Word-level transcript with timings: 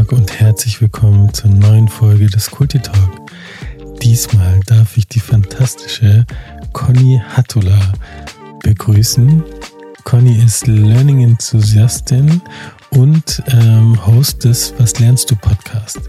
Tag 0.00 0.12
und 0.12 0.40
herzlich 0.40 0.80
willkommen 0.80 1.34
zur 1.34 1.50
neuen 1.50 1.86
Folge 1.86 2.24
des 2.24 2.50
Kulti 2.50 2.78
Talk. 2.78 3.10
Diesmal 4.00 4.58
darf 4.64 4.96
ich 4.96 5.06
die 5.06 5.20
fantastische 5.20 6.24
Conny 6.72 7.20
Hattula 7.36 7.92
begrüßen. 8.62 9.44
Conny 10.04 10.42
ist 10.42 10.66
Learning 10.66 11.22
Enthusiastin 11.22 12.40
und 12.92 13.42
ähm, 13.48 14.06
Host 14.06 14.44
des 14.44 14.72
Was 14.78 14.98
lernst 15.00 15.30
du 15.30 15.36
Podcast. 15.36 16.00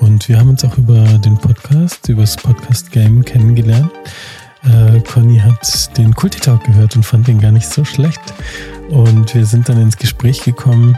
Und 0.00 0.26
wir 0.30 0.38
haben 0.38 0.48
uns 0.48 0.64
auch 0.64 0.78
über 0.78 1.04
den 1.18 1.36
Podcast, 1.36 2.08
über 2.08 2.22
das 2.22 2.36
Podcast 2.36 2.92
Game 2.92 3.22
kennengelernt. 3.26 3.90
Äh, 4.62 5.00
Conny 5.00 5.38
hat 5.38 5.98
den 5.98 6.14
Kulti 6.14 6.40
Talk 6.40 6.64
gehört 6.64 6.96
und 6.96 7.02
fand 7.02 7.28
den 7.28 7.42
gar 7.42 7.52
nicht 7.52 7.68
so 7.68 7.84
schlecht. 7.84 8.22
Und 8.88 9.34
wir 9.34 9.44
sind 9.44 9.68
dann 9.68 9.82
ins 9.82 9.98
Gespräch 9.98 10.42
gekommen 10.44 10.96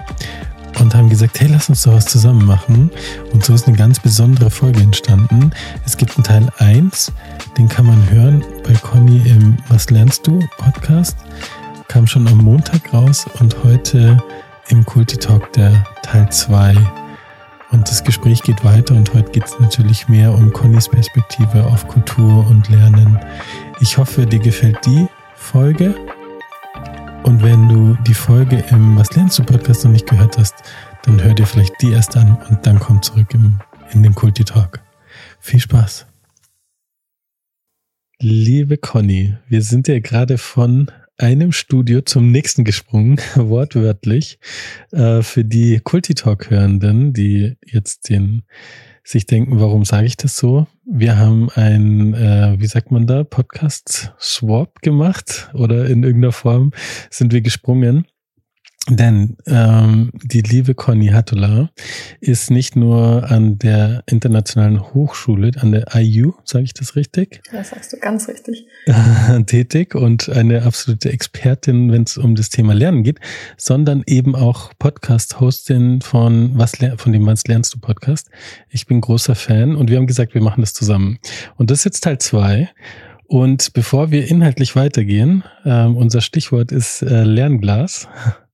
und 0.80 0.94
haben 0.94 1.08
gesagt, 1.08 1.40
hey, 1.40 1.48
lass 1.48 1.68
uns 1.68 1.82
doch 1.82 1.94
was 1.94 2.06
zusammen 2.06 2.44
machen. 2.44 2.90
Und 3.32 3.44
so 3.44 3.54
ist 3.54 3.66
eine 3.66 3.76
ganz 3.76 4.00
besondere 4.00 4.50
Folge 4.50 4.80
entstanden. 4.80 5.50
Es 5.84 5.96
gibt 5.96 6.16
einen 6.16 6.24
Teil 6.24 6.48
1, 6.58 7.12
den 7.58 7.68
kann 7.68 7.86
man 7.86 8.10
hören 8.10 8.44
bei 8.64 8.74
Conny 8.74 9.22
im 9.26 9.56
Was 9.68 9.90
lernst 9.90 10.26
du 10.26 10.40
Podcast. 10.58 11.16
Kam 11.88 12.06
schon 12.06 12.26
am 12.28 12.38
Montag 12.38 12.92
raus 12.92 13.26
und 13.40 13.62
heute 13.64 14.22
im 14.68 14.84
Kulti 14.84 15.16
Talk 15.16 15.52
der 15.52 15.84
Teil 16.02 16.28
2. 16.30 16.76
Und 17.70 17.88
das 17.88 18.04
Gespräch 18.04 18.42
geht 18.42 18.64
weiter 18.64 18.94
und 18.94 19.12
heute 19.14 19.30
geht 19.30 19.44
es 19.44 19.58
natürlich 19.58 20.08
mehr 20.08 20.32
um 20.32 20.52
Connys 20.52 20.88
Perspektive 20.88 21.64
auf 21.66 21.86
Kultur 21.88 22.46
und 22.48 22.68
Lernen. 22.68 23.18
Ich 23.80 23.98
hoffe, 23.98 24.26
dir 24.26 24.38
gefällt 24.38 24.78
die 24.86 25.06
Folge 25.34 25.94
und 27.26 27.42
wenn 27.42 27.68
du 27.68 27.96
die 28.06 28.14
Folge 28.14 28.64
im 28.70 28.96
Was 28.96 29.12
lernst 29.16 29.36
du 29.38 29.42
Podcast 29.42 29.84
noch 29.84 29.90
nicht 29.90 30.08
gehört 30.08 30.38
hast, 30.38 30.54
dann 31.02 31.22
hör 31.22 31.34
dir 31.34 31.44
vielleicht 31.44 31.74
die 31.82 31.90
erst 31.90 32.16
an 32.16 32.38
und 32.48 32.64
dann 32.64 32.78
komm 32.78 33.02
zurück 33.02 33.34
im, 33.34 33.58
in 33.92 34.04
den 34.04 34.14
Kulti 34.14 34.44
Talk. 34.44 34.80
Viel 35.40 35.58
Spaß. 35.58 36.06
Liebe 38.20 38.78
Conny, 38.78 39.34
wir 39.48 39.62
sind 39.62 39.88
ja 39.88 39.98
gerade 39.98 40.38
von 40.38 40.92
einem 41.18 41.50
Studio 41.50 42.00
zum 42.00 42.30
nächsten 42.30 42.62
gesprungen, 42.62 43.18
wortwörtlich, 43.34 44.38
äh, 44.92 45.22
für 45.22 45.44
die 45.44 45.80
Kulti 45.82 46.14
Talk 46.14 46.50
Hörenden, 46.50 47.12
die 47.12 47.56
jetzt 47.66 48.08
den 48.08 48.42
sich 49.06 49.26
denken, 49.26 49.60
warum 49.60 49.84
sage 49.84 50.06
ich 50.06 50.16
das 50.16 50.36
so? 50.36 50.66
Wir 50.84 51.16
haben 51.16 51.48
ein, 51.54 52.14
äh, 52.14 52.56
wie 52.58 52.66
sagt 52.66 52.90
man 52.90 53.06
da, 53.06 53.22
Podcast-Swap 53.22 54.82
gemacht 54.82 55.48
oder 55.54 55.86
in 55.86 56.02
irgendeiner 56.02 56.32
Form 56.32 56.72
sind 57.08 57.32
wir 57.32 57.40
gesprungen. 57.40 58.06
Denn 58.88 59.36
ähm, 59.46 60.12
die 60.14 60.42
liebe 60.42 60.74
Conny 60.74 61.08
Hattula 61.08 61.70
ist 62.20 62.52
nicht 62.52 62.76
nur 62.76 63.28
an 63.28 63.58
der 63.58 64.04
Internationalen 64.06 64.94
Hochschule, 64.94 65.50
an 65.58 65.72
der 65.72 65.86
IU, 65.94 66.34
sage 66.44 66.64
ich 66.64 66.74
das 66.74 66.94
richtig? 66.94 67.42
Das 67.50 67.70
sagst 67.70 67.92
du 67.92 67.96
ganz 67.98 68.28
richtig. 68.28 68.66
tätig 69.46 69.96
und 69.96 70.28
eine 70.28 70.62
absolute 70.62 71.10
Expertin, 71.10 71.90
wenn 71.90 72.04
es 72.04 72.16
um 72.16 72.36
das 72.36 72.48
Thema 72.48 72.74
Lernen 72.74 73.02
geht, 73.02 73.18
sondern 73.56 74.04
eben 74.06 74.36
auch 74.36 74.70
Podcast-Hostin 74.78 76.00
von 76.00 76.56
was 76.56 76.74
von 76.96 77.12
dem 77.12 77.26
Was 77.26 77.44
lernst 77.48 77.74
du 77.74 77.80
Podcast. 77.80 78.30
Ich 78.70 78.86
bin 78.86 79.00
großer 79.00 79.34
Fan 79.34 79.74
und 79.74 79.90
wir 79.90 79.96
haben 79.96 80.06
gesagt, 80.06 80.34
wir 80.34 80.42
machen 80.42 80.60
das 80.60 80.74
zusammen. 80.74 81.18
Und 81.56 81.72
das 81.72 81.80
ist 81.80 81.84
jetzt 81.86 82.04
Teil 82.04 82.18
zwei. 82.18 82.68
Und 83.24 83.72
bevor 83.72 84.12
wir 84.12 84.28
inhaltlich 84.28 84.76
weitergehen, 84.76 85.42
äh, 85.64 85.86
unser 85.86 86.20
Stichwort 86.20 86.70
ist 86.70 87.02
äh, 87.02 87.24
Lernglas 87.24 88.06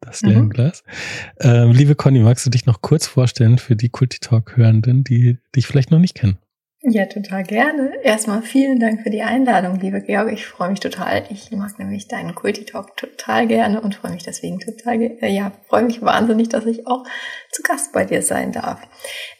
das 0.02 0.22
Lernglas. 0.22 0.84
Mhm. 0.86 1.50
Ähm, 1.50 1.72
liebe 1.72 1.94
Conny, 1.94 2.20
magst 2.20 2.44
du 2.44 2.50
dich 2.50 2.66
noch 2.66 2.82
kurz 2.82 3.06
vorstellen 3.06 3.58
für 3.58 3.76
die 3.76 3.88
Kulti 3.88 4.18
Talk 4.20 4.56
Hörenden, 4.56 5.04
die 5.04 5.38
dich 5.56 5.66
vielleicht 5.66 5.90
noch 5.90 5.98
nicht 5.98 6.14
kennen? 6.14 6.38
Ja, 6.84 7.06
total 7.06 7.44
gerne. 7.44 7.92
Erstmal 8.02 8.42
vielen 8.42 8.80
Dank 8.80 9.02
für 9.02 9.10
die 9.10 9.22
Einladung, 9.22 9.78
liebe 9.78 10.00
Georg. 10.00 10.32
Ich 10.32 10.46
freue 10.46 10.70
mich 10.70 10.80
total. 10.80 11.22
Ich 11.30 11.52
mag 11.52 11.78
nämlich 11.78 12.08
deinen 12.08 12.34
Kulti-Talk 12.34 12.96
total 12.96 13.46
gerne 13.46 13.80
und 13.80 13.94
freue 13.94 14.10
mich 14.10 14.24
deswegen 14.24 14.58
total, 14.58 15.00
äh, 15.00 15.28
ja, 15.28 15.52
freue 15.68 15.84
mich 15.84 16.02
wahnsinnig, 16.02 16.48
dass 16.48 16.66
ich 16.66 16.88
auch 16.88 17.04
zu 17.52 17.62
Gast 17.62 17.92
bei 17.92 18.04
dir 18.04 18.20
sein 18.20 18.50
darf. 18.50 18.80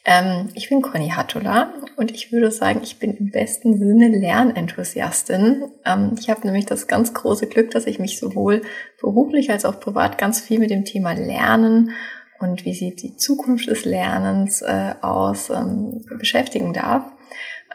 Ähm, 0.05 0.51
ich 0.55 0.69
bin 0.69 0.83
Conny 0.83 1.09
Hattula 1.09 1.75
und 1.97 2.13
ich 2.13 2.31
würde 2.31 2.53
sagen, 2.53 2.79
ich 2.85 3.01
bin 3.01 3.17
im 3.17 3.33
besten 3.33 3.77
Sinne 3.77 4.07
Lernenthusiastin. 4.07 5.65
Ähm, 5.85 6.15
ich 6.21 6.31
habe 6.31 6.47
nämlich 6.47 6.67
das 6.67 6.87
ganz 6.87 7.13
große 7.13 7.49
Glück, 7.49 7.73
dass 7.73 7.89
ich 7.89 7.99
mich 7.99 8.21
sowohl 8.21 8.63
beruflich 9.01 9.51
als 9.51 9.65
auch 9.65 9.81
privat 9.81 10.17
ganz 10.17 10.41
viel 10.41 10.61
mit 10.61 10.71
dem 10.71 10.85
Thema 10.85 11.15
Lernen 11.15 11.91
und 12.39 12.65
wie 12.65 12.75
sieht 12.75 13.03
die 13.03 13.17
Zukunft 13.17 13.67
des 13.69 13.85
Lernens 13.85 14.63
äh, 14.63 14.95
aus 15.01 15.51
ähm, 15.51 16.05
beschäftigen 16.19 16.73
darf. 16.73 17.03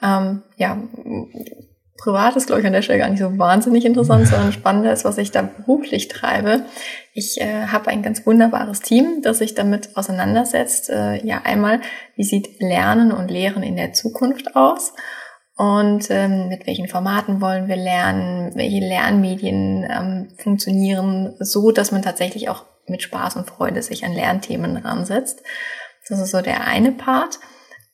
Ähm, 0.02 0.44
ja, 0.58 0.78
privat 1.98 2.36
ist, 2.36 2.48
glaube 2.48 2.62
ich, 2.62 2.68
an 2.68 2.74
der 2.74 2.82
Stelle 2.82 3.00
gar 3.00 3.10
nicht 3.10 3.20
so 3.20 3.38
wahnsinnig 3.38 3.84
interessant, 3.84 4.28
sondern 4.28 4.54
spannender 4.54 4.94
ist, 4.94 5.04
was 5.04 5.18
ich 5.18 5.32
da 5.32 5.42
beruflich 5.42 6.08
treibe. 6.08 6.66
Ich 7.14 7.42
äh, 7.42 7.68
habe 7.68 7.90
ein 7.90 8.04
ganz 8.04 8.26
wunderbares 8.26 8.82
Team, 8.82 9.22
das 9.24 9.40
sich 9.40 9.56
damit 9.56 9.98
auseinandersetzt. 9.98 10.90
Äh, 10.90 11.26
ja, 11.26 11.42
einmal, 11.44 11.82
wie 12.16 12.24
sieht 12.24 12.62
Lernen 12.62 13.12
und 13.12 13.32
Lehren 13.32 13.64
in 13.64 13.76
der 13.76 13.94
Zukunft 13.94 14.56
aus? 14.56 14.94
Und 15.56 16.12
ähm, 16.12 16.50
mit 16.50 16.68
welchen 16.68 16.88
Formaten 16.88 17.42
wollen 17.42 17.68
wir 17.68 17.78
lernen? 17.78 18.52
Welche 18.54 18.80
Lernmedien 18.80 19.88
ähm, 19.90 20.30
funktionieren 20.38 21.34
so, 21.40 21.72
dass 21.72 21.92
man 21.92 22.04
tatsächlich 22.04 22.48
auch 22.48 22.66
mit 22.86 23.02
Spaß 23.02 23.38
und 23.38 23.48
Freude 23.48 23.82
sich 23.82 24.06
an 24.06 24.14
Lernthemen 24.14 24.78
ransetzt? 24.78 25.42
Das 26.08 26.20
ist 26.20 26.30
so 26.30 26.42
der 26.42 26.68
eine 26.68 26.92
Part. 26.92 27.40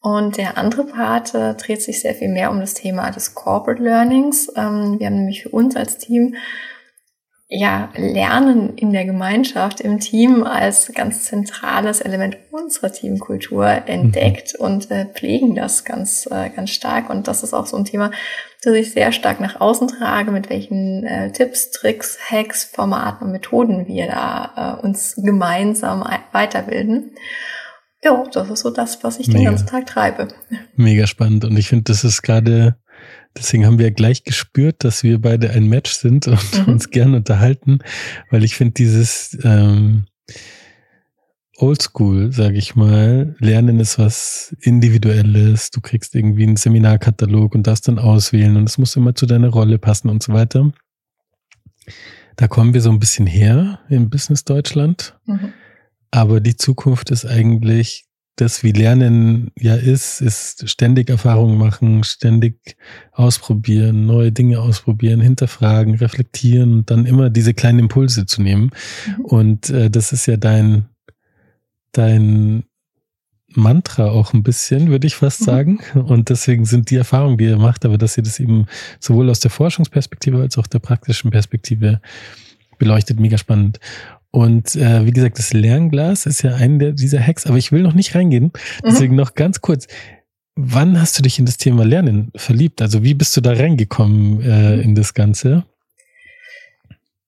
Und 0.03 0.35
der 0.35 0.57
andere 0.57 0.83
Part 0.83 1.33
äh, 1.33 1.53
dreht 1.53 1.81
sich 1.81 2.01
sehr 2.01 2.13
viel 2.13 2.27
mehr 2.27 2.51
um 2.51 2.59
das 2.59 2.73
Thema 2.73 3.09
des 3.09 3.35
Corporate 3.35 3.81
Learnings. 3.81 4.51
Ähm, 4.53 4.99
wir 4.99 5.07
haben 5.07 5.15
nämlich 5.15 5.43
für 5.43 5.49
uns 5.49 5.77
als 5.77 5.97
Team 5.97 6.35
ja 7.47 7.89
Lernen 7.95 8.75
in 8.75 8.91
der 8.91 9.05
Gemeinschaft, 9.05 9.79
im 9.79 10.01
Team 10.01 10.43
als 10.43 10.91
ganz 10.93 11.23
zentrales 11.23 12.01
Element 12.01 12.35
unserer 12.51 12.91
Teamkultur 12.91 13.65
entdeckt 13.65 14.55
mhm. 14.59 14.65
und 14.65 14.91
äh, 14.91 15.05
pflegen 15.05 15.55
das 15.55 15.85
ganz, 15.85 16.27
äh, 16.29 16.49
ganz 16.49 16.71
stark. 16.71 17.09
Und 17.09 17.29
das 17.29 17.41
ist 17.41 17.53
auch 17.53 17.65
so 17.65 17.77
ein 17.77 17.85
Thema, 17.85 18.11
das 18.61 18.73
ich 18.73 18.91
sehr 18.91 19.13
stark 19.13 19.39
nach 19.39 19.61
außen 19.61 19.87
trage, 19.87 20.31
mit 20.31 20.49
welchen 20.49 21.05
äh, 21.05 21.31
Tipps, 21.31 21.71
Tricks, 21.71 22.17
Hacks, 22.29 22.65
Formaten 22.65 23.27
und 23.27 23.31
Methoden 23.31 23.87
wir 23.87 24.07
da 24.07 24.79
äh, 24.81 24.85
uns 24.85 25.15
gemeinsam 25.15 26.03
weiterbilden 26.33 27.15
ja, 28.03 28.23
das 28.31 28.49
ist 28.49 28.61
so 28.61 28.69
das, 28.69 29.03
was 29.03 29.19
ich 29.19 29.27
Mega. 29.27 29.39
den 29.39 29.45
ganzen 29.45 29.67
Tag 29.67 29.85
treibe. 29.85 30.27
Mega 30.75 31.07
spannend. 31.07 31.45
Und 31.45 31.57
ich 31.57 31.69
finde, 31.69 31.85
das 31.85 32.03
ist 32.03 32.21
gerade, 32.21 32.75
deswegen 33.37 33.65
haben 33.65 33.79
wir 33.79 33.91
gleich 33.91 34.23
gespürt, 34.23 34.83
dass 34.83 35.03
wir 35.03 35.21
beide 35.21 35.51
ein 35.51 35.67
Match 35.67 35.93
sind 35.93 36.27
und 36.27 36.67
mhm. 36.67 36.73
uns 36.73 36.89
gern 36.89 37.15
unterhalten, 37.15 37.79
weil 38.29 38.43
ich 38.43 38.55
finde 38.55 38.73
dieses 38.73 39.37
ähm, 39.43 40.05
Oldschool, 41.57 42.31
sage 42.33 42.57
ich 42.57 42.75
mal, 42.75 43.35
Lernen 43.39 43.79
ist 43.79 43.99
was 43.99 44.55
Individuelles. 44.59 45.71
Du 45.71 45.79
kriegst 45.79 46.13
irgendwie 46.15 46.43
einen 46.43 46.57
Seminarkatalog 46.57 47.55
und 47.55 47.67
darfst 47.67 47.87
dann 47.87 47.99
auswählen 47.99 48.57
und 48.57 48.67
es 48.67 48.77
muss 48.77 48.95
immer 48.95 49.15
zu 49.15 49.25
deiner 49.25 49.49
Rolle 49.49 49.77
passen 49.77 50.09
und 50.09 50.21
so 50.23 50.33
weiter. 50.33 50.71
Da 52.35 52.47
kommen 52.47 52.73
wir 52.73 52.81
so 52.81 52.89
ein 52.89 52.99
bisschen 52.99 53.27
her 53.27 53.79
im 53.89 54.09
Business 54.09 54.43
Deutschland. 54.43 55.15
Mhm. 55.25 55.53
Aber 56.13 56.41
die 56.41 56.55
Zukunft 56.55 57.09
ist 57.09 57.25
eigentlich 57.25 58.05
das, 58.35 58.61
wie 58.61 58.71
Lernen 58.71 59.49
ja 59.59 59.73
ist, 59.73 60.21
ist 60.21 60.69
ständig 60.69 61.09
Erfahrungen 61.09 61.57
machen, 61.57 62.03
ständig 62.03 62.77
ausprobieren, 63.13 64.05
neue 64.05 64.31
Dinge 64.31 64.59
ausprobieren, 64.59 65.21
hinterfragen, 65.21 65.95
reflektieren 65.95 66.71
und 66.75 66.91
dann 66.91 67.07
immer 67.07 67.31
diese 67.31 67.55
kleinen 67.55 67.79
Impulse 67.79 68.27
zu 68.27 68.43
nehmen. 68.43 68.69
Mhm. 69.07 69.25
Und 69.25 69.69
äh, 69.71 69.89
das 69.89 70.13
ist 70.13 70.27
ja 70.27 70.37
dein, 70.37 70.85
dein 71.93 72.65
Mantra 73.47 74.11
auch 74.11 74.33
ein 74.33 74.43
bisschen, 74.43 74.91
würde 74.91 75.07
ich 75.07 75.15
fast 75.15 75.41
mhm. 75.41 75.45
sagen. 75.45 75.79
Und 75.95 76.29
deswegen 76.29 76.65
sind 76.65 76.91
die 76.91 76.97
Erfahrungen, 76.97 77.39
die 77.39 77.45
ihr 77.45 77.57
macht, 77.57 77.85
aber 77.85 77.97
dass 77.97 78.17
ihr 78.17 78.23
das 78.23 78.39
eben 78.39 78.67
sowohl 78.99 79.31
aus 79.31 79.39
der 79.39 79.49
Forschungsperspektive 79.49 80.39
als 80.39 80.59
auch 80.59 80.67
der 80.67 80.79
praktischen 80.79 81.31
Perspektive 81.31 82.01
beleuchtet, 82.77 83.19
mega 83.19 83.39
spannend. 83.39 83.79
Und 84.35 84.75
äh, 84.75 85.05
wie 85.05 85.11
gesagt, 85.11 85.37
das 85.37 85.53
Lernglas 85.53 86.25
ist 86.25 86.41
ja 86.41 86.55
ein 86.55 86.79
der, 86.79 86.93
dieser 86.93 87.19
Hacks, 87.19 87.45
aber 87.45 87.57
ich 87.57 87.71
will 87.71 87.83
noch 87.83 87.93
nicht 87.93 88.15
reingehen. 88.15 88.51
Deswegen 88.83 89.13
mhm. 89.13 89.19
noch 89.19 89.35
ganz 89.35 89.61
kurz. 89.61 89.85
Wann 90.55 90.99
hast 90.99 91.17
du 91.19 91.21
dich 91.21 91.37
in 91.37 91.45
das 91.45 91.57
Thema 91.57 91.85
Lernen 91.85 92.31
verliebt? 92.35 92.81
Also 92.81 93.03
wie 93.03 93.13
bist 93.13 93.37
du 93.37 93.41
da 93.41 93.53
reingekommen 93.53 94.41
äh, 94.41 94.81
in 94.81 94.95
das 94.95 95.13
Ganze? 95.13 95.65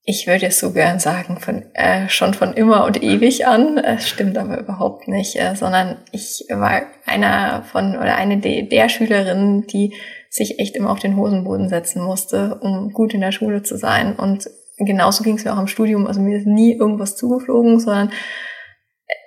Ich 0.04 0.26
würde 0.26 0.48
es 0.48 0.60
so 0.60 0.72
gern 0.74 1.00
sagen, 1.00 1.40
von, 1.40 1.64
äh, 1.76 2.10
schon 2.10 2.34
von 2.34 2.54
immer 2.54 2.86
und 2.86 3.02
ewig 3.04 3.46
an. 3.46 3.78
Es 3.78 4.10
stimmt 4.10 4.36
aber 4.40 4.60
überhaupt 4.60 5.08
nicht, 5.08 5.36
äh, 5.36 5.56
sondern 5.56 5.98
ich 6.12 6.46
war 6.50 6.84
einer 7.06 7.64
von 7.72 7.98
oder 7.98 8.16
eine 8.16 8.40
de, 8.40 8.68
der 8.68 8.90
Schülerinnen, 8.90 9.68
die 9.68 9.94
sich 10.32 10.58
echt 10.58 10.76
immer 10.76 10.90
auf 10.90 11.00
den 11.00 11.18
Hosenboden 11.18 11.70
setzen 11.70 12.02
musste, 12.02 12.56
um 12.56 12.92
gut 12.94 13.14
in 13.14 13.22
der 13.22 13.32
Schule 13.32 13.62
zu 13.62 13.78
sein 13.78 14.16
und 14.16 14.50
genauso 14.78 15.24
ging 15.24 15.38
es 15.38 15.46
mir 15.46 15.54
auch 15.54 15.60
im 15.60 15.68
Studium. 15.68 16.08
Also 16.08 16.22
mir 16.22 16.38
ist 16.38 16.48
nie 16.48 16.74
irgendwas 16.74 17.16
zugeflogen, 17.16 17.80
sondern 17.80 18.12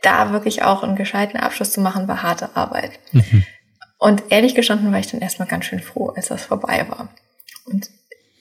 da 0.02 0.32
wirklich 0.32 0.62
auch 0.62 0.82
einen 0.82 0.96
gescheiten 0.96 1.38
Abschluss 1.38 1.72
zu 1.72 1.80
machen, 1.80 2.08
war 2.08 2.22
harte 2.22 2.56
Arbeit. 2.56 2.92
Mhm. 3.12 3.44
Und 3.98 4.24
ehrlich 4.30 4.54
gestanden 4.54 4.92
war 4.92 4.98
ich 4.98 5.10
dann 5.10 5.20
erstmal 5.20 5.48
ganz 5.48 5.64
schön 5.64 5.80
froh, 5.80 6.08
als 6.14 6.28
das 6.28 6.44
vorbei 6.44 6.86
war. 6.88 7.08
Und 7.66 7.90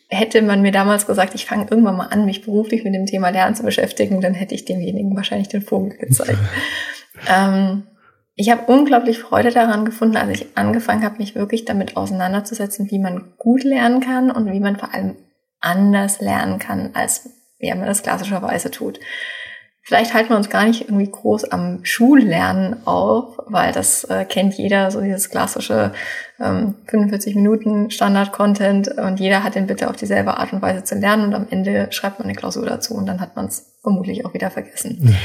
hätte 0.09 0.41
man 0.41 0.61
mir 0.61 0.71
damals 0.71 1.07
gesagt, 1.07 1.35
ich 1.35 1.45
fange 1.45 1.67
irgendwann 1.69 1.97
mal 1.97 2.07
an, 2.07 2.25
mich 2.25 2.43
beruflich 2.43 2.83
mit 2.83 2.93
dem 2.93 3.05
Thema 3.05 3.29
Lernen 3.29 3.55
zu 3.55 3.63
beschäftigen, 3.63 4.21
dann 4.21 4.33
hätte 4.33 4.55
ich 4.55 4.65
demjenigen 4.65 5.15
wahrscheinlich 5.15 5.49
den 5.49 5.61
Vogel 5.61 5.97
gezeigt. 5.97 6.39
ähm, 7.29 7.83
ich 8.35 8.51
habe 8.51 8.71
unglaublich 8.71 9.17
Freude 9.17 9.51
daran 9.51 9.83
gefunden, 9.83 10.15
als 10.15 10.41
ich 10.41 10.47
angefangen 10.55 11.03
habe, 11.03 11.17
mich 11.17 11.33
wirklich 11.33 11.65
damit 11.65 11.97
auseinanderzusetzen, 11.97 12.89
wie 12.91 12.99
man 12.99 13.33
gut 13.37 13.63
lernen 13.63 13.99
kann 13.99 14.29
und 14.29 14.51
wie 14.51 14.59
man 14.59 14.77
vor 14.77 14.93
allem 14.93 15.15
anders 15.59 16.21
lernen 16.21 16.59
kann, 16.59 16.91
als 16.93 17.29
wie 17.59 17.69
man 17.69 17.85
das 17.85 18.03
klassischerweise 18.03 18.71
tut. 18.71 18.99
Vielleicht 19.87 20.13
halten 20.13 20.31
wir 20.31 20.35
uns 20.35 20.49
gar 20.49 20.65
nicht 20.65 20.81
irgendwie 20.81 21.09
groß 21.09 21.45
am 21.45 21.79
Schullernen 21.83 22.85
auf, 22.85 23.37
weil 23.45 23.71
das 23.71 24.03
äh, 24.03 24.25
kennt 24.25 24.55
jeder, 24.55 24.91
so 24.91 24.99
dieses 24.99 25.29
klassische 25.29 25.93
ähm, 26.41 26.75
45 26.87 27.35
Minuten 27.35 27.89
Standard-Content 27.89 28.89
und 28.89 29.21
jeder 29.21 29.43
hat 29.43 29.55
den 29.55 29.65
bitte 29.65 29.89
auf 29.89 29.95
dieselbe 29.95 30.35
Art 30.35 30.51
und 30.51 30.61
Weise 30.61 30.83
zu 30.83 30.95
lernen 30.95 31.27
und 31.27 31.33
am 31.33 31.47
Ende 31.49 31.87
schreibt 31.91 32.19
man 32.19 32.27
eine 32.27 32.35
Klausur 32.35 32.65
dazu 32.65 32.95
und 32.95 33.05
dann 33.05 33.21
hat 33.21 33.37
man 33.37 33.45
es 33.45 33.77
vermutlich 33.81 34.25
auch 34.25 34.33
wieder 34.33 34.51
vergessen. 34.51 34.97
Ja. 35.03 35.15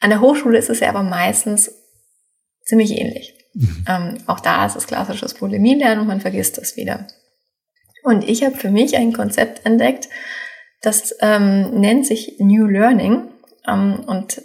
An 0.00 0.08
der 0.08 0.22
Hochschule 0.22 0.56
ist 0.56 0.70
es 0.70 0.80
ja 0.80 0.88
aber 0.88 1.02
meistens 1.02 1.70
ziemlich 2.64 2.98
ähnlich. 2.98 3.34
Mhm. 3.52 3.84
Ähm, 3.86 4.18
auch 4.26 4.40
da 4.40 4.64
ist 4.64 4.76
es 4.76 4.86
klassisches 4.86 5.34
Bulimie-Lernen 5.34 6.00
und 6.00 6.06
man 6.06 6.22
vergisst 6.22 6.56
das 6.56 6.78
wieder. 6.78 7.06
Und 8.02 8.28
ich 8.28 8.44
habe 8.44 8.56
für 8.56 8.70
mich 8.70 8.96
ein 8.96 9.12
Konzept 9.12 9.64
entdeckt, 9.66 10.08
das 10.82 11.14
ähm, 11.20 11.80
nennt 11.80 12.06
sich 12.06 12.36
New 12.38 12.66
Learning. 12.66 13.28
Ähm, 13.66 14.04
und 14.06 14.42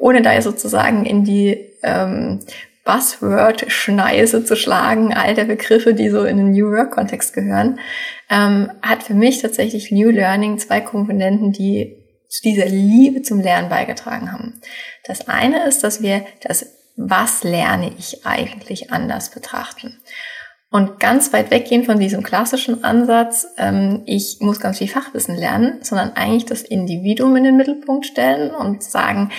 ohne 0.00 0.22
da 0.22 0.40
sozusagen 0.42 1.06
in 1.06 1.24
die 1.24 1.72
ähm, 1.82 2.40
Buzzword-Schneise 2.84 4.44
zu 4.44 4.56
schlagen, 4.56 5.12
all 5.12 5.34
der 5.34 5.44
Begriffe, 5.44 5.94
die 5.94 6.10
so 6.10 6.24
in 6.24 6.36
den 6.36 6.50
New 6.52 6.70
Work-Kontext 6.70 7.32
gehören, 7.32 7.80
ähm, 8.30 8.70
hat 8.82 9.02
für 9.02 9.14
mich 9.14 9.40
tatsächlich 9.40 9.90
New 9.90 10.10
Learning 10.10 10.58
zwei 10.58 10.80
Komponenten, 10.80 11.52
die 11.52 11.96
zu 12.28 12.42
dieser 12.42 12.66
Liebe 12.66 13.22
zum 13.22 13.40
Lernen 13.40 13.68
beigetragen 13.68 14.32
haben. 14.32 14.60
Das 15.04 15.28
eine 15.28 15.66
ist, 15.66 15.82
dass 15.82 16.02
wir 16.02 16.24
das 16.42 16.76
was 16.96 17.44
lerne 17.44 17.92
ich 17.98 18.24
eigentlich 18.26 18.90
anders 18.90 19.30
betrachten. 19.30 20.00
Und 20.70 20.98
ganz 20.98 21.32
weit 21.32 21.50
weggehen 21.50 21.84
von 21.84 22.00
diesem 22.00 22.22
klassischen 22.22 22.82
Ansatz, 22.82 23.46
ähm, 23.56 24.02
ich 24.04 24.38
muss 24.40 24.60
ganz 24.60 24.78
viel 24.78 24.88
Fachwissen 24.88 25.36
lernen, 25.36 25.78
sondern 25.82 26.12
eigentlich 26.14 26.44
das 26.44 26.62
Individuum 26.62 27.36
in 27.36 27.44
den 27.44 27.56
Mittelpunkt 27.56 28.04
stellen 28.04 28.50
und 28.50 28.82
sagen, 28.82 29.30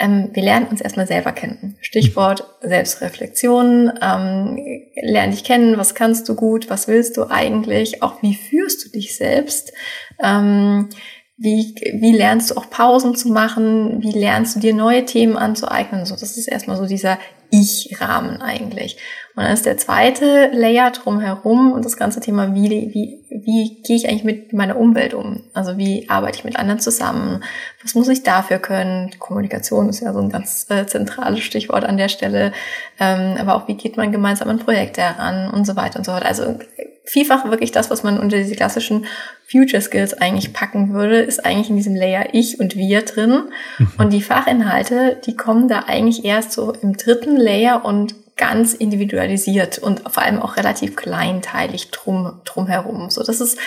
ähm, 0.00 0.30
wir 0.32 0.42
lernen 0.42 0.66
uns 0.66 0.80
erstmal 0.80 1.06
selber 1.06 1.30
kennen. 1.30 1.76
Stichwort 1.80 2.44
Selbstreflexion, 2.60 3.92
ähm, 4.02 4.58
lern 5.00 5.30
dich 5.30 5.44
kennen, 5.44 5.78
was 5.78 5.94
kannst 5.94 6.28
du 6.28 6.34
gut, 6.34 6.68
was 6.68 6.88
willst 6.88 7.16
du 7.16 7.30
eigentlich, 7.30 8.02
auch 8.02 8.20
wie 8.22 8.34
führst 8.34 8.84
du 8.84 8.90
dich 8.90 9.16
selbst. 9.16 9.72
Ähm, 10.20 10.88
wie, 11.36 11.74
wie 11.94 12.12
lernst 12.12 12.50
du 12.50 12.56
auch 12.56 12.70
Pausen 12.70 13.16
zu 13.16 13.28
machen? 13.28 14.00
Wie 14.02 14.12
lernst 14.12 14.56
du 14.56 14.60
dir 14.60 14.74
neue 14.74 15.04
Themen 15.04 15.36
anzueignen? 15.36 16.06
So, 16.06 16.14
das 16.14 16.36
ist 16.36 16.46
erstmal 16.46 16.76
so 16.76 16.86
dieser 16.86 17.18
Ich-Rahmen 17.60 18.42
eigentlich. 18.42 18.96
Und 19.36 19.42
dann 19.42 19.52
ist 19.52 19.66
der 19.66 19.76
zweite 19.76 20.50
Layer 20.52 20.90
drumherum 20.90 21.72
und 21.72 21.84
das 21.84 21.96
ganze 21.96 22.20
Thema, 22.20 22.54
wie, 22.54 22.70
wie, 22.70 23.24
wie 23.30 23.82
gehe 23.82 23.96
ich 23.96 24.08
eigentlich 24.08 24.24
mit 24.24 24.52
meiner 24.52 24.76
Umwelt 24.76 25.14
um? 25.14 25.42
Also 25.54 25.76
wie 25.76 26.08
arbeite 26.08 26.38
ich 26.38 26.44
mit 26.44 26.56
anderen 26.56 26.80
zusammen? 26.80 27.42
Was 27.82 27.94
muss 27.94 28.08
ich 28.08 28.22
dafür 28.22 28.58
können? 28.58 29.10
Kommunikation 29.18 29.88
ist 29.88 30.00
ja 30.00 30.12
so 30.12 30.20
ein 30.20 30.30
ganz 30.30 30.66
äh, 30.70 30.86
zentrales 30.86 31.40
Stichwort 31.40 31.84
an 31.84 31.96
der 31.96 32.08
Stelle. 32.08 32.52
Ähm, 33.00 33.36
aber 33.38 33.56
auch, 33.56 33.68
wie 33.68 33.74
geht 33.74 33.96
man 33.96 34.12
gemeinsam 34.12 34.48
an 34.48 34.58
Projekte 34.58 35.02
heran 35.02 35.50
und 35.50 35.66
so 35.66 35.74
weiter 35.76 35.98
und 35.98 36.04
so 36.04 36.12
fort. 36.12 36.24
Also 36.24 36.58
vielfach 37.04 37.44
wirklich 37.44 37.70
das, 37.70 37.90
was 37.90 38.02
man 38.02 38.18
unter 38.18 38.38
diese 38.38 38.56
klassischen 38.56 39.06
Future 39.46 39.82
Skills 39.82 40.14
eigentlich 40.14 40.52
packen 40.52 40.92
würde, 40.94 41.20
ist 41.20 41.44
eigentlich 41.44 41.70
in 41.70 41.76
diesem 41.76 41.94
Layer 41.94 42.28
Ich 42.32 42.58
und 42.58 42.76
Wir 42.76 43.02
drin. 43.02 43.50
Mhm. 43.78 43.92
Und 43.98 44.12
die 44.12 44.22
Fachinhalte, 44.22 45.20
die 45.26 45.36
kommen 45.36 45.68
da 45.68 45.84
eigentlich 45.86 46.24
erst 46.24 46.52
so 46.52 46.72
im 46.72 46.96
dritten 46.96 47.36
Layer 47.36 47.84
und 47.84 48.14
ganz 48.36 48.74
individualisiert 48.74 49.78
und 49.78 50.00
vor 50.10 50.22
allem 50.22 50.40
auch 50.40 50.56
relativ 50.56 50.96
kleinteilig 50.96 51.90
drum, 51.90 52.40
drumherum. 52.44 53.10
So, 53.10 53.22
das 53.22 53.40
ist 53.40 53.58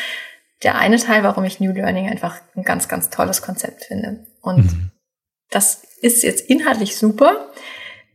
der 0.63 0.77
eine 0.77 0.97
Teil, 0.97 1.23
warum 1.23 1.45
ich 1.45 1.59
New 1.59 1.71
Learning 1.71 2.09
einfach 2.09 2.37
ein 2.55 2.63
ganz, 2.63 2.87
ganz 2.87 3.09
tolles 3.09 3.41
Konzept 3.41 3.85
finde. 3.85 4.25
Und 4.41 4.65
mhm. 4.65 4.91
das 5.51 5.83
ist 6.01 6.23
jetzt 6.23 6.49
inhaltlich 6.49 6.97
super. 6.97 7.47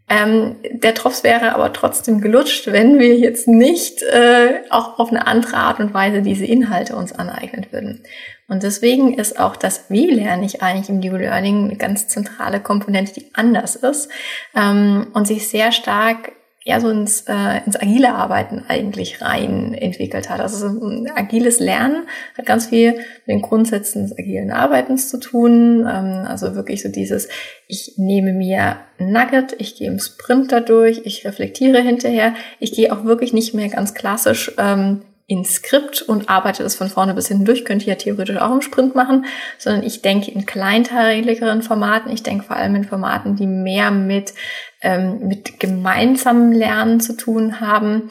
Ähm, 0.08 0.56
der 0.70 0.92
Drops 0.92 1.24
wäre 1.24 1.54
aber 1.54 1.72
trotzdem 1.72 2.20
gelutscht, 2.20 2.66
wenn 2.66 2.98
wir 2.98 3.16
jetzt 3.16 3.48
nicht 3.48 4.02
äh, 4.02 4.60
auch 4.68 4.98
auf 4.98 5.10
eine 5.10 5.26
andere 5.26 5.56
Art 5.56 5.80
und 5.80 5.94
Weise 5.94 6.22
diese 6.22 6.44
Inhalte 6.44 6.96
uns 6.96 7.12
aneignen 7.12 7.66
würden. 7.70 8.02
Und 8.48 8.62
deswegen 8.62 9.14
ist 9.14 9.38
auch 9.38 9.56
das, 9.56 9.86
wie 9.88 10.10
lerne 10.10 10.44
ich 10.44 10.62
eigentlich 10.62 10.90
im 10.90 10.98
New 10.98 11.16
Learning, 11.16 11.64
eine 11.64 11.76
ganz 11.76 12.08
zentrale 12.08 12.60
Komponente, 12.60 13.14
die 13.14 13.30
anders 13.32 13.76
ist 13.76 14.10
ähm, 14.54 15.06
und 15.14 15.26
sich 15.26 15.48
sehr 15.48 15.72
stark 15.72 16.32
ja 16.64 16.78
so 16.80 16.90
ins, 16.90 17.22
äh, 17.22 17.64
ins 17.66 17.76
agile 17.76 18.14
Arbeiten 18.14 18.64
eigentlich 18.68 19.20
rein 19.20 19.74
entwickelt 19.74 20.30
hat. 20.30 20.40
Also 20.40 20.66
ein 20.66 21.10
agiles 21.14 21.58
Lernen 21.58 22.06
hat 22.38 22.46
ganz 22.46 22.66
viel 22.66 22.92
mit 22.92 23.28
den 23.28 23.42
Grundsätzen 23.42 24.02
des 24.02 24.16
agilen 24.16 24.52
Arbeitens 24.52 25.08
zu 25.08 25.18
tun. 25.18 25.80
Ähm, 25.80 26.24
also 26.26 26.54
wirklich 26.54 26.82
so 26.82 26.88
dieses, 26.88 27.28
ich 27.66 27.94
nehme 27.96 28.32
mir 28.32 28.76
Nugget, 28.98 29.56
ich 29.58 29.76
gehe 29.76 29.88
im 29.88 29.98
Sprint 29.98 30.52
dadurch, 30.52 31.02
ich 31.04 31.26
reflektiere 31.26 31.80
hinterher. 31.80 32.34
Ich 32.60 32.72
gehe 32.72 32.92
auch 32.92 33.04
wirklich 33.04 33.32
nicht 33.32 33.54
mehr 33.54 33.68
ganz 33.68 33.94
klassisch 33.94 34.52
ähm, 34.58 35.02
ins 35.26 35.54
Skript 35.54 36.02
und 36.02 36.28
arbeite 36.28 36.62
das 36.62 36.74
von 36.74 36.88
vorne 36.88 37.14
bis 37.14 37.28
hinten 37.28 37.44
durch, 37.44 37.64
könnte 37.64 37.84
ich 37.84 37.88
ja 37.88 37.94
theoretisch 37.94 38.36
auch 38.36 38.52
im 38.52 38.60
Sprint 38.60 38.94
machen, 38.94 39.24
sondern 39.58 39.82
ich 39.82 40.02
denke 40.02 40.30
in 40.30 40.46
kleinteiligeren 40.46 41.62
Formaten. 41.62 42.12
Ich 42.12 42.22
denke 42.22 42.44
vor 42.44 42.56
allem 42.56 42.74
in 42.74 42.84
Formaten, 42.84 43.36
die 43.36 43.46
mehr 43.46 43.90
mit 43.90 44.34
ähm, 44.82 45.28
mit 45.28 45.60
gemeinsamem 45.60 46.52
Lernen 46.52 47.00
zu 47.00 47.16
tun 47.16 47.60
haben. 47.60 48.10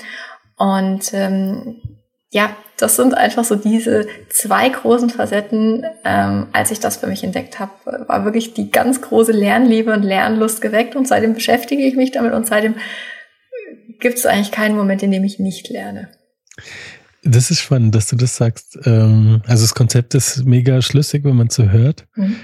Und 0.57 1.13
ähm, 1.13 1.81
ja, 2.29 2.55
das 2.77 2.95
sind 2.95 3.13
einfach 3.13 3.43
so 3.43 3.55
diese 3.55 4.07
zwei 4.29 4.69
großen 4.69 5.09
Facetten. 5.09 5.85
Ähm, 6.05 6.47
als 6.53 6.71
ich 6.71 6.79
das 6.79 6.97
für 6.97 7.07
mich 7.07 7.23
entdeckt 7.23 7.59
habe, 7.59 7.71
war 8.07 8.25
wirklich 8.25 8.53
die 8.53 8.71
ganz 8.71 9.01
große 9.01 9.33
Lernliebe 9.33 9.93
und 9.93 10.03
Lernlust 10.03 10.61
geweckt. 10.61 10.95
Und 10.95 11.07
seitdem 11.07 11.33
beschäftige 11.33 11.83
ich 11.83 11.95
mich 11.95 12.11
damit 12.11 12.33
und 12.33 12.47
seitdem 12.47 12.75
gibt 13.99 14.17
es 14.17 14.25
eigentlich 14.25 14.51
keinen 14.51 14.75
Moment, 14.75 15.03
in 15.03 15.11
dem 15.11 15.23
ich 15.23 15.39
nicht 15.39 15.69
lerne. 15.69 16.09
Das 17.23 17.51
ist 17.51 17.59
spannend, 17.59 17.93
dass 17.93 18.07
du 18.07 18.15
das 18.15 18.35
sagst. 18.35 18.79
Ähm, 18.85 19.41
also 19.45 19.63
das 19.63 19.75
Konzept 19.75 20.15
ist 20.15 20.43
mega 20.45 20.81
schlüssig, 20.81 21.23
wenn 21.23 21.35
man 21.35 21.47
es 21.47 21.55
so 21.55 21.69
hört. 21.69 22.07
Mhm. 22.15 22.35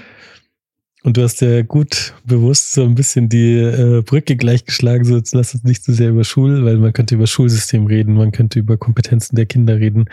Und 1.04 1.16
du 1.16 1.22
hast 1.22 1.40
ja 1.40 1.62
gut 1.62 2.12
bewusst 2.24 2.74
so 2.74 2.84
ein 2.84 2.94
bisschen 2.94 3.28
die 3.28 3.54
äh, 3.54 4.02
Brücke 4.02 4.36
gleichgeschlagen, 4.36 5.04
so 5.04 5.16
jetzt 5.16 5.34
lass 5.34 5.54
uns 5.54 5.64
nicht 5.64 5.82
zu 5.82 5.92
so 5.92 5.96
sehr 5.96 6.10
über 6.10 6.24
Schul, 6.24 6.64
weil 6.64 6.76
man 6.76 6.92
könnte 6.92 7.14
über 7.14 7.26
Schulsystem 7.26 7.86
reden, 7.86 8.14
man 8.14 8.32
könnte 8.32 8.58
über 8.58 8.76
Kompetenzen 8.76 9.36
der 9.36 9.46
Kinder 9.46 9.78
reden. 9.78 10.06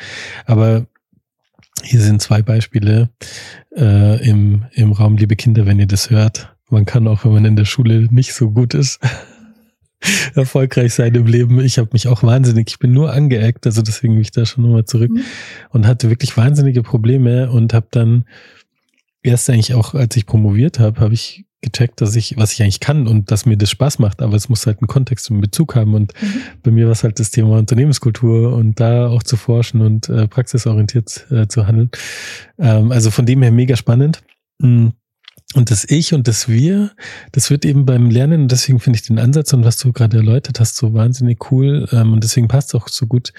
Aber 0.46 0.86
hier 1.84 2.00
sind 2.02 2.22
zwei 2.22 2.42
Beispiele 2.42 3.10
äh, 3.76 4.28
im, 4.28 4.66
im 4.74 4.92
Raum, 4.92 5.18
liebe 5.18 5.36
Kinder, 5.36 5.66
wenn 5.66 5.80
ihr 5.80 5.88
das 5.88 6.10
hört. 6.10 6.56
Man 6.70 6.86
kann 6.86 7.08
auch, 7.08 7.26
wenn 7.26 7.34
man 7.34 7.46
in 7.46 7.56
der 7.56 7.66
Schule 7.66 8.08
nicht 8.12 8.34
so 8.34 8.52
gut 8.52 8.74
ist, 8.74 9.00
erfolgreich 10.36 10.94
sein 10.94 11.14
im 11.16 11.26
Leben. 11.26 11.60
Ich 11.60 11.78
habe 11.78 11.90
mich 11.94 12.08
auch 12.08 12.24
wahnsinnig, 12.24 12.70
ich 12.70 12.80
bin 12.80 12.92
nur 12.92 13.12
angeeckt, 13.12 13.66
also 13.66 13.82
deswegen 13.82 14.14
bin 14.14 14.22
ich 14.22 14.32
da 14.32 14.46
schon 14.46 14.64
nochmal 14.64 14.86
zurück 14.86 15.12
mhm. 15.12 15.22
und 15.70 15.88
hatte 15.88 16.10
wirklich 16.10 16.36
wahnsinnige 16.38 16.84
Probleme 16.84 17.50
und 17.52 17.74
habe 17.74 17.88
dann 17.92 18.26
erst 19.24 19.50
eigentlich 19.50 19.74
auch, 19.74 19.94
als 19.94 20.16
ich 20.16 20.26
promoviert 20.26 20.80
habe, 20.80 21.00
habe 21.00 21.14
ich 21.14 21.46
gecheckt, 21.66 22.00
dass 22.00 22.16
ich, 22.16 22.38
was 22.38 22.54
ich 22.54 22.62
eigentlich 22.62 22.80
kann 22.80 23.08
und 23.08 23.32
dass 23.32 23.46
mir 23.46 23.58
das 23.58 23.72
Spaß 23.72 24.00
macht, 24.00 24.22
aber 24.22 24.36
es 24.36 24.50
muss 24.50 24.66
halt 24.66 24.80
einen 24.80 24.88
Kontext 24.88 25.30
und 25.30 25.36
einen 25.36 25.42
Bezug 25.42 25.76
haben. 25.76 25.94
Und 25.94 26.14
mhm. 26.22 26.42
bei 26.64 26.72
mir 26.72 26.86
war 26.86 26.92
es 26.92 27.04
halt 27.04 27.20
das 27.20 27.32
Thema 27.32 27.58
Unternehmenskultur 27.58 28.54
und 28.54 28.80
da 28.80 29.08
auch 29.08 29.24
zu 29.24 29.36
forschen 29.36 29.82
und 29.82 30.08
äh, 30.10 30.28
praxisorientiert 30.28 31.26
äh, 31.32 31.48
zu 31.48 31.68
handeln. 31.68 31.90
Ähm, 32.60 32.92
also 32.92 33.12
von 33.12 33.26
dem 33.26 33.42
her 33.42 33.52
mega 33.52 33.76
spannend. 33.76 34.22
Mm. 34.60 34.90
Und 35.56 35.72
das 35.72 35.86
Ich 35.90 36.14
und 36.14 36.28
das 36.28 36.50
Wir, 36.50 36.92
das 37.32 37.50
wird 37.50 37.66
eben 37.66 37.86
beim 37.86 38.10
Lernen, 38.10 38.44
und 38.44 38.52
deswegen 38.52 38.80
finde 38.80 38.98
ich 38.98 39.04
den 39.04 39.20
Ansatz 39.20 39.54
und 39.54 39.64
was 39.64 39.78
du 39.78 39.94
gerade 39.94 40.18
erläutert 40.18 40.60
hast, 40.60 40.76
so 40.76 40.94
wahnsinnig 40.94 41.52
cool. 41.52 41.88
Ähm, 41.92 42.14
und 42.14 42.24
deswegen 42.24 42.48
passt 42.48 42.70
es 42.70 42.76
auch 42.76 42.90
so 42.90 43.08
gut 43.08 43.34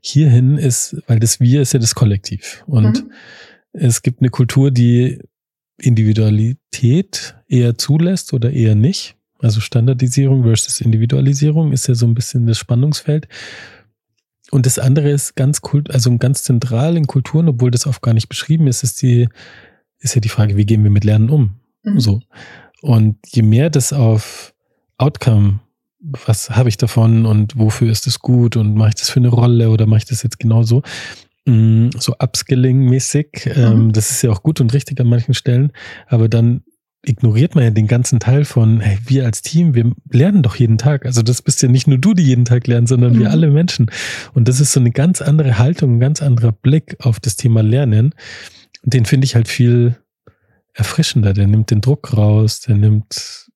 hierhin, 0.00 0.58
ist, 0.58 0.96
weil 1.06 1.18
das 1.18 1.40
Wir 1.40 1.62
ist 1.62 1.72
ja 1.72 1.80
das 1.80 1.94
Kollektiv. 1.94 2.62
Und 2.66 3.04
mhm 3.04 3.10
es 3.74 4.02
gibt 4.02 4.20
eine 4.20 4.30
Kultur, 4.30 4.70
die 4.70 5.20
Individualität 5.76 7.34
eher 7.48 7.76
zulässt 7.76 8.32
oder 8.32 8.52
eher 8.52 8.74
nicht. 8.74 9.16
Also 9.40 9.60
Standardisierung 9.60 10.44
versus 10.44 10.80
Individualisierung 10.80 11.72
ist 11.72 11.88
ja 11.88 11.94
so 11.94 12.06
ein 12.06 12.14
bisschen 12.14 12.46
das 12.46 12.56
Spannungsfeld. 12.56 13.28
Und 14.50 14.66
das 14.66 14.78
andere 14.78 15.10
ist 15.10 15.34
ganz 15.34 15.60
kult, 15.60 15.90
also 15.90 16.16
ganz 16.18 16.44
zentral 16.44 16.96
in 16.96 17.06
Kulturen, 17.06 17.48
obwohl 17.48 17.72
das 17.72 17.86
oft 17.86 18.00
gar 18.00 18.14
nicht 18.14 18.28
beschrieben 18.28 18.68
ist, 18.68 18.84
ist 18.84 19.02
die, 19.02 19.28
ist 20.04 20.14
ja 20.14 20.20
die 20.20 20.28
Frage, 20.28 20.56
wie 20.56 20.66
gehen 20.66 20.84
wir 20.84 20.90
mit 20.90 21.04
Lernen 21.04 21.30
um? 21.30 21.56
Mhm. 21.82 22.00
So. 22.00 22.20
Und 22.82 23.16
je 23.26 23.42
mehr 23.42 23.70
das 23.70 23.92
auf 23.92 24.54
Outcome, 24.98 25.60
was 25.98 26.50
habe 26.50 26.68
ich 26.68 26.76
davon 26.76 27.24
und 27.24 27.58
wofür 27.58 27.90
ist 27.90 28.06
es 28.06 28.18
gut 28.20 28.56
und 28.56 28.74
mache 28.74 28.90
ich 28.90 28.94
das 28.96 29.10
für 29.10 29.20
eine 29.20 29.28
Rolle 29.28 29.70
oder 29.70 29.86
mache 29.86 29.98
ich 29.98 30.04
das 30.04 30.22
jetzt 30.22 30.38
genauso, 30.38 30.82
mm, 31.46 31.88
so 31.98 32.14
Upskilling-mäßig, 32.18 33.56
ähm, 33.56 33.86
mhm. 33.86 33.92
das 33.92 34.10
ist 34.10 34.22
ja 34.22 34.30
auch 34.30 34.42
gut 34.42 34.60
und 34.60 34.74
richtig 34.74 35.00
an 35.00 35.06
manchen 35.06 35.32
Stellen, 35.32 35.72
aber 36.06 36.28
dann 36.28 36.62
ignoriert 37.06 37.54
man 37.54 37.64
ja 37.64 37.70
den 37.70 37.86
ganzen 37.86 38.20
Teil 38.20 38.44
von, 38.44 38.80
hey, 38.80 38.98
wir 39.06 39.24
als 39.24 39.42
Team, 39.42 39.74
wir 39.74 39.92
lernen 40.10 40.42
doch 40.42 40.56
jeden 40.56 40.78
Tag. 40.78 41.04
Also 41.04 41.22
das 41.22 41.42
bist 41.42 41.62
ja 41.62 41.68
nicht 41.68 41.86
nur 41.86 41.98
du, 41.98 42.14
die 42.14 42.22
jeden 42.22 42.44
Tag 42.44 42.66
lernen, 42.66 42.86
sondern 42.86 43.14
mhm. 43.14 43.20
wir 43.20 43.30
alle 43.30 43.50
Menschen. 43.50 43.90
Und 44.32 44.48
das 44.48 44.60
ist 44.60 44.72
so 44.72 44.80
eine 44.80 44.90
ganz 44.90 45.20
andere 45.20 45.58
Haltung, 45.58 45.96
ein 45.96 46.00
ganz 46.00 46.22
anderer 46.22 46.52
Blick 46.52 46.96
auf 47.00 47.20
das 47.20 47.36
Thema 47.36 47.62
Lernen. 47.62 48.14
Den 48.84 49.04
finde 49.04 49.24
ich 49.24 49.34
halt 49.34 49.48
viel 49.48 49.96
erfrischender. 50.72 51.32
Der 51.32 51.46
nimmt 51.46 51.70
den 51.70 51.80
Druck 51.80 52.16
raus, 52.16 52.60
der 52.60 52.76
nimmt, 52.76 53.48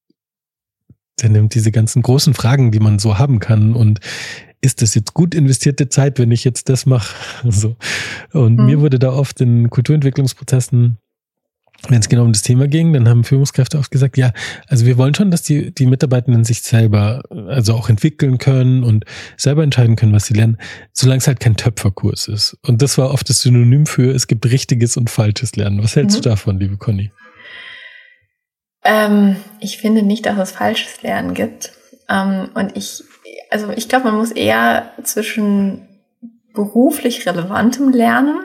der 1.21 1.31
nimmt 1.31 1.55
diese 1.55 1.73
ganzen 1.73 2.03
großen 2.03 2.35
Fragen, 2.35 2.71
die 2.71 2.81
man 2.81 2.99
so 2.99 3.19
haben 3.19 3.39
kann. 3.39 3.75
Und 3.75 4.01
ist 4.61 4.83
das 4.83 4.95
jetzt 4.95 5.15
gut 5.15 5.35
investierte 5.35 5.89
Zeit, 5.89 6.19
wenn 6.19 6.31
ich 6.31 6.45
jetzt 6.45 6.69
das 6.69 6.87
mache? 6.87 7.15
So. 7.51 7.77
Und 8.33 8.59
mhm. 8.59 8.67
mir 8.67 8.81
wurde 8.81 8.99
da 8.99 9.13
oft 9.13 9.41
in 9.41 9.71
Kulturentwicklungsprozessen 9.71 10.99
wenn 11.87 12.01
es 12.01 12.09
genau 12.09 12.25
um 12.25 12.33
das 12.33 12.43
Thema 12.43 12.67
ging, 12.67 12.93
dann 12.93 13.09
haben 13.09 13.23
Führungskräfte 13.23 13.79
oft 13.79 13.91
gesagt, 13.91 14.17
ja, 14.17 14.33
also 14.67 14.85
wir 14.85 14.99
wollen 14.99 15.15
schon, 15.15 15.31
dass 15.31 15.43
die, 15.43 15.73
die 15.73 15.87
Mitarbeitenden 15.87 16.45
sich 16.45 16.63
selber, 16.63 17.23
also 17.31 17.75
auch 17.75 17.89
entwickeln 17.89 18.39
können 18.39 18.83
und 18.83 19.05
selber 19.37 19.63
entscheiden 19.63 19.95
können, 19.95 20.13
was 20.13 20.27
sie 20.27 20.35
lernen, 20.35 20.59
solange 20.93 21.19
es 21.19 21.29
halt 21.29 21.39
kein 21.39 21.57
Töpferkurs 21.57 22.27
ist. 22.27 22.57
Und 22.67 22.83
das 22.83 22.99
war 22.99 23.11
oft 23.11 23.29
das 23.29 23.43
Synonym 23.43 23.87
für, 23.87 24.13
es 24.13 24.27
gibt 24.27 24.47
richtiges 24.47 24.97
und 24.97 25.09
falsches 25.09 25.55
Lernen. 25.55 25.83
Was 25.83 25.95
hältst 25.95 26.19
mhm. 26.19 26.23
du 26.23 26.29
davon, 26.31 26.59
liebe 26.59 26.77
Conny? 26.77 27.13
Ähm, 28.85 29.37
ich 29.61 29.79
finde 29.79 30.03
nicht, 30.03 30.27
dass 30.27 30.39
es 30.39 30.51
falsches 30.51 31.03
Lernen 31.03 31.35
gibt. 31.35 31.73
Ähm, 32.09 32.49
und 32.55 32.77
ich, 32.77 33.05
also 33.51 33.71
ich 33.71 33.89
glaube, 33.89 34.07
man 34.07 34.17
muss 34.17 34.33
eher 34.33 34.93
zwischen 35.05 35.87
beruflich 36.55 37.25
relevantem 37.27 37.91
Lernen 37.91 38.41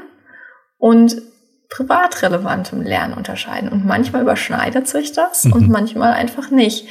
und 0.78 1.22
privat 1.74 2.22
relevantem 2.22 2.84
Lernen 2.84 3.16
unterscheiden. 3.16 3.68
Und 3.70 3.84
manchmal 3.84 4.22
überschneidet 4.22 4.88
sich 4.88 5.12
das 5.12 5.46
mhm. 5.46 5.54
und 5.54 5.70
manchmal 5.70 6.14
einfach 6.14 6.52
nicht. 6.52 6.88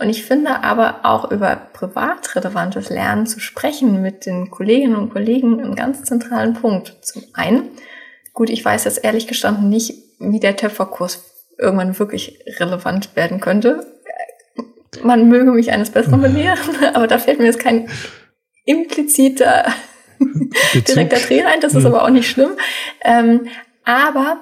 Und 0.00 0.08
ich 0.10 0.24
finde 0.24 0.64
aber 0.64 1.04
auch 1.04 1.30
über 1.30 1.54
privat 1.54 2.34
relevantes 2.34 2.90
Lernen 2.90 3.26
zu 3.26 3.38
sprechen 3.38 4.02
mit 4.02 4.26
den 4.26 4.50
Kolleginnen 4.50 4.96
und 4.96 5.10
Kollegen 5.10 5.60
einen 5.60 5.76
ganz 5.76 6.02
zentralen 6.02 6.54
Punkt. 6.54 6.96
Zum 7.02 7.22
einen, 7.32 7.68
gut, 8.32 8.50
ich 8.50 8.64
weiß 8.64 8.84
jetzt 8.84 9.04
ehrlich 9.04 9.28
gestanden 9.28 9.68
nicht, 9.68 9.94
wie 10.18 10.40
der 10.40 10.56
Töpferkurs 10.56 11.22
irgendwann 11.56 11.96
wirklich 12.00 12.40
relevant 12.58 13.14
werden 13.14 13.38
könnte. 13.38 13.86
Man 15.04 15.28
möge 15.28 15.52
mich 15.52 15.70
eines 15.70 15.90
Besseren 15.90 16.20
belehren, 16.20 16.58
aber 16.94 17.06
da 17.06 17.18
fällt 17.18 17.38
mir 17.38 17.46
jetzt 17.46 17.60
kein 17.60 17.88
impliziter 18.64 19.66
direkter 20.88 21.18
Dreh 21.18 21.44
ein, 21.44 21.60
das 21.60 21.76
ist 21.76 21.84
aber 21.84 22.02
auch 22.02 22.10
nicht 22.10 22.28
schlimm. 22.28 22.50
Ähm, 23.04 23.48
aber 23.84 24.38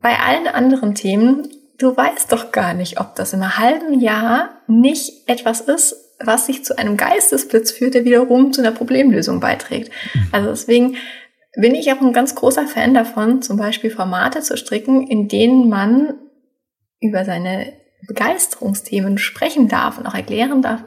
bei 0.00 0.18
allen 0.18 0.46
anderen 0.46 0.94
Themen, 0.94 1.48
du 1.78 1.96
weißt 1.96 2.30
doch 2.30 2.52
gar 2.52 2.74
nicht, 2.74 3.00
ob 3.00 3.14
das 3.14 3.32
in 3.32 3.42
einem 3.42 3.58
halben 3.58 4.00
Jahr 4.00 4.50
nicht 4.66 5.28
etwas 5.28 5.60
ist, 5.60 5.96
was 6.20 6.46
sich 6.46 6.64
zu 6.64 6.78
einem 6.78 6.96
Geistesblitz 6.96 7.72
führt, 7.72 7.94
der 7.94 8.04
wiederum 8.04 8.52
zu 8.52 8.60
einer 8.60 8.70
Problemlösung 8.70 9.40
beiträgt. 9.40 9.90
Also 10.32 10.50
deswegen 10.50 10.96
bin 11.56 11.74
ich 11.74 11.92
auch 11.92 12.00
ein 12.00 12.12
ganz 12.12 12.34
großer 12.34 12.66
Fan 12.66 12.94
davon, 12.94 13.42
zum 13.42 13.56
Beispiel 13.56 13.90
Formate 13.90 14.40
zu 14.40 14.56
stricken, 14.56 15.06
in 15.06 15.28
denen 15.28 15.68
man 15.68 16.14
über 17.00 17.24
seine 17.24 17.72
Begeisterungsthemen 18.06 19.18
sprechen 19.18 19.68
darf 19.68 19.98
und 19.98 20.06
auch 20.06 20.14
erklären 20.14 20.62
darf, 20.62 20.84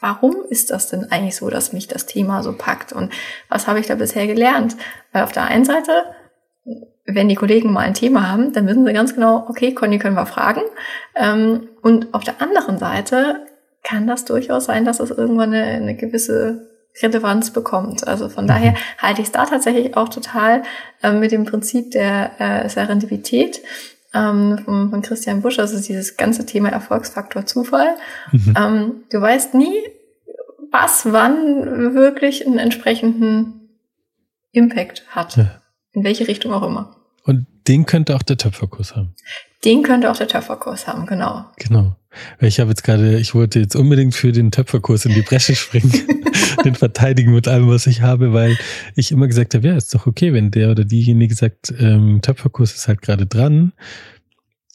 warum 0.00 0.36
ist 0.48 0.70
das 0.70 0.88
denn 0.88 1.10
eigentlich 1.10 1.36
so, 1.36 1.50
dass 1.50 1.72
mich 1.72 1.88
das 1.88 2.06
Thema 2.06 2.42
so 2.42 2.52
packt 2.56 2.92
und 2.92 3.12
was 3.48 3.66
habe 3.66 3.80
ich 3.80 3.86
da 3.86 3.94
bisher 3.94 4.26
gelernt? 4.26 4.76
Weil 5.12 5.24
auf 5.24 5.32
der 5.32 5.44
einen 5.44 5.64
Seite 5.64 6.04
wenn 7.06 7.28
die 7.28 7.34
Kollegen 7.34 7.72
mal 7.72 7.80
ein 7.80 7.94
Thema 7.94 8.30
haben, 8.30 8.52
dann 8.52 8.66
wissen 8.66 8.86
sie 8.86 8.92
ganz 8.92 9.14
genau, 9.14 9.46
okay, 9.48 9.74
Conny 9.74 9.98
können 9.98 10.16
wir 10.16 10.26
fragen. 10.26 10.62
Ähm, 11.14 11.68
und 11.82 12.14
auf 12.14 12.24
der 12.24 12.40
anderen 12.40 12.78
Seite 12.78 13.46
kann 13.82 14.06
das 14.06 14.24
durchaus 14.24 14.64
sein, 14.64 14.84
dass 14.84 15.00
es 15.00 15.10
irgendwann 15.10 15.52
eine, 15.52 15.64
eine 15.64 15.94
gewisse 15.94 16.70
Relevanz 17.02 17.50
bekommt. 17.50 18.06
Also 18.06 18.28
von 18.28 18.46
daher 18.46 18.72
mhm. 18.72 18.76
halte 18.98 19.20
ich 19.20 19.26
es 19.26 19.32
da 19.32 19.44
tatsächlich 19.44 19.96
auch 19.96 20.08
total 20.08 20.62
äh, 21.02 21.12
mit 21.12 21.32
dem 21.32 21.44
Prinzip 21.44 21.90
der 21.90 22.32
äh, 22.38 22.68
Serendipität 22.68 23.60
ähm, 24.14 24.58
von, 24.64 24.90
von 24.90 25.02
Christian 25.02 25.42
Busch, 25.42 25.58
also 25.58 25.76
dieses 25.76 26.16
ganze 26.16 26.46
Thema 26.46 26.70
Erfolgsfaktor 26.70 27.46
Zufall. 27.46 27.96
Mhm. 28.32 28.54
Ähm, 28.56 28.92
du 29.10 29.20
weißt 29.20 29.54
nie, 29.54 29.74
was 30.70 31.12
wann 31.12 31.94
wirklich 31.94 32.46
einen 32.46 32.58
entsprechenden 32.58 33.68
Impact 34.52 35.04
hat. 35.10 35.36
Ja. 35.36 35.60
In 35.92 36.04
welche 36.04 36.26
Richtung 36.26 36.52
auch 36.52 36.62
immer. 36.62 36.93
Den 37.66 37.86
könnte 37.86 38.14
auch 38.14 38.22
der 38.22 38.36
Töpferkurs 38.36 38.94
haben. 38.94 39.14
Den 39.64 39.82
könnte 39.82 40.10
auch 40.10 40.16
der 40.16 40.28
Töpferkurs 40.28 40.86
haben, 40.86 41.06
genau. 41.06 41.46
Genau. 41.56 41.96
Ich 42.40 42.60
habe 42.60 42.70
jetzt 42.70 42.84
gerade, 42.84 43.18
ich 43.18 43.34
wollte 43.34 43.58
jetzt 43.60 43.74
unbedingt 43.74 44.14
für 44.14 44.30
den 44.30 44.50
Töpferkurs 44.50 45.04
in 45.06 45.14
die 45.14 45.22
Bresche 45.22 45.54
springen, 45.56 45.92
den 46.64 46.74
verteidigen 46.74 47.32
mit 47.32 47.48
allem, 47.48 47.68
was 47.68 47.86
ich 47.86 48.02
habe, 48.02 48.32
weil 48.32 48.56
ich 48.94 49.10
immer 49.10 49.26
gesagt 49.26 49.54
habe, 49.54 49.66
ja, 49.66 49.76
ist 49.76 49.94
doch 49.94 50.06
okay, 50.06 50.32
wenn 50.32 50.50
der 50.50 50.70
oder 50.70 50.84
diejenige 50.84 51.34
sagt, 51.34 51.72
ähm, 51.78 52.20
Töpferkurs 52.22 52.74
ist 52.74 52.86
halt 52.86 53.02
gerade 53.02 53.26
dran, 53.26 53.72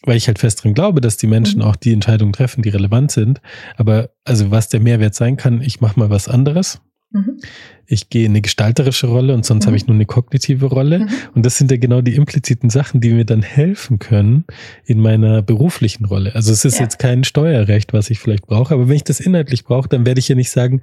weil 0.03 0.17
ich 0.17 0.27
halt 0.27 0.39
fest 0.39 0.63
dran 0.63 0.73
glaube, 0.73 1.01
dass 1.01 1.17
die 1.17 1.27
Menschen 1.27 1.59
mhm. 1.59 1.65
auch 1.65 1.75
die 1.75 1.93
Entscheidungen 1.93 2.33
treffen, 2.33 2.63
die 2.63 2.69
relevant 2.69 3.11
sind. 3.11 3.41
Aber 3.77 4.09
also 4.25 4.51
was 4.51 4.69
der 4.69 4.79
Mehrwert 4.79 5.15
sein 5.15 5.37
kann, 5.37 5.61
ich 5.61 5.81
mache 5.81 5.99
mal 5.99 6.09
was 6.09 6.27
anderes 6.27 6.81
Mhm. 7.11 7.39
Ich 7.87 8.09
gehe 8.09 8.25
in 8.25 8.33
eine 8.33 8.41
gestalterische 8.41 9.07
Rolle 9.07 9.33
und 9.33 9.45
sonst 9.45 9.65
mhm. 9.65 9.67
habe 9.67 9.77
ich 9.77 9.87
nur 9.87 9.95
eine 9.95 10.05
kognitive 10.05 10.67
Rolle. 10.67 10.99
Mhm. 10.99 11.09
Und 11.33 11.45
das 11.45 11.57
sind 11.57 11.71
ja 11.71 11.77
genau 11.77 12.01
die 12.01 12.15
impliziten 12.15 12.69
Sachen, 12.69 13.01
die 13.01 13.11
mir 13.11 13.25
dann 13.25 13.41
helfen 13.41 13.99
können 13.99 14.45
in 14.85 14.99
meiner 14.99 15.41
beruflichen 15.41 16.05
Rolle. 16.05 16.35
Also 16.35 16.51
es 16.51 16.65
ist 16.65 16.77
ja. 16.77 16.83
jetzt 16.83 16.99
kein 16.99 17.23
Steuerrecht, 17.23 17.93
was 17.93 18.09
ich 18.09 18.19
vielleicht 18.19 18.45
brauche, 18.45 18.73
aber 18.73 18.87
wenn 18.87 18.95
ich 18.95 19.03
das 19.03 19.19
inhaltlich 19.19 19.63
brauche, 19.63 19.89
dann 19.89 20.05
werde 20.05 20.19
ich 20.19 20.27
ja 20.27 20.35
nicht 20.35 20.51
sagen, 20.51 20.81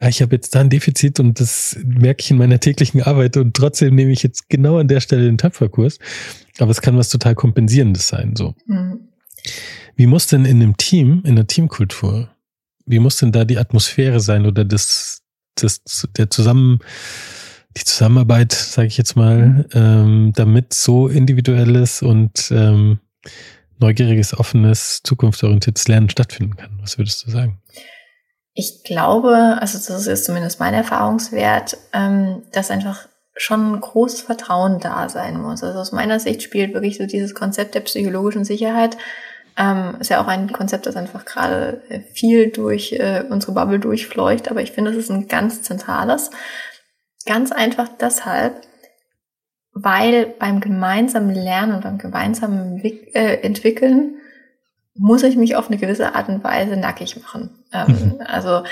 ah, 0.00 0.08
ich 0.08 0.22
habe 0.22 0.34
jetzt 0.34 0.54
da 0.54 0.60
ein 0.60 0.70
Defizit 0.70 1.18
und 1.18 1.40
das 1.40 1.78
merke 1.84 2.22
ich 2.22 2.30
in 2.30 2.38
meiner 2.38 2.60
täglichen 2.60 3.02
Arbeit 3.02 3.36
und 3.36 3.54
trotzdem 3.54 3.94
nehme 3.94 4.12
ich 4.12 4.22
jetzt 4.22 4.48
genau 4.48 4.78
an 4.78 4.88
der 4.88 5.00
Stelle 5.00 5.24
den 5.24 5.38
Töpferkurs. 5.38 5.98
Aber 6.58 6.70
es 6.70 6.82
kann 6.82 6.96
was 6.96 7.08
total 7.08 7.34
Kompensierendes 7.34 8.06
sein. 8.08 8.36
So. 8.36 8.54
Mhm. 8.66 9.08
Wie 9.96 10.06
muss 10.06 10.26
denn 10.26 10.44
in 10.44 10.62
einem 10.62 10.76
Team, 10.76 11.22
in 11.24 11.36
der 11.36 11.46
Teamkultur, 11.46 12.30
wie 12.86 12.98
muss 12.98 13.16
denn 13.16 13.32
da 13.32 13.44
die 13.44 13.58
Atmosphäre 13.58 14.20
sein 14.20 14.46
oder 14.46 14.64
das, 14.64 15.22
das, 15.56 15.82
der 16.16 16.30
Zusammen, 16.30 16.80
die 17.76 17.84
Zusammenarbeit, 17.84 18.52
sage 18.52 18.88
ich 18.88 18.96
jetzt 18.98 19.16
mal, 19.16 19.66
ähm, 19.72 20.32
damit 20.34 20.72
so 20.74 21.08
individuelles 21.08 22.02
und 22.02 22.50
ähm, 22.50 23.00
neugieriges, 23.78 24.38
offenes, 24.38 25.02
zukunftsorientiertes 25.02 25.88
Lernen 25.88 26.10
stattfinden 26.10 26.56
kann. 26.56 26.78
Was 26.80 26.98
würdest 26.98 27.26
du 27.26 27.30
sagen? 27.30 27.60
Ich 28.54 28.84
glaube, 28.84 29.58
also 29.60 29.78
das 29.78 30.06
ist 30.06 30.24
zumindest 30.24 30.60
mein 30.60 30.74
Erfahrungswert, 30.74 31.76
ähm, 31.92 32.42
dass 32.52 32.70
einfach 32.70 33.08
schon 33.36 33.74
ein 33.74 33.80
großes 33.80 34.20
Vertrauen 34.20 34.78
da 34.78 35.08
sein 35.08 35.40
muss. 35.40 35.64
Also 35.64 35.80
aus 35.80 35.90
meiner 35.90 36.20
Sicht 36.20 36.42
spielt 36.42 36.72
wirklich 36.72 36.98
so 36.98 37.06
dieses 37.06 37.34
Konzept 37.34 37.74
der 37.74 37.80
psychologischen 37.80 38.44
Sicherheit 38.44 38.96
ähm, 39.56 39.96
ist 40.00 40.10
ja 40.10 40.20
auch 40.20 40.26
ein 40.26 40.52
Konzept, 40.52 40.86
das 40.86 40.96
einfach 40.96 41.24
gerade 41.24 41.82
äh, 41.88 42.00
viel 42.00 42.50
durch 42.50 42.92
äh, 42.92 43.24
unsere 43.28 43.52
Bubble 43.52 43.78
durchfleucht, 43.78 44.50
aber 44.50 44.62
ich 44.62 44.72
finde, 44.72 44.90
es 44.90 44.96
ist 44.96 45.10
ein 45.10 45.28
ganz 45.28 45.62
zentrales. 45.62 46.30
Ganz 47.26 47.52
einfach 47.52 47.88
deshalb, 48.00 48.60
weil 49.72 50.26
beim 50.38 50.60
gemeinsamen 50.60 51.34
Lernen 51.34 51.74
und 51.74 51.82
beim 51.82 51.98
gemeinsamen 51.98 52.82
äh, 52.84 53.40
Entwickeln 53.42 54.16
muss 54.94 55.22
ich 55.22 55.36
mich 55.36 55.56
auf 55.56 55.68
eine 55.68 55.78
gewisse 55.78 56.14
Art 56.14 56.28
und 56.28 56.44
Weise 56.44 56.76
nackig 56.76 57.20
machen. 57.20 57.50
Ähm, 57.72 57.86
mhm. 57.86 58.20
Also 58.24 58.58
äh, 58.58 58.64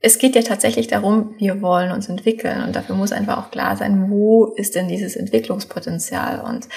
es 0.00 0.18
geht 0.18 0.36
ja 0.36 0.42
tatsächlich 0.42 0.86
darum, 0.86 1.34
wir 1.38 1.60
wollen 1.60 1.92
uns 1.92 2.08
entwickeln 2.08 2.62
und 2.62 2.76
dafür 2.76 2.94
muss 2.94 3.12
einfach 3.12 3.38
auch 3.38 3.50
klar 3.50 3.76
sein, 3.76 4.10
wo 4.10 4.46
ist 4.46 4.76
denn 4.76 4.88
dieses 4.88 5.16
Entwicklungspotenzial 5.16 6.40
und 6.40 6.68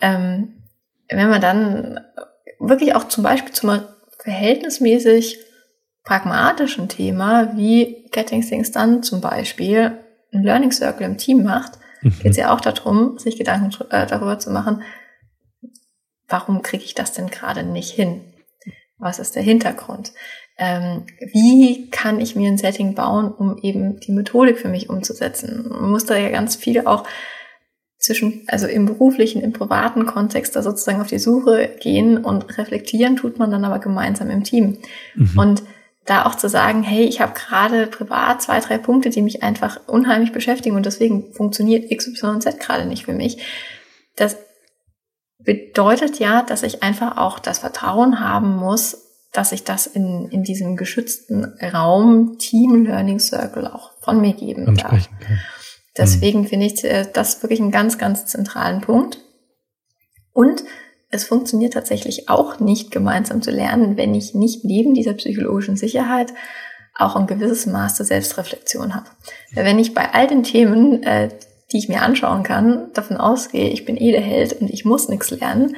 ähm, 0.00 0.59
wenn 1.18 1.30
man 1.30 1.40
dann 1.40 2.00
wirklich 2.58 2.94
auch 2.94 3.08
zum 3.08 3.24
Beispiel 3.24 3.52
zum 3.52 3.82
verhältnismäßig 4.22 5.38
pragmatischen 6.04 6.88
Thema 6.88 7.56
wie 7.56 8.08
Getting 8.12 8.42
Things 8.42 8.70
Done 8.70 9.00
zum 9.00 9.20
Beispiel 9.20 9.98
ein 10.32 10.42
Learning 10.42 10.72
Circle 10.72 11.06
im 11.06 11.18
Team 11.18 11.42
macht, 11.42 11.72
mhm. 12.02 12.18
geht 12.18 12.32
es 12.32 12.36
ja 12.36 12.54
auch 12.54 12.60
darum, 12.60 13.18
sich 13.18 13.36
Gedanken 13.36 13.72
äh, 13.90 14.06
darüber 14.06 14.38
zu 14.38 14.50
machen, 14.50 14.82
warum 16.28 16.62
kriege 16.62 16.84
ich 16.84 16.94
das 16.94 17.12
denn 17.12 17.28
gerade 17.28 17.62
nicht 17.62 17.90
hin? 17.90 18.22
Was 18.98 19.18
ist 19.18 19.34
der 19.34 19.42
Hintergrund? 19.42 20.12
Ähm, 20.58 21.06
wie 21.32 21.88
kann 21.90 22.20
ich 22.20 22.36
mir 22.36 22.48
ein 22.48 22.58
Setting 22.58 22.94
bauen, 22.94 23.32
um 23.32 23.58
eben 23.58 23.98
die 24.00 24.12
Methodik 24.12 24.58
für 24.58 24.68
mich 24.68 24.90
umzusetzen? 24.90 25.68
Man 25.68 25.90
muss 25.90 26.04
da 26.04 26.16
ja 26.16 26.28
ganz 26.28 26.54
viel 26.54 26.86
auch 26.86 27.04
zwischen, 28.00 28.42
also 28.48 28.66
im 28.66 28.86
beruflichen, 28.86 29.42
im 29.42 29.52
privaten 29.52 30.06
Kontext 30.06 30.56
da 30.56 30.62
sozusagen 30.62 31.00
auf 31.00 31.06
die 31.06 31.18
Suche 31.18 31.70
gehen 31.80 32.18
und 32.18 32.56
reflektieren 32.56 33.16
tut 33.16 33.38
man 33.38 33.50
dann 33.50 33.64
aber 33.64 33.78
gemeinsam 33.78 34.30
im 34.30 34.42
Team. 34.42 34.78
Mhm. 35.14 35.38
Und 35.38 35.62
da 36.06 36.24
auch 36.24 36.34
zu 36.34 36.48
sagen, 36.48 36.82
hey, 36.82 37.04
ich 37.04 37.20
habe 37.20 37.34
gerade 37.34 37.86
privat 37.86 38.40
zwei, 38.40 38.58
drei 38.60 38.78
Punkte, 38.78 39.10
die 39.10 39.20
mich 39.20 39.42
einfach 39.42 39.80
unheimlich 39.86 40.32
beschäftigen 40.32 40.76
und 40.76 40.86
deswegen 40.86 41.32
funktioniert 41.34 41.90
XYZ 41.94 42.58
gerade 42.58 42.86
nicht 42.86 43.04
für 43.04 43.12
mich. 43.12 43.44
Das 44.16 44.38
bedeutet 45.38 46.18
ja, 46.18 46.42
dass 46.42 46.62
ich 46.62 46.82
einfach 46.82 47.18
auch 47.18 47.38
das 47.38 47.58
Vertrauen 47.58 48.20
haben 48.20 48.56
muss, 48.56 49.06
dass 49.32 49.52
ich 49.52 49.62
das 49.62 49.86
in, 49.86 50.28
in 50.30 50.42
diesem 50.42 50.76
geschützten 50.76 51.44
Raum 51.60 52.38
Team 52.38 52.86
Learning 52.86 53.20
Circle 53.20 53.66
auch 53.66 53.92
von 54.00 54.22
mir 54.22 54.32
geben 54.32 54.74
darf. 54.74 55.08
Kann. 55.20 55.38
Deswegen 56.00 56.48
finde 56.48 56.66
ich 56.66 56.82
äh, 56.82 57.06
das 57.12 57.42
wirklich 57.42 57.60
einen 57.60 57.70
ganz, 57.70 57.98
ganz 57.98 58.24
zentralen 58.24 58.80
Punkt. 58.80 59.18
Und 60.32 60.64
es 61.10 61.24
funktioniert 61.24 61.74
tatsächlich 61.74 62.28
auch 62.28 62.58
nicht 62.58 62.90
gemeinsam 62.90 63.42
zu 63.42 63.50
lernen, 63.50 63.96
wenn 63.96 64.14
ich 64.14 64.34
nicht 64.34 64.64
neben 64.64 64.94
dieser 64.94 65.12
psychologischen 65.12 65.76
Sicherheit 65.76 66.32
auch 66.94 67.16
ein 67.16 67.26
gewisses 67.26 67.66
Maß 67.66 67.96
der 67.96 68.06
Selbstreflexion 68.06 68.94
habe. 68.94 69.10
Wenn 69.52 69.78
ich 69.78 69.92
bei 69.92 70.12
all 70.14 70.26
den 70.26 70.42
Themen, 70.42 71.02
äh, 71.02 71.28
die 71.70 71.78
ich 71.78 71.88
mir 71.88 72.02
anschauen 72.02 72.44
kann, 72.44 72.92
davon 72.94 73.18
ausgehe, 73.18 73.68
ich 73.68 73.84
bin 73.84 73.96
eh 73.96 74.10
der 74.10 74.22
Held 74.22 74.54
und 74.54 74.70
ich 74.70 74.84
muss 74.84 75.08
nichts 75.08 75.30
lernen, 75.30 75.76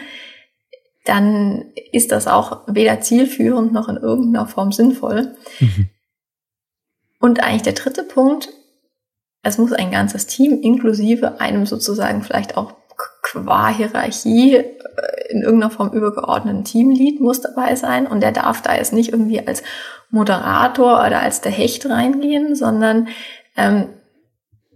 dann 1.04 1.72
ist 1.90 2.12
das 2.12 2.28
auch 2.28 2.62
weder 2.68 3.00
zielführend 3.00 3.72
noch 3.72 3.88
in 3.88 3.96
irgendeiner 3.96 4.46
Form 4.46 4.70
sinnvoll. 4.70 5.34
Mhm. 5.58 5.88
Und 7.18 7.42
eigentlich 7.42 7.62
der 7.62 7.72
dritte 7.72 8.04
Punkt, 8.04 8.48
es 9.42 9.58
muss 9.58 9.72
ein 9.72 9.90
ganzes 9.90 10.26
Team 10.26 10.60
inklusive 10.62 11.40
einem 11.40 11.66
sozusagen 11.66 12.22
vielleicht 12.22 12.56
auch 12.56 12.74
qua 13.22 13.68
Hierarchie 13.68 14.56
äh, 14.56 14.66
in 15.30 15.42
irgendeiner 15.42 15.70
Form 15.70 15.90
übergeordneten 15.92 16.64
Teamlead 16.64 17.20
muss 17.20 17.40
dabei 17.40 17.76
sein 17.76 18.06
und 18.06 18.20
der 18.20 18.32
darf 18.32 18.62
da 18.62 18.74
jetzt 18.74 18.92
nicht 18.92 19.12
irgendwie 19.12 19.46
als 19.46 19.62
Moderator 20.10 21.04
oder 21.04 21.20
als 21.20 21.40
der 21.40 21.52
Hecht 21.52 21.88
reingehen, 21.88 22.54
sondern 22.54 23.08
ähm, 23.56 23.88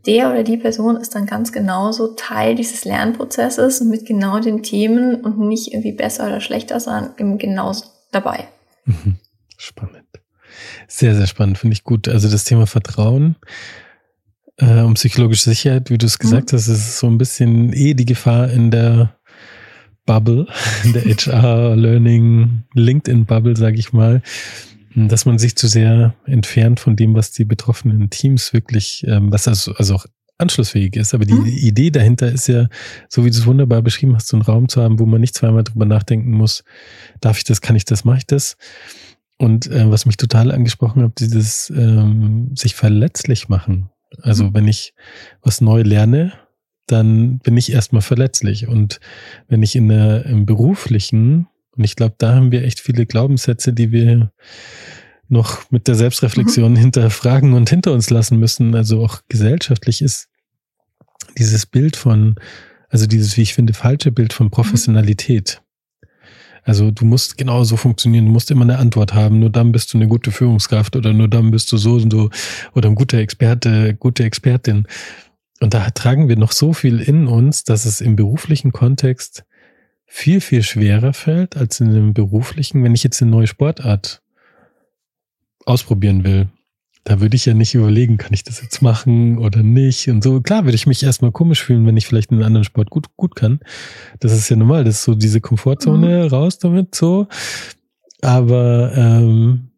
der 0.06 0.30
oder 0.30 0.44
die 0.44 0.56
Person 0.56 0.96
ist 0.96 1.14
dann 1.14 1.26
ganz 1.26 1.52
genauso 1.52 2.14
Teil 2.14 2.54
dieses 2.54 2.84
Lernprozesses 2.84 3.80
mit 3.82 4.06
genau 4.06 4.38
den 4.38 4.62
Themen 4.62 5.16
und 5.16 5.38
nicht 5.38 5.72
irgendwie 5.72 5.92
besser 5.92 6.26
oder 6.28 6.40
schlechter, 6.40 6.78
sondern 6.80 7.10
eben 7.18 7.38
genauso 7.38 7.86
dabei. 8.12 8.48
Spannend. 9.58 10.04
Sehr, 10.86 11.14
sehr 11.14 11.26
spannend, 11.26 11.58
finde 11.58 11.74
ich 11.74 11.84
gut. 11.84 12.08
Also 12.08 12.30
das 12.30 12.44
Thema 12.44 12.66
Vertrauen 12.66 13.36
äh, 14.58 14.80
um 14.80 14.94
psychologische 14.94 15.50
Sicherheit, 15.50 15.90
wie 15.90 15.98
du 15.98 16.06
es 16.06 16.18
gesagt 16.18 16.52
mhm. 16.52 16.56
hast, 16.56 16.68
ist 16.68 16.98
so 16.98 17.06
ein 17.06 17.18
bisschen 17.18 17.72
eh 17.72 17.94
die 17.94 18.06
Gefahr 18.06 18.50
in 18.50 18.70
der 18.70 19.16
Bubble, 20.06 20.46
in 20.84 20.92
der 20.92 21.04
HR 21.04 21.76
Learning 21.76 22.62
LinkedIn 22.74 23.26
Bubble, 23.26 23.56
sage 23.56 23.78
ich 23.78 23.92
mal, 23.92 24.22
dass 24.94 25.26
man 25.26 25.38
sich 25.38 25.56
zu 25.56 25.66
sehr 25.66 26.14
entfernt 26.24 26.80
von 26.80 26.96
dem, 26.96 27.14
was 27.14 27.30
die 27.30 27.44
betroffenen 27.44 28.08
Teams 28.08 28.54
wirklich, 28.54 29.04
ähm, 29.06 29.30
was 29.30 29.46
also, 29.46 29.74
also 29.74 29.96
auch 29.96 30.06
anschlussfähig 30.38 30.96
ist. 30.96 31.12
Aber 31.12 31.24
die 31.24 31.34
mhm. 31.34 31.46
Idee 31.46 31.90
dahinter 31.90 32.30
ist 32.30 32.48
ja, 32.48 32.68
so 33.08 33.24
wie 33.24 33.30
du 33.30 33.36
es 33.36 33.46
wunderbar 33.46 33.82
beschrieben 33.82 34.14
hast, 34.14 34.28
so 34.28 34.36
einen 34.36 34.42
Raum 34.42 34.68
zu 34.68 34.82
haben, 34.82 34.98
wo 34.98 35.06
man 35.06 35.20
nicht 35.20 35.34
zweimal 35.34 35.64
drüber 35.64 35.84
nachdenken 35.84 36.30
muss, 36.30 36.64
darf 37.20 37.36
ich 37.36 37.44
das, 37.44 37.60
kann 37.60 37.76
ich 37.76 37.84
das, 37.84 38.04
mache 38.04 38.18
ich 38.18 38.26
das. 38.26 38.56
Und 39.38 39.66
äh, 39.66 39.90
was 39.90 40.06
mich 40.06 40.16
total 40.16 40.50
angesprochen 40.50 41.02
hat, 41.02 41.20
dieses 41.20 41.70
ähm, 41.70 42.52
sich 42.56 42.74
verletzlich 42.74 43.50
machen. 43.50 43.90
Also 44.22 44.44
mhm. 44.44 44.54
wenn 44.54 44.68
ich 44.68 44.94
was 45.42 45.60
neu 45.60 45.82
lerne, 45.82 46.32
dann 46.86 47.38
bin 47.40 47.56
ich 47.56 47.72
erstmal 47.72 48.02
verletzlich. 48.02 48.68
Und 48.68 49.00
wenn 49.48 49.62
ich 49.62 49.76
in 49.76 49.88
der, 49.88 50.26
im 50.26 50.46
beruflichen, 50.46 51.48
und 51.76 51.84
ich 51.84 51.96
glaube, 51.96 52.14
da 52.18 52.34
haben 52.34 52.52
wir 52.52 52.64
echt 52.64 52.80
viele 52.80 53.06
Glaubenssätze, 53.06 53.72
die 53.72 53.92
wir 53.92 54.32
noch 55.28 55.70
mit 55.70 55.88
der 55.88 55.96
Selbstreflexion 55.96 56.72
mhm. 56.72 56.76
hinterfragen 56.76 57.52
und 57.54 57.68
hinter 57.68 57.92
uns 57.92 58.10
lassen 58.10 58.38
müssen. 58.38 58.74
Also 58.74 59.04
auch 59.04 59.22
gesellschaftlich 59.28 60.02
ist 60.02 60.28
dieses 61.36 61.66
Bild 61.66 61.96
von, 61.96 62.36
also 62.88 63.06
dieses, 63.06 63.36
wie 63.36 63.42
ich 63.42 63.54
finde, 63.54 63.74
falsche 63.74 64.12
Bild 64.12 64.32
von 64.32 64.50
Professionalität. 64.50 65.62
Also 66.66 66.90
du 66.90 67.04
musst 67.04 67.38
genau 67.38 67.62
so 67.62 67.76
funktionieren, 67.76 68.26
du 68.26 68.32
musst 68.32 68.50
immer 68.50 68.62
eine 68.62 68.78
Antwort 68.78 69.14
haben, 69.14 69.38
nur 69.38 69.50
dann 69.50 69.70
bist 69.70 69.94
du 69.94 69.98
eine 69.98 70.08
gute 70.08 70.32
Führungskraft 70.32 70.96
oder 70.96 71.12
nur 71.12 71.28
dann 71.28 71.52
bist 71.52 71.70
du 71.70 71.76
so 71.76 71.94
und 71.94 72.10
so 72.10 72.28
oder 72.74 72.88
ein 72.88 72.96
guter 72.96 73.18
Experte, 73.18 73.94
gute 73.94 74.24
Expertin. 74.24 74.86
Und 75.60 75.74
da 75.74 75.88
tragen 75.90 76.28
wir 76.28 76.36
noch 76.36 76.50
so 76.50 76.72
viel 76.72 77.00
in 77.00 77.28
uns, 77.28 77.62
dass 77.62 77.84
es 77.84 78.00
im 78.00 78.16
beruflichen 78.16 78.72
Kontext 78.72 79.44
viel, 80.06 80.40
viel 80.40 80.64
schwerer 80.64 81.12
fällt 81.12 81.56
als 81.56 81.78
in 81.78 81.88
einem 81.88 82.14
beruflichen, 82.14 82.82
wenn 82.82 82.94
ich 82.94 83.04
jetzt 83.04 83.22
eine 83.22 83.30
neue 83.30 83.46
Sportart 83.46 84.20
ausprobieren 85.64 86.24
will 86.24 86.48
da 87.06 87.20
würde 87.20 87.36
ich 87.36 87.46
ja 87.46 87.54
nicht 87.54 87.72
überlegen, 87.76 88.16
kann 88.16 88.32
ich 88.32 88.42
das 88.42 88.60
jetzt 88.60 88.82
machen 88.82 89.38
oder 89.38 89.62
nicht 89.62 90.08
und 90.08 90.24
so. 90.24 90.40
Klar 90.40 90.64
würde 90.64 90.74
ich 90.74 90.88
mich 90.88 91.04
erstmal 91.04 91.30
komisch 91.30 91.62
fühlen, 91.62 91.86
wenn 91.86 91.96
ich 91.96 92.04
vielleicht 92.04 92.32
einen 92.32 92.42
anderen 92.42 92.64
Sport 92.64 92.90
gut, 92.90 93.16
gut 93.16 93.36
kann. 93.36 93.60
Das 94.18 94.32
ist 94.32 94.48
ja 94.48 94.56
normal, 94.56 94.82
das 94.82 94.96
ist 94.96 95.04
so 95.04 95.14
diese 95.14 95.40
Komfortzone 95.40 96.24
mhm. 96.24 96.28
raus 96.28 96.58
damit 96.58 96.96
so. 96.96 97.28
Aber 98.22 98.92
ähm, 98.96 99.70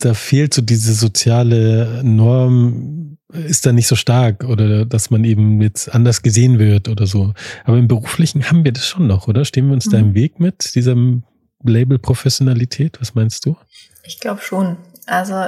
da 0.00 0.12
fehlt 0.12 0.54
so 0.54 0.60
diese 0.60 0.92
soziale 0.94 2.02
Norm, 2.02 3.18
ist 3.32 3.64
da 3.64 3.70
nicht 3.70 3.86
so 3.86 3.94
stark 3.94 4.42
oder 4.42 4.84
dass 4.84 5.10
man 5.10 5.22
eben 5.22 5.62
jetzt 5.62 5.94
anders 5.94 6.22
gesehen 6.22 6.58
wird 6.58 6.88
oder 6.88 7.06
so. 7.06 7.32
Aber 7.64 7.78
im 7.78 7.86
Beruflichen 7.86 8.50
haben 8.50 8.64
wir 8.64 8.72
das 8.72 8.88
schon 8.88 9.06
noch, 9.06 9.28
oder? 9.28 9.44
Stehen 9.44 9.68
wir 9.68 9.74
uns 9.74 9.86
mhm. 9.86 9.90
da 9.92 9.98
im 9.98 10.14
Weg 10.14 10.40
mit 10.40 10.74
diesem 10.74 11.22
Label 11.62 12.00
Professionalität? 12.00 13.00
Was 13.00 13.14
meinst 13.14 13.46
du? 13.46 13.56
Ich 14.02 14.18
glaube 14.18 14.40
schon. 14.40 14.78
Also 15.06 15.46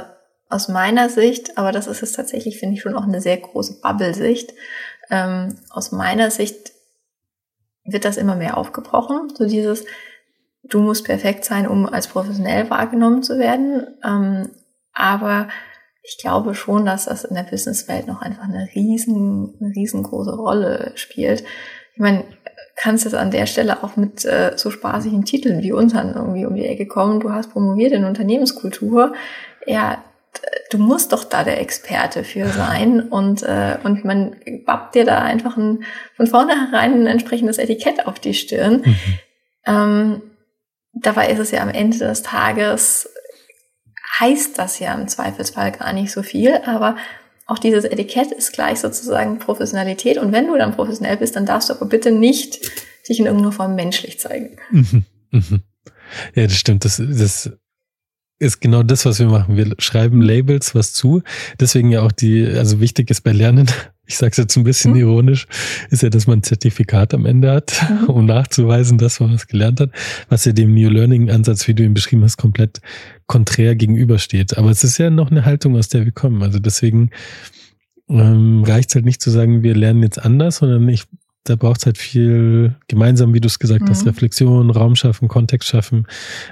aus 0.49 0.67
meiner 0.67 1.09
Sicht, 1.09 1.57
aber 1.57 1.71
das 1.71 1.87
ist 1.87 2.01
es 2.01 2.13
tatsächlich, 2.13 2.59
finde 2.59 2.75
ich, 2.75 2.81
schon 2.81 2.95
auch 2.95 3.03
eine 3.03 3.21
sehr 3.21 3.37
große 3.37 3.81
Bubble-Sicht. 3.81 4.53
Ähm, 5.11 5.55
aus 5.69 5.91
meiner 5.91 6.31
Sicht 6.31 6.71
wird 7.85 8.03
das 8.03 8.17
immer 8.17 8.35
mehr 8.35 8.57
aufgebrochen. 8.57 9.29
So 9.35 9.45
dieses, 9.45 9.85
du 10.63 10.79
musst 10.79 11.05
perfekt 11.05 11.45
sein, 11.45 11.67
um 11.67 11.85
als 11.85 12.07
professionell 12.07 12.69
wahrgenommen 12.69 13.21
zu 13.21 13.37
werden. 13.37 13.87
Ähm, 14.03 14.49
aber 14.93 15.47
ich 16.01 16.17
glaube 16.17 16.55
schon, 16.55 16.85
dass 16.85 17.05
das 17.05 17.25
in 17.25 17.35
der 17.35 17.43
Businesswelt 17.43 18.07
noch 18.07 18.21
einfach 18.21 18.43
eine 18.43 18.67
riesen, 18.73 19.55
eine 19.61 19.75
riesengroße 19.75 20.35
Rolle 20.35 20.93
spielt. 20.95 21.43
Ich 21.93 21.99
meine, 21.99 22.23
kannst 22.75 23.05
jetzt 23.05 23.13
an 23.13 23.29
der 23.29 23.45
Stelle 23.45 23.83
auch 23.83 23.97
mit 23.97 24.25
äh, 24.25 24.53
so 24.55 24.71
spaßigen 24.71 25.25
Titeln 25.25 25.61
wie 25.61 25.73
unseren 25.73 26.15
irgendwie 26.15 26.45
um 26.45 26.55
die 26.55 26.65
Ecke 26.65 26.87
kommen. 26.87 27.19
Du 27.19 27.31
hast 27.31 27.51
promoviert 27.51 27.91
in 27.91 28.05
Unternehmenskultur. 28.05 29.13
Ja, 29.65 30.03
du 30.69 30.77
musst 30.77 31.13
doch 31.13 31.23
da 31.23 31.43
der 31.43 31.59
Experte 31.59 32.23
für 32.23 32.47
sein 32.49 33.01
und, 33.01 33.43
äh, 33.43 33.77
und 33.83 34.05
man 34.05 34.35
bappt 34.65 34.95
dir 34.95 35.05
da 35.05 35.19
einfach 35.19 35.57
ein, 35.57 35.83
von 36.15 36.27
vornherein 36.27 36.93
ein 36.93 37.07
entsprechendes 37.07 37.57
Etikett 37.57 38.07
auf 38.07 38.19
die 38.19 38.33
Stirn. 38.33 38.83
Mhm. 38.85 38.95
Ähm, 39.65 40.21
dabei 40.93 41.29
ist 41.29 41.39
es 41.39 41.51
ja 41.51 41.61
am 41.61 41.69
Ende 41.69 41.97
des 41.97 42.21
Tages, 42.21 43.09
heißt 44.19 44.57
das 44.57 44.79
ja 44.79 44.93
im 44.93 45.07
Zweifelsfall 45.07 45.71
gar 45.71 45.93
nicht 45.93 46.11
so 46.11 46.23
viel, 46.23 46.55
aber 46.65 46.97
auch 47.45 47.57
dieses 47.57 47.83
Etikett 47.83 48.31
ist 48.31 48.53
gleich 48.53 48.79
sozusagen 48.79 49.39
Professionalität 49.39 50.17
und 50.17 50.31
wenn 50.31 50.47
du 50.47 50.55
dann 50.55 50.75
professionell 50.75 51.17
bist, 51.17 51.35
dann 51.35 51.47
darfst 51.47 51.69
du 51.69 51.73
aber 51.73 51.87
bitte 51.87 52.11
nicht 52.11 52.59
dich 53.07 53.19
in 53.19 53.25
irgendeiner 53.25 53.51
Form 53.51 53.75
menschlich 53.75 54.19
zeigen. 54.19 54.57
Mhm. 54.69 55.05
Mhm. 55.31 55.63
Ja, 56.35 56.43
das 56.43 56.55
stimmt. 56.55 56.85
Das, 56.85 56.97
das 56.97 57.51
ist 58.39 58.61
genau 58.61 58.83
das, 58.83 59.05
was 59.05 59.19
wir 59.19 59.27
machen. 59.27 59.57
Wir 59.57 59.75
schreiben 59.79 60.21
Labels 60.21 60.73
was 60.73 60.93
zu. 60.93 61.21
Deswegen 61.59 61.91
ja 61.91 62.01
auch 62.01 62.11
die, 62.11 62.45
also 62.45 62.79
wichtig 62.79 63.11
ist 63.11 63.21
bei 63.21 63.33
Lernen, 63.33 63.67
ich 64.05 64.17
sage 64.17 64.31
es 64.31 64.37
jetzt 64.37 64.55
ein 64.55 64.63
bisschen 64.63 64.93
mhm. 64.93 64.99
ironisch, 64.99 65.45
ist 65.91 66.01
ja, 66.01 66.09
dass 66.09 66.25
man 66.25 66.39
ein 66.39 66.43
Zertifikat 66.43 67.13
am 67.13 67.25
Ende 67.25 67.51
hat, 67.51 67.85
mhm. 67.87 68.05
um 68.09 68.25
nachzuweisen, 68.25 68.97
dass 68.97 69.19
man 69.19 69.33
was 69.33 69.47
gelernt 69.47 69.81
hat, 69.81 69.91
was 70.29 70.45
ja 70.45 70.53
dem 70.53 70.73
New 70.73 70.89
Learning 70.89 71.29
Ansatz, 71.29 71.67
wie 71.67 71.73
du 71.73 71.83
ihn 71.83 71.93
beschrieben 71.93 72.23
hast, 72.23 72.37
komplett 72.37 72.81
konträr 73.27 73.75
gegenübersteht. 73.75 74.57
Aber 74.57 74.71
es 74.71 74.83
ist 74.83 74.97
ja 74.97 75.09
noch 75.09 75.29
eine 75.29 75.45
Haltung, 75.45 75.77
aus 75.77 75.89
der 75.89 76.05
wir 76.05 76.11
kommen. 76.11 76.41
Also 76.41 76.59
deswegen 76.59 77.11
ähm, 78.09 78.63
reicht 78.63 78.89
es 78.89 78.95
halt 78.95 79.05
nicht 79.05 79.21
zu 79.21 79.29
sagen, 79.29 79.61
wir 79.61 79.75
lernen 79.75 80.01
jetzt 80.01 80.17
anders, 80.17 80.57
sondern 80.57 80.87
ich 80.89 81.03
da 81.43 81.55
braucht 81.55 81.79
es 81.79 81.85
halt 81.85 81.97
viel 81.97 82.75
gemeinsam, 82.87 83.33
wie 83.33 83.41
du 83.41 83.47
es 83.47 83.59
gesagt 83.59 83.83
mhm. 83.83 83.89
hast, 83.89 84.05
Reflexion, 84.05 84.69
Raum 84.69 84.95
schaffen, 84.95 85.27
Kontext 85.27 85.69
schaffen, 85.69 86.07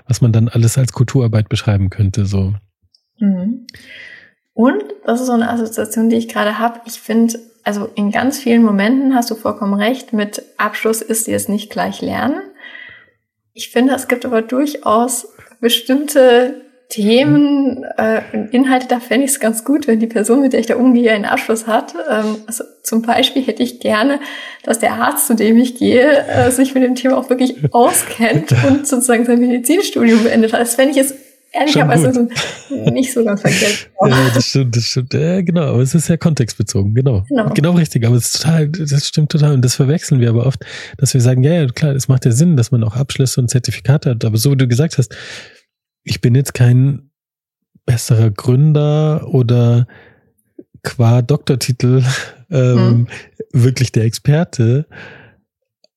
was 0.07 0.21
man 0.21 0.31
dann 0.31 0.47
alles 0.47 0.77
als 0.77 0.93
Kulturarbeit 0.93 1.49
beschreiben 1.49 1.89
könnte. 1.89 2.25
So. 2.25 2.53
Mhm. 3.19 3.67
Und 4.53 4.83
das 5.05 5.21
ist 5.21 5.27
so 5.27 5.33
eine 5.33 5.49
Assoziation, 5.49 6.09
die 6.09 6.15
ich 6.15 6.27
gerade 6.27 6.57
habe. 6.57 6.81
Ich 6.85 6.99
finde, 6.99 7.39
also 7.63 7.89
in 7.95 8.11
ganz 8.11 8.39
vielen 8.39 8.63
Momenten 8.63 9.13
hast 9.13 9.29
du 9.29 9.35
vollkommen 9.35 9.75
recht, 9.75 10.13
mit 10.13 10.41
Abschluss 10.57 11.01
ist 11.01 11.27
jetzt 11.27 11.49
nicht 11.49 11.69
gleich 11.69 12.01
Lernen. 12.01 12.41
Ich 13.53 13.69
finde, 13.69 13.93
es 13.93 14.07
gibt 14.07 14.25
aber 14.25 14.41
durchaus 14.41 15.27
bestimmte 15.59 16.61
Themen, 16.89 17.83
äh, 17.97 18.21
Inhalte, 18.51 18.87
da 18.87 18.99
fände 18.99 19.25
ich 19.25 19.31
es 19.31 19.39
ganz 19.39 19.65
gut, 19.65 19.87
wenn 19.87 19.99
die 19.99 20.07
Person, 20.07 20.41
mit 20.41 20.53
der 20.53 20.61
ich 20.61 20.67
da 20.67 20.77
umgehe, 20.77 21.11
einen 21.11 21.25
Abschluss 21.25 21.67
hat. 21.67 21.93
Ähm, 22.09 22.37
also 22.47 22.63
zum 22.87 23.01
Beispiel 23.01 23.43
hätte 23.43 23.61
ich 23.61 23.79
gerne, 23.79 24.19
dass 24.63 24.79
der 24.79 24.93
Arzt, 24.93 25.27
zu 25.27 25.35
dem 25.35 25.57
ich 25.57 25.75
gehe, 25.75 26.25
äh, 26.27 26.51
sich 26.51 26.73
mit 26.73 26.83
dem 26.83 26.95
Thema 26.95 27.17
auch 27.17 27.29
wirklich 27.29 27.55
auskennt 27.73 28.51
und 28.67 28.87
sozusagen 28.87 29.25
sein 29.25 29.39
Medizinstudium 29.39 30.23
beendet 30.23 30.53
hat. 30.53 30.61
Das 30.61 30.75
fände 30.75 30.91
ich 30.91 30.97
jetzt 30.97 31.15
ehrlicherweise 31.51 32.27
nicht 32.91 33.13
so 33.13 33.23
ganz 33.25 33.41
verkehrt. 33.41 33.89
ja, 34.05 34.29
das 34.33 34.47
stimmt, 34.47 34.75
das 34.75 34.83
stimmt. 34.83 35.13
Ja, 35.13 35.41
genau, 35.41 35.63
aber 35.63 35.79
es 35.79 35.93
ist 35.95 36.07
ja 36.07 36.17
kontextbezogen, 36.17 36.93
genau. 36.93 37.23
Genau, 37.27 37.49
genau 37.53 37.71
richtig, 37.73 38.05
aber 38.05 38.15
es 38.15 38.27
ist 38.27 38.41
total, 38.41 38.69
das 38.69 39.05
stimmt 39.05 39.31
total. 39.31 39.53
Und 39.53 39.65
das 39.65 39.75
verwechseln 39.75 40.21
wir 40.21 40.29
aber 40.29 40.45
oft, 40.45 40.65
dass 40.97 41.13
wir 41.13 41.21
sagen, 41.21 41.43
ja, 41.43 41.53
ja, 41.53 41.67
klar, 41.67 41.93
es 41.93 42.07
macht 42.07 42.25
ja 42.25 42.31
Sinn, 42.31 42.55
dass 42.55 42.71
man 42.71 42.83
auch 42.83 42.95
Abschlüsse 42.95 43.41
und 43.41 43.49
Zertifikate 43.49 44.11
hat. 44.11 44.25
Aber 44.25 44.37
so 44.37 44.51
wie 44.51 44.57
du 44.57 44.67
gesagt 44.67 44.97
hast, 44.97 45.15
ich 46.03 46.21
bin 46.21 46.35
jetzt 46.35 46.53
kein 46.53 47.09
besserer 47.85 48.31
Gründer 48.31 49.27
oder 49.27 49.87
qua 50.83 51.21
Doktortitel 51.21 52.03
ähm, 52.49 52.77
hm. 52.77 53.07
wirklich 53.53 53.91
der 53.91 54.03
Experte. 54.03 54.85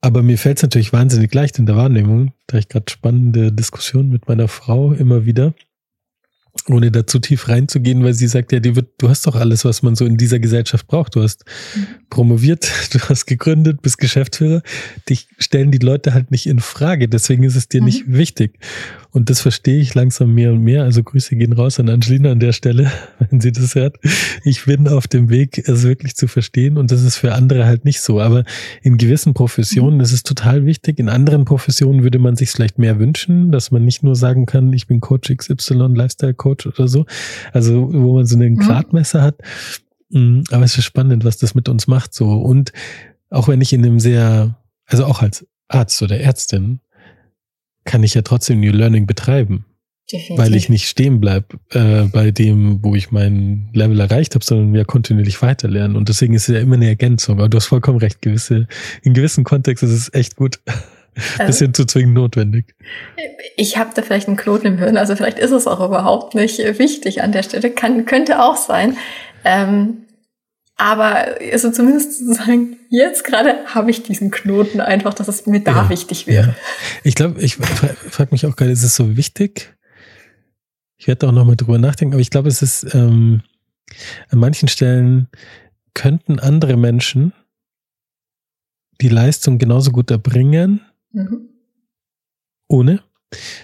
Aber 0.01 0.23
mir 0.23 0.39
fällt 0.39 0.59
es 0.59 0.63
natürlich 0.63 0.93
wahnsinnig 0.93 1.33
leicht 1.35 1.59
in 1.59 1.67
der 1.67 1.77
Wahrnehmung. 1.77 2.33
Da 2.47 2.59
ich 2.59 2.69
gerade 2.69 2.91
spannende 2.91 3.53
Diskussionen 3.53 4.09
mit 4.09 4.29
meiner 4.29 4.49
Frau 4.49 4.93
immer 4.93 5.27
wieder 5.27 5.55
ohne 6.69 6.91
da 6.91 7.07
zu 7.07 7.19
tief 7.19 7.49
reinzugehen, 7.49 8.03
weil 8.05 8.15
sie 8.15 8.27
sagt, 8.27 8.53
ja, 8.53 8.61
wird, 8.63 8.89
du 8.99 9.09
hast 9.09 9.27
doch 9.27 9.37
alles, 9.37 9.65
was 9.65 9.83
man 9.83 9.95
so 9.95 10.05
in 10.05 10.17
dieser 10.17 10.39
Gesellschaft 10.39 10.87
braucht. 10.87 11.17
Du 11.17 11.23
hast 11.23 11.45
mhm. 11.75 11.87
promoviert, 12.11 12.71
du 12.93 12.99
hast 13.01 13.27
gegründet, 13.27 13.83
bist 13.83 13.99
Geschäftsführer. 13.99 14.63
Dich 15.09 15.29
stellen 15.39 15.71
die 15.71 15.79
Leute 15.79 16.13
halt 16.15 16.31
nicht 16.31 16.47
in 16.47 16.61
Frage. 16.61 17.09
Deswegen 17.09 17.45
ist 17.45 17.57
es 17.57 17.69
dir 17.69 17.81
mhm. 17.81 17.87
nicht 17.87 18.05
wichtig. 18.07 18.59
Und 19.13 19.29
das 19.29 19.41
verstehe 19.41 19.81
ich 19.81 19.95
langsam 19.95 20.35
mehr 20.35 20.53
und 20.53 20.63
mehr. 20.63 20.85
Also 20.85 21.03
Grüße 21.03 21.35
gehen 21.35 21.53
raus 21.53 21.81
an 21.81 21.89
Angelina 21.89 22.31
an 22.31 22.41
der 22.41 22.53
Stelle, 22.53 22.91
wenn 23.19 23.41
sie 23.41 23.53
das 23.53 23.75
hört. 23.75 23.97
Ich 24.45 24.65
bin 24.67 24.87
auf 24.87 25.09
dem 25.09 25.31
Weg, 25.31 25.59
es 25.69 25.83
wirklich 25.83 26.15
zu 26.15 26.29
verstehen. 26.29 26.79
Und 26.79 26.91
das 26.91 27.03
ist 27.03 27.17
für 27.17 27.35
andere 27.35 27.67
halt 27.67 27.85
nicht 27.85 28.01
so. 28.01 28.21
Aber 28.21 28.45
in 28.83 28.99
gewissen 28.99 29.35
Professionen 29.35 29.97
mhm. 29.97 30.03
ist 30.03 30.13
es 30.13 30.23
total 30.23 30.67
wichtig. 30.67 30.99
In 30.99 31.09
anderen 31.09 31.45
Professionen 31.45 32.03
würde 32.03 32.19
man 32.19 32.37
sich 32.37 32.51
vielleicht 32.51 32.79
mehr 32.79 32.99
wünschen, 32.99 33.51
dass 33.53 33.71
man 33.71 33.85
nicht 33.85 34.03
nur 34.03 34.17
sagen 34.17 34.47
kann, 34.47 34.73
ich 34.73 34.87
bin 34.87 35.01
Coach 35.01 35.33
XY, 35.35 35.95
Lifestyle 35.95 36.35
Coach 36.41 36.67
oder 36.67 36.89
so. 36.89 37.07
Also, 37.53 37.93
wo 37.93 38.17
man 38.17 38.27
so 38.27 38.37
einen 38.37 38.55
mhm. 38.55 38.59
Gradmesser 38.59 39.23
hat. 39.23 39.37
Mm, 40.09 40.41
aber 40.51 40.65
es 40.65 40.77
ist 40.77 40.85
spannend, 40.85 41.25
was 41.25 41.39
das 41.39 41.55
mit 41.55 41.69
uns 41.69 41.87
macht, 41.87 42.15
so. 42.15 42.33
Und 42.33 42.73
auch 43.29 43.47
wenn 43.47 43.61
ich 43.61 43.73
in 43.73 43.85
einem 43.85 44.01
sehr, 44.01 44.57
also 44.87 45.05
auch 45.05 45.23
als 45.23 45.47
Arzt 45.69 46.03
oder 46.03 46.19
Ärztin, 46.19 46.81
kann 47.85 48.03
ich 48.03 48.15
ja 48.15 48.23
trotzdem 48.23 48.61
New 48.61 48.73
Learning 48.73 49.07
betreiben. 49.07 49.65
Definitiv. 50.13 50.39
Weil 50.39 50.55
ich 50.57 50.69
nicht 50.69 50.89
stehen 50.89 51.21
bleib 51.21 51.55
äh, 51.71 52.03
bei 52.05 52.33
dem, 52.33 52.83
wo 52.83 52.97
ich 52.97 53.13
mein 53.13 53.71
Level 53.73 54.01
erreicht 54.01 54.35
habe, 54.35 54.45
sondern 54.45 54.75
ja 54.75 54.83
kontinuierlich 54.83 55.41
weiterlernen. 55.41 55.97
Und 55.97 56.09
deswegen 56.09 56.35
ist 56.35 56.49
es 56.49 56.55
ja 56.57 56.61
immer 56.61 56.75
eine 56.75 56.89
Ergänzung. 56.89 57.39
Aber 57.39 57.49
du 57.49 57.57
hast 57.57 57.67
vollkommen 57.67 57.99
recht, 57.99 58.21
gewisse, 58.21 58.67
in 59.03 59.15
gewissen 59.15 59.45
Kontext 59.45 59.85
ist 59.85 59.93
es 59.93 60.13
echt 60.13 60.35
gut. 60.35 60.59
Also, 61.39 61.47
bisschen 61.47 61.75
zu 61.75 61.85
zwingend 61.85 62.15
notwendig. 62.15 62.75
Ich 63.57 63.77
habe 63.77 63.91
da 63.95 64.03
vielleicht 64.03 64.29
einen 64.29 64.37
Knoten 64.37 64.67
im 64.67 64.79
Hirn, 64.79 64.97
also 64.97 65.17
vielleicht 65.17 65.39
ist 65.39 65.51
es 65.51 65.67
auch 65.67 65.85
überhaupt 65.85 66.35
nicht 66.35 66.59
wichtig 66.79 67.23
an 67.23 67.33
der 67.33 67.43
Stelle. 67.43 67.71
Kann, 67.71 68.05
könnte 68.05 68.43
auch 68.43 68.57
sein. 68.57 68.97
Ähm, 69.45 70.07
aber 70.77 71.37
also 71.53 71.71
zumindest 71.71 72.19
zu 72.19 72.33
sagen, 72.33 72.79
jetzt 72.89 73.25
gerade 73.25 73.55
habe 73.67 73.91
ich 73.91 74.03
diesen 74.03 74.31
Knoten 74.31 74.81
einfach, 74.81 75.13
dass 75.13 75.29
es 75.29 75.47
mir 75.47 75.61
da 75.61 75.73
ja, 75.73 75.89
wichtig 75.91 76.27
wäre. 76.27 76.49
Ja. 76.49 76.55
Ich 77.05 77.15
glaube, 77.15 77.41
ich 77.41 77.57
frage 77.57 77.97
frag 78.09 78.33
mich 78.33 78.47
auch 78.47 78.57
gerade, 78.57 78.71
ist 78.71 78.83
es 78.83 78.97
so 78.97 79.17
wichtig? 79.17 79.77
Ich 80.97 81.07
werde 81.07 81.29
auch 81.29 81.33
nochmal 81.33 81.57
drüber 81.57 81.79
nachdenken, 81.79 82.15
aber 82.15 82.23
ich 82.23 82.31
glaube, 82.31 82.49
es 82.49 82.63
ist 82.63 82.95
ähm, 82.95 83.43
an 84.31 84.39
manchen 84.39 84.69
Stellen 84.69 85.29
könnten 85.93 86.39
andere 86.39 86.77
Menschen 86.77 87.35
die 89.01 89.09
Leistung 89.09 89.59
genauso 89.59 89.91
gut 89.93 90.11
erbringen, 90.11 90.81
mhm. 91.13 91.49
ohne 92.69 93.03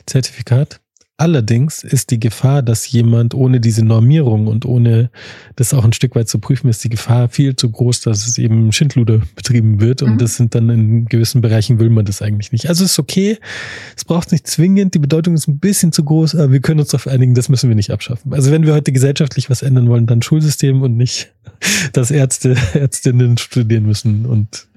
Zertifikat, 0.06 0.80
Allerdings 1.18 1.82
ist 1.82 2.10
die 2.10 2.20
Gefahr, 2.20 2.60
dass 2.60 2.90
jemand 2.92 3.32
ohne 3.32 3.58
diese 3.58 3.82
Normierung 3.82 4.48
und 4.48 4.66
ohne 4.66 5.10
das 5.54 5.72
auch 5.72 5.82
ein 5.82 5.94
Stück 5.94 6.14
weit 6.14 6.28
zu 6.28 6.38
prüfen, 6.38 6.68
ist 6.68 6.84
die 6.84 6.90
Gefahr 6.90 7.30
viel 7.30 7.56
zu 7.56 7.70
groß, 7.70 8.02
dass 8.02 8.26
es 8.26 8.36
eben 8.36 8.70
Schindluder 8.70 9.22
betrieben 9.34 9.80
wird. 9.80 10.02
Und 10.02 10.14
mhm. 10.14 10.18
das 10.18 10.36
sind 10.36 10.54
dann 10.54 10.68
in 10.68 11.06
gewissen 11.06 11.40
Bereichen 11.40 11.78
will 11.78 11.88
man 11.88 12.04
das 12.04 12.20
eigentlich 12.20 12.52
nicht. 12.52 12.68
Also 12.68 12.84
ist 12.84 12.98
okay. 12.98 13.38
Es 13.96 14.04
braucht 14.04 14.30
nicht 14.30 14.46
zwingend. 14.46 14.92
Die 14.92 14.98
Bedeutung 14.98 15.32
ist 15.32 15.48
ein 15.48 15.58
bisschen 15.58 15.90
zu 15.90 16.04
groß, 16.04 16.34
aber 16.34 16.52
wir 16.52 16.60
können 16.60 16.80
uns 16.80 16.90
darauf 16.90 17.06
einigen, 17.06 17.34
das 17.34 17.48
müssen 17.48 17.70
wir 17.70 17.76
nicht 17.76 17.92
abschaffen. 17.92 18.34
Also 18.34 18.52
wenn 18.52 18.66
wir 18.66 18.74
heute 18.74 18.92
gesellschaftlich 18.92 19.48
was 19.48 19.62
ändern 19.62 19.88
wollen, 19.88 20.06
dann 20.06 20.20
Schulsystem 20.20 20.82
und 20.82 20.98
nicht, 20.98 21.32
dass 21.94 22.10
Ärzte, 22.10 22.56
Ärztinnen 22.74 23.38
studieren 23.38 23.86
müssen 23.86 24.26
und 24.26 24.68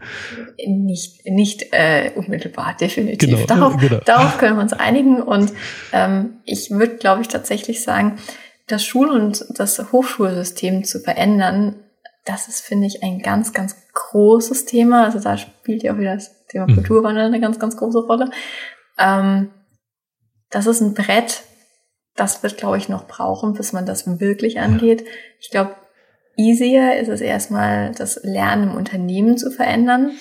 nicht, 0.66 1.26
nicht 1.26 1.74
äh, 1.74 2.12
unmittelbar, 2.16 2.76
definitiv. 2.80 3.30
Genau, 3.30 3.46
darauf, 3.46 3.78
genau. 3.78 4.00
darauf 4.06 4.38
können 4.38 4.58
wir 4.58 4.64
uns 4.64 4.74
einigen. 4.74 5.22
Und 5.22 5.54
ähm, 5.94 6.42
ich 6.46 6.72
würde, 6.72 6.98
glaube 6.98 7.22
ich, 7.22 7.28
tatsächlich 7.28 7.84
sagen, 7.84 8.18
das 8.68 8.86
Schul- 8.86 9.10
und 9.10 9.46
das 9.58 9.92
Hochschulsystem 9.92 10.84
zu 10.84 11.00
verändern, 11.00 11.76
das 12.26 12.48
ist, 12.48 12.62
finde 12.62 12.88
ich, 12.88 13.04
ein 13.04 13.20
ganz, 13.20 13.54
ganz 13.54 13.76
großes 13.94 14.66
Thema. 14.66 15.06
Also 15.06 15.20
da 15.20 15.38
spielt 15.38 15.84
ja 15.84 15.94
auch 15.94 15.98
wieder 15.98 16.16
das 16.16 16.46
Thema 16.48 16.68
mhm. 16.68 16.76
Kulturwandel 16.76 17.26
eine 17.26 17.40
ganz, 17.40 17.60
ganz 17.60 17.76
große 17.78 18.00
Rolle. 18.00 18.30
Ähm, 18.98 19.50
das 20.50 20.68
ist 20.68 20.82
ein 20.82 20.94
Brett, 20.94 21.44
das 22.16 22.44
wird, 22.44 22.58
glaube 22.58 22.78
ich, 22.78 22.90
noch 22.90 23.08
brauchen, 23.08 23.54
bis 23.54 23.72
man 23.72 23.86
das 23.86 24.20
wirklich 24.20 24.60
angeht. 24.60 25.06
Ich 25.40 25.50
glaube, 25.52 25.76
easier 26.40 27.00
ist 27.00 27.10
es 27.10 27.22
erstmal, 27.22 27.92
das 27.92 28.20
Lernen 28.24 28.70
im 28.70 28.76
Unternehmen 28.76 29.38
zu 29.38 29.52
verändern. 29.52 30.12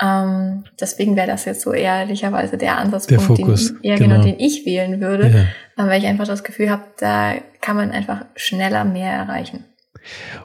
Ähm, 0.00 0.64
deswegen 0.80 1.16
wäre 1.16 1.26
das 1.26 1.44
jetzt 1.44 1.60
so 1.60 1.72
ehrlicherweise 1.72 2.56
der 2.56 2.78
Ansatzpunkt, 2.78 3.20
der 3.20 3.36
Fokus, 3.36 3.68
den, 3.68 3.78
ja, 3.82 3.96
genau. 3.96 4.14
genau. 4.14 4.24
den 4.24 4.38
ich 4.38 4.64
wählen 4.64 5.00
würde, 5.00 5.28
ja. 5.28 5.82
Ähm, 5.82 5.90
weil 5.90 6.00
ich 6.00 6.06
einfach 6.06 6.26
das 6.26 6.44
Gefühl 6.44 6.70
habe, 6.70 6.84
da 6.98 7.34
kann 7.60 7.76
man 7.76 7.90
einfach 7.90 8.24
schneller 8.36 8.84
mehr 8.84 9.12
erreichen. 9.12 9.64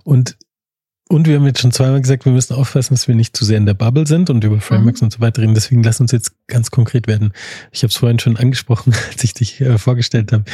Und 0.03 0.37
und 1.09 1.27
wir 1.27 1.35
haben 1.35 1.45
jetzt 1.45 1.59
schon 1.59 1.71
zweimal 1.71 2.01
gesagt, 2.01 2.25
wir 2.25 2.31
müssen 2.31 2.55
aufpassen, 2.55 2.95
dass 2.95 3.07
wir 3.07 3.13
nicht 3.13 3.37
zu 3.37 3.45
sehr 3.45 3.57
in 3.57 3.67
der 3.67 3.75
Bubble 3.75 4.07
sind 4.07 4.31
und 4.31 4.43
über 4.43 4.59
Frameworks 4.59 5.01
mhm. 5.01 5.05
und 5.05 5.11
so 5.11 5.19
weiter 5.19 5.43
reden. 5.43 5.53
Deswegen 5.53 5.83
lass 5.83 6.01
uns 6.01 6.11
jetzt 6.11 6.31
ganz 6.47 6.71
konkret 6.71 7.07
werden. 7.07 7.33
Ich 7.71 7.83
habe 7.83 7.89
es 7.89 7.97
vorhin 7.97 8.17
schon 8.17 8.35
angesprochen, 8.35 8.95
als 9.11 9.23
ich 9.23 9.35
dich 9.35 9.61
äh, 9.61 9.77
vorgestellt 9.77 10.31
habe. 10.31 10.45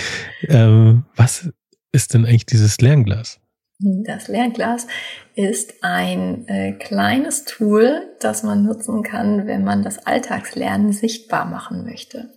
Ähm, 0.49 1.05
was 1.15 1.49
ist 1.93 2.13
denn 2.13 2.25
eigentlich 2.25 2.45
dieses 2.45 2.81
Lernglas? 2.81 3.39
Das 4.05 4.27
Lernglas 4.27 4.87
ist 5.35 5.83
ein 5.83 6.47
äh, 6.47 6.73
kleines 6.73 7.45
Tool, 7.45 8.15
das 8.19 8.43
man 8.43 8.63
nutzen 8.63 9.03
kann, 9.03 9.47
wenn 9.47 9.63
man 9.63 9.83
das 9.83 10.05
Alltagslernen 10.05 10.91
sichtbar 10.91 11.45
machen 11.45 11.85
möchte. 11.85 12.29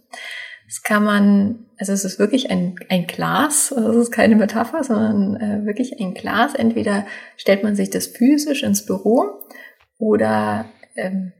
Das 0.66 0.82
kann 0.82 1.04
man, 1.04 1.66
also 1.76 1.92
es 1.92 2.04
ist 2.04 2.18
wirklich 2.18 2.50
ein, 2.50 2.76
ein 2.88 3.06
Glas, 3.06 3.72
also 3.72 3.90
es 3.90 3.96
ist 4.08 4.10
keine 4.10 4.36
Metapher, 4.36 4.82
sondern 4.84 5.36
äh, 5.36 5.66
wirklich 5.66 6.00
ein 6.00 6.14
Glas. 6.14 6.54
Entweder 6.54 7.06
stellt 7.36 7.62
man 7.62 7.76
sich 7.76 7.90
das 7.90 8.06
physisch 8.06 8.62
ins 8.62 8.86
Büro 8.86 9.42
oder 9.98 10.64
ähm, 10.96 11.32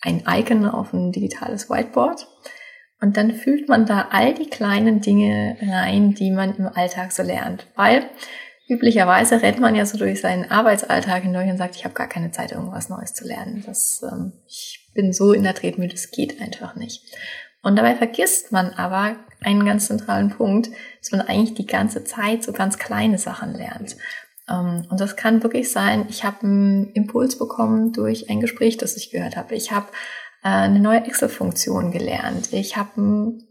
ein 0.00 0.22
Icon 0.26 0.64
auf 0.64 0.94
ein 0.94 1.12
digitales 1.12 1.68
Whiteboard. 1.68 2.26
Und 3.02 3.16
dann 3.16 3.32
fühlt 3.32 3.68
man 3.68 3.84
da 3.84 4.08
all 4.12 4.32
die 4.32 4.48
kleinen 4.48 5.00
Dinge 5.00 5.56
rein, 5.60 6.14
die 6.14 6.30
man 6.30 6.54
im 6.56 6.66
Alltag 6.66 7.12
so 7.12 7.22
lernt. 7.22 7.66
Weil 7.74 8.04
üblicherweise 8.70 9.42
rennt 9.42 9.60
man 9.60 9.74
ja 9.74 9.84
so 9.84 9.98
durch 9.98 10.20
seinen 10.20 10.50
Arbeitsalltag 10.50 11.24
hindurch 11.24 11.50
und 11.50 11.58
sagt, 11.58 11.74
ich 11.74 11.84
habe 11.84 11.94
gar 11.94 12.06
keine 12.06 12.30
Zeit, 12.30 12.52
irgendwas 12.52 12.88
Neues 12.88 13.12
zu 13.12 13.26
lernen. 13.26 13.64
Das, 13.66 14.02
ähm, 14.10 14.32
ich 14.46 14.88
bin 14.94 15.12
so 15.12 15.32
in 15.32 15.42
der 15.42 15.54
Tretmühle, 15.54 15.90
das 15.90 16.10
geht 16.10 16.40
einfach 16.40 16.76
nicht. 16.76 17.02
Und 17.62 17.76
dabei 17.76 17.96
vergisst 17.96 18.52
man 18.52 18.70
aber 18.70 19.16
einen 19.42 19.66
ganz 19.66 19.88
zentralen 19.88 20.30
Punkt, 20.30 20.70
dass 21.00 21.10
man 21.10 21.20
eigentlich 21.20 21.54
die 21.54 21.66
ganze 21.66 22.04
Zeit 22.04 22.44
so 22.44 22.52
ganz 22.52 22.78
kleine 22.78 23.18
Sachen 23.18 23.54
lernt. 23.54 23.96
Ähm, 24.48 24.86
und 24.88 25.00
das 25.00 25.16
kann 25.16 25.42
wirklich 25.42 25.72
sein, 25.72 26.06
ich 26.08 26.24
habe 26.24 26.44
einen 26.44 26.92
Impuls 26.92 27.38
bekommen 27.38 27.92
durch 27.92 28.30
ein 28.30 28.40
Gespräch, 28.40 28.76
das 28.76 28.96
ich 28.96 29.10
gehört 29.10 29.36
habe. 29.36 29.54
Ich 29.54 29.72
habe 29.72 29.88
äh, 30.42 30.48
eine 30.48 30.80
neue 30.80 31.04
Excel-Funktion 31.04 31.90
gelernt. 31.90 32.52
Ich 32.52 32.76
habe 32.76 32.90
einen 32.96 33.49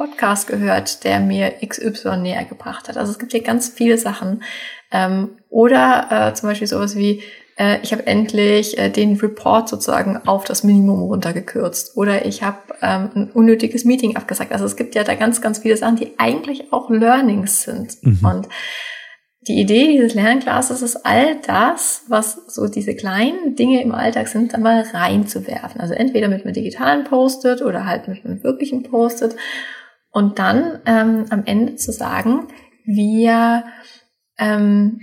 Podcast 0.00 0.46
gehört, 0.46 1.04
der 1.04 1.20
mir 1.20 1.52
XY 1.62 2.16
näher 2.16 2.46
gebracht 2.46 2.88
hat. 2.88 2.96
Also 2.96 3.12
es 3.12 3.18
gibt 3.18 3.32
hier 3.32 3.42
ganz 3.42 3.68
viele 3.68 3.98
Sachen. 3.98 4.42
Ähm, 4.90 5.32
oder 5.50 6.30
äh, 6.30 6.34
zum 6.34 6.48
Beispiel 6.48 6.66
sowas 6.66 6.96
wie, 6.96 7.22
äh, 7.58 7.76
ich 7.82 7.92
habe 7.92 8.06
endlich 8.06 8.78
äh, 8.78 8.88
den 8.88 9.16
Report 9.16 9.68
sozusagen 9.68 10.16
auf 10.26 10.44
das 10.44 10.64
Minimum 10.64 11.02
runtergekürzt. 11.02 11.98
Oder 11.98 12.24
ich 12.24 12.42
habe 12.42 12.56
ähm, 12.80 13.10
ein 13.14 13.30
unnötiges 13.34 13.84
Meeting 13.84 14.16
abgesagt. 14.16 14.52
Also 14.52 14.64
es 14.64 14.76
gibt 14.76 14.94
ja 14.94 15.04
da 15.04 15.16
ganz, 15.16 15.42
ganz 15.42 15.58
viele 15.58 15.76
Sachen, 15.76 15.96
die 15.96 16.14
eigentlich 16.16 16.72
auch 16.72 16.88
Learnings 16.88 17.64
sind. 17.64 17.98
Mhm. 18.00 18.20
Und 18.24 18.48
die 19.48 19.60
Idee 19.60 19.86
dieses 19.88 20.14
Lernglases 20.14 20.80
ist 20.80 21.04
all 21.04 21.36
das, 21.46 22.04
was 22.08 22.46
so 22.46 22.68
diese 22.68 22.94
kleinen 22.94 23.54
Dinge 23.54 23.82
im 23.82 23.92
Alltag 23.92 24.28
sind, 24.28 24.54
dann 24.54 24.62
mal 24.62 24.80
reinzuwerfen. 24.80 25.78
Also 25.78 25.92
entweder 25.92 26.28
mit 26.28 26.46
einem 26.46 26.54
digitalen 26.54 27.04
Post-it 27.04 27.60
oder 27.60 27.84
halt 27.84 28.08
mit 28.08 28.24
einem 28.24 28.42
wirklichen 28.42 28.82
Post-it 28.82 29.36
und 30.10 30.38
dann 30.38 30.80
ähm, 30.86 31.26
am 31.30 31.44
Ende 31.44 31.76
zu 31.76 31.92
sagen, 31.92 32.48
wir, 32.84 33.64
ähm, 34.38 35.00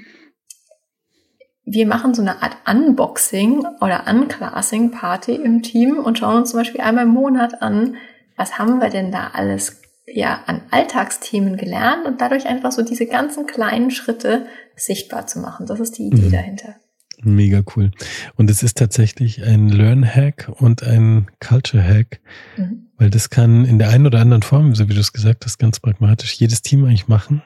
wir 1.63 1.87
machen 1.87 2.13
so 2.13 2.21
eine 2.21 2.41
Art 2.41 2.57
Unboxing 2.67 3.65
oder 3.81 4.05
Unclassing 4.07 4.91
Party 4.91 5.35
im 5.35 5.63
Team 5.63 5.97
und 5.97 6.17
schauen 6.17 6.37
uns 6.37 6.51
zum 6.51 6.59
Beispiel 6.59 6.81
einmal 6.81 7.05
im 7.05 7.11
Monat 7.11 7.61
an, 7.61 7.95
was 8.35 8.59
haben 8.59 8.79
wir 8.79 8.89
denn 8.89 9.11
da 9.11 9.31
alles 9.33 9.81
ja 10.05 10.43
an 10.45 10.61
Alltagsthemen 10.71 11.57
gelernt 11.57 12.05
und 12.05 12.21
dadurch 12.21 12.47
einfach 12.47 12.71
so 12.71 12.81
diese 12.81 13.05
ganzen 13.05 13.45
kleinen 13.45 13.91
Schritte 13.91 14.47
sichtbar 14.75 15.27
zu 15.27 15.39
machen. 15.39 15.65
Das 15.65 15.79
ist 15.79 15.97
die 15.97 16.07
Idee 16.07 16.27
mhm. 16.27 16.31
dahinter. 16.31 16.75
Mega 17.23 17.63
cool. 17.75 17.91
Und 18.35 18.49
es 18.49 18.61
ist 18.61 18.77
tatsächlich 18.77 19.43
ein 19.43 19.69
Learn-Hack 19.69 20.51
und 20.59 20.83
ein 20.83 21.27
Culture-Hack, 21.39 22.19
mhm. 22.57 22.89
weil 22.97 23.09
das 23.09 23.31
kann 23.31 23.65
in 23.65 23.79
der 23.79 23.89
einen 23.89 24.05
oder 24.05 24.19
anderen 24.19 24.43
Form, 24.43 24.75
so 24.75 24.87
wie 24.87 24.93
du 24.93 24.99
es 24.99 25.13
gesagt 25.13 25.43
hast, 25.45 25.57
ganz 25.57 25.79
pragmatisch 25.79 26.33
jedes 26.33 26.61
Team 26.61 26.85
eigentlich 26.85 27.07
machen. 27.07 27.41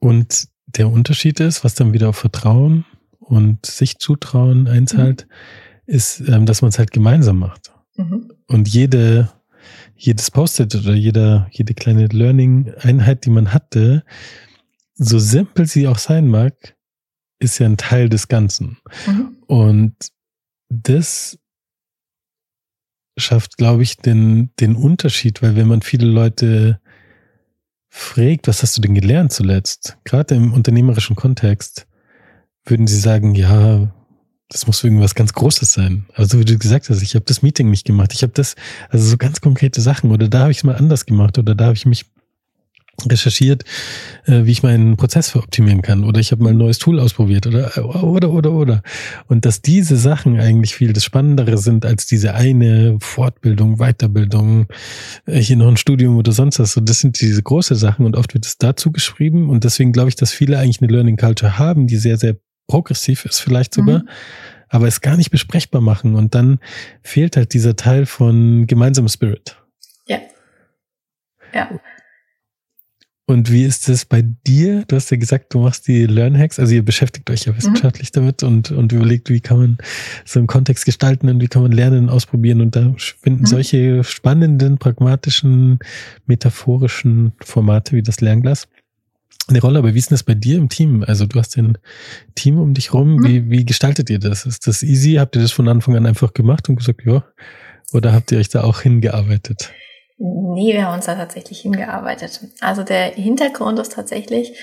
Und 0.00 0.48
der 0.66 0.90
Unterschied 0.90 1.40
ist, 1.40 1.64
was 1.64 1.74
dann 1.74 1.94
wieder 1.94 2.10
auf 2.10 2.16
Vertrauen 2.16 2.84
und 3.20 3.64
sich 3.64 3.98
zutrauen 3.98 4.68
einzahlt, 4.68 5.26
mhm. 5.86 5.94
ist, 5.94 6.20
ähm, 6.28 6.44
dass 6.44 6.60
man 6.60 6.68
es 6.68 6.78
halt 6.78 6.90
gemeinsam 6.90 7.38
macht. 7.38 7.72
Mhm. 7.96 8.32
Und 8.48 8.68
jede, 8.68 9.32
jedes 9.96 10.30
Post-it 10.30 10.74
oder 10.74 10.94
jeder, 10.94 11.48
jede 11.50 11.72
kleine 11.72 12.06
Learning-Einheit, 12.06 13.24
die 13.24 13.30
man 13.30 13.54
hatte, 13.54 14.04
so 14.94 15.18
simpel 15.18 15.66
sie 15.66 15.88
auch 15.88 15.98
sein 15.98 16.28
mag, 16.28 16.76
ist 17.42 17.58
ja 17.58 17.66
ein 17.66 17.76
Teil 17.76 18.08
des 18.08 18.28
Ganzen. 18.28 18.78
Mhm. 19.06 19.36
Und 19.46 19.94
das 20.68 21.38
schafft, 23.18 23.58
glaube 23.58 23.82
ich, 23.82 23.96
den, 23.98 24.50
den 24.58 24.74
Unterschied, 24.74 25.42
weil 25.42 25.56
wenn 25.56 25.68
man 25.68 25.82
viele 25.82 26.06
Leute 26.06 26.80
fragt, 27.90 28.48
was 28.48 28.62
hast 28.62 28.76
du 28.76 28.80
denn 28.80 28.94
gelernt 28.94 29.32
zuletzt? 29.32 29.98
Gerade 30.04 30.34
im 30.34 30.52
unternehmerischen 30.52 31.14
Kontext 31.14 31.86
würden 32.64 32.86
sie 32.86 32.98
sagen, 32.98 33.34
ja, 33.34 33.92
das 34.48 34.66
muss 34.66 34.84
irgendwas 34.84 35.14
ganz 35.14 35.32
Großes 35.32 35.72
sein. 35.72 36.06
Also 36.14 36.38
wie 36.38 36.44
du 36.44 36.56
gesagt 36.58 36.88
hast, 36.88 37.02
ich 37.02 37.14
habe 37.14 37.24
das 37.24 37.42
Meeting 37.42 37.70
nicht 37.70 37.86
gemacht. 37.86 38.12
Ich 38.12 38.22
habe 38.22 38.32
das, 38.34 38.54
also 38.88 39.04
so 39.04 39.16
ganz 39.16 39.40
konkrete 39.40 39.80
Sachen 39.80 40.10
oder 40.10 40.28
da 40.28 40.40
habe 40.40 40.52
ich 40.52 40.58
es 40.58 40.64
mal 40.64 40.76
anders 40.76 41.06
gemacht 41.06 41.38
oder 41.38 41.54
da 41.54 41.66
habe 41.66 41.76
ich 41.76 41.86
mich 41.86 42.06
recherchiert, 43.08 43.64
äh, 44.26 44.44
wie 44.44 44.52
ich 44.52 44.62
meinen 44.62 44.96
Prozess 44.96 45.34
optimieren 45.34 45.82
kann 45.82 46.04
oder 46.04 46.20
ich 46.20 46.30
habe 46.30 46.42
mal 46.42 46.50
ein 46.50 46.58
neues 46.58 46.78
Tool 46.78 47.00
ausprobiert 47.00 47.46
oder 47.46 47.72
oder 48.04 48.30
oder 48.30 48.52
oder 48.52 48.82
und 49.28 49.44
dass 49.44 49.62
diese 49.62 49.96
Sachen 49.96 50.38
eigentlich 50.38 50.74
viel 50.74 50.92
das 50.92 51.04
Spannendere 51.04 51.58
sind 51.58 51.86
als 51.86 52.06
diese 52.06 52.34
eine 52.34 52.98
Fortbildung, 53.00 53.78
Weiterbildung, 53.78 54.66
äh, 55.26 55.40
hier 55.40 55.56
noch 55.56 55.68
ein 55.68 55.76
Studium 55.76 56.16
oder 56.16 56.32
sonst 56.32 56.58
was. 56.58 56.76
Und 56.76 56.88
das 56.88 57.00
sind 57.00 57.20
diese 57.20 57.42
große 57.42 57.76
Sachen 57.76 58.06
und 58.06 58.16
oft 58.16 58.34
wird 58.34 58.46
es 58.46 58.58
dazu 58.58 58.92
geschrieben 58.92 59.48
und 59.48 59.64
deswegen 59.64 59.92
glaube 59.92 60.10
ich, 60.10 60.16
dass 60.16 60.32
viele 60.32 60.58
eigentlich 60.58 60.82
eine 60.82 60.92
Learning 60.92 61.16
Culture 61.16 61.58
haben, 61.58 61.86
die 61.86 61.96
sehr 61.96 62.18
sehr 62.18 62.36
progressiv 62.68 63.24
ist 63.24 63.40
vielleicht 63.40 63.74
sogar. 63.74 64.00
Mhm 64.00 64.08
aber 64.74 64.88
es 64.88 65.02
gar 65.02 65.18
nicht 65.18 65.30
besprechbar 65.30 65.82
machen. 65.82 66.14
Und 66.14 66.34
dann 66.34 66.58
fehlt 67.02 67.36
halt 67.36 67.52
dieser 67.52 67.76
Teil 67.76 68.06
von 68.06 68.66
gemeinsamem 68.66 69.10
Spirit. 69.10 69.58
Ja. 70.06 70.18
Ja. 71.52 71.68
Und 73.26 73.52
wie 73.52 73.64
ist 73.64 73.88
es 73.88 74.04
bei 74.04 74.22
dir? 74.22 74.84
Du 74.88 74.96
hast 74.96 75.10
ja 75.10 75.16
gesagt, 75.16 75.54
du 75.54 75.60
machst 75.60 75.86
die 75.86 76.06
Learn-Hacks, 76.06 76.58
also 76.58 76.74
ihr 76.74 76.84
beschäftigt 76.84 77.30
euch 77.30 77.44
ja 77.44 77.56
wissenschaftlich 77.56 78.08
mhm. 78.08 78.14
damit 78.14 78.42
und, 78.42 78.70
und 78.72 78.92
überlegt, 78.92 79.30
wie 79.30 79.40
kann 79.40 79.58
man 79.58 79.78
so 80.24 80.40
einen 80.40 80.48
Kontext 80.48 80.84
gestalten 80.84 81.28
und 81.28 81.40
wie 81.40 81.46
kann 81.46 81.62
man 81.62 81.72
lernen, 81.72 82.08
ausprobieren 82.08 82.60
und 82.60 82.74
da 82.74 82.94
finden 83.22 83.42
mhm. 83.42 83.46
solche 83.46 84.04
spannenden, 84.04 84.78
pragmatischen, 84.78 85.78
metaphorischen 86.26 87.32
Formate 87.40 87.94
wie 87.94 88.02
das 88.02 88.20
Lernglas 88.20 88.66
eine 89.48 89.60
Rolle. 89.60 89.78
Aber 89.78 89.94
wie 89.94 89.98
ist 89.98 90.10
denn 90.10 90.14
das 90.14 90.22
bei 90.22 90.34
dir 90.34 90.56
im 90.56 90.68
Team? 90.68 91.04
Also 91.06 91.26
du 91.26 91.38
hast 91.38 91.56
ein 91.56 91.78
Team 92.34 92.58
um 92.58 92.74
dich 92.74 92.92
rum. 92.92 93.16
Mhm. 93.16 93.24
Wie, 93.24 93.50
wie 93.50 93.64
gestaltet 93.64 94.10
ihr 94.10 94.18
das? 94.18 94.46
Ist 94.46 94.66
das 94.66 94.82
easy? 94.82 95.14
Habt 95.14 95.36
ihr 95.36 95.42
das 95.42 95.52
von 95.52 95.68
Anfang 95.68 95.96
an 95.96 96.06
einfach 96.06 96.32
gemacht 96.34 96.68
und 96.68 96.76
gesagt, 96.76 97.04
ja? 97.04 97.24
Oder 97.92 98.12
habt 98.12 98.32
ihr 98.32 98.38
euch 98.38 98.48
da 98.48 98.62
auch 98.62 98.80
hingearbeitet? 98.80 99.72
Nee, 100.24 100.74
wir 100.74 100.86
haben 100.86 100.94
uns 100.94 101.06
da 101.06 101.16
tatsächlich 101.16 101.62
hingearbeitet. 101.62 102.38
Also 102.60 102.84
der 102.84 103.06
Hintergrund 103.06 103.80
ist 103.80 103.92
tatsächlich, 103.92 104.56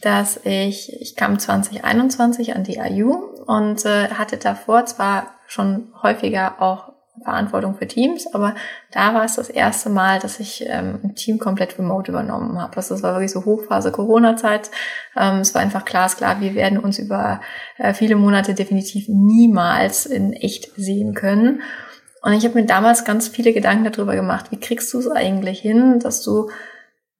dass 0.00 0.40
ich, 0.44 1.02
ich 1.02 1.16
kam 1.16 1.38
2021 1.38 2.56
an 2.56 2.64
die 2.64 2.78
IU 2.78 3.12
und 3.44 3.84
äh, 3.84 4.08
hatte 4.08 4.38
davor 4.38 4.86
zwar 4.86 5.34
schon 5.46 5.92
häufiger 6.02 6.62
auch 6.62 6.92
Verantwortung 7.22 7.74
für 7.74 7.86
Teams, 7.86 8.26
aber 8.32 8.54
da 8.90 9.12
war 9.12 9.26
es 9.26 9.36
das 9.36 9.50
erste 9.50 9.90
Mal, 9.90 10.18
dass 10.18 10.40
ich 10.40 10.64
ähm, 10.66 11.00
ein 11.04 11.14
Team 11.14 11.38
komplett 11.38 11.78
remote 11.78 12.10
übernommen 12.10 12.58
habe. 12.58 12.74
Also 12.78 12.94
das 12.94 13.02
war 13.02 13.12
wirklich 13.12 13.32
so 13.32 13.44
Hochphase 13.44 13.92
Corona-Zeit. 13.92 14.70
Ähm, 15.14 15.40
es 15.40 15.54
war 15.54 15.60
einfach 15.60 15.84
glasklar, 15.84 16.40
wir 16.40 16.54
werden 16.54 16.78
uns 16.78 16.98
über 16.98 17.42
äh, 17.76 17.92
viele 17.92 18.16
Monate 18.16 18.54
definitiv 18.54 19.08
niemals 19.08 20.06
in 20.06 20.32
echt 20.32 20.70
sehen 20.74 21.12
können. 21.12 21.60
Und 22.22 22.32
ich 22.32 22.44
habe 22.44 22.54
mir 22.54 22.66
damals 22.66 23.04
ganz 23.04 23.28
viele 23.28 23.52
Gedanken 23.52 23.90
darüber 23.90 24.14
gemacht, 24.14 24.46
wie 24.50 24.60
kriegst 24.60 24.92
du 24.94 24.98
es 25.00 25.08
eigentlich 25.08 25.60
hin, 25.60 25.98
dass 25.98 26.22
du 26.22 26.50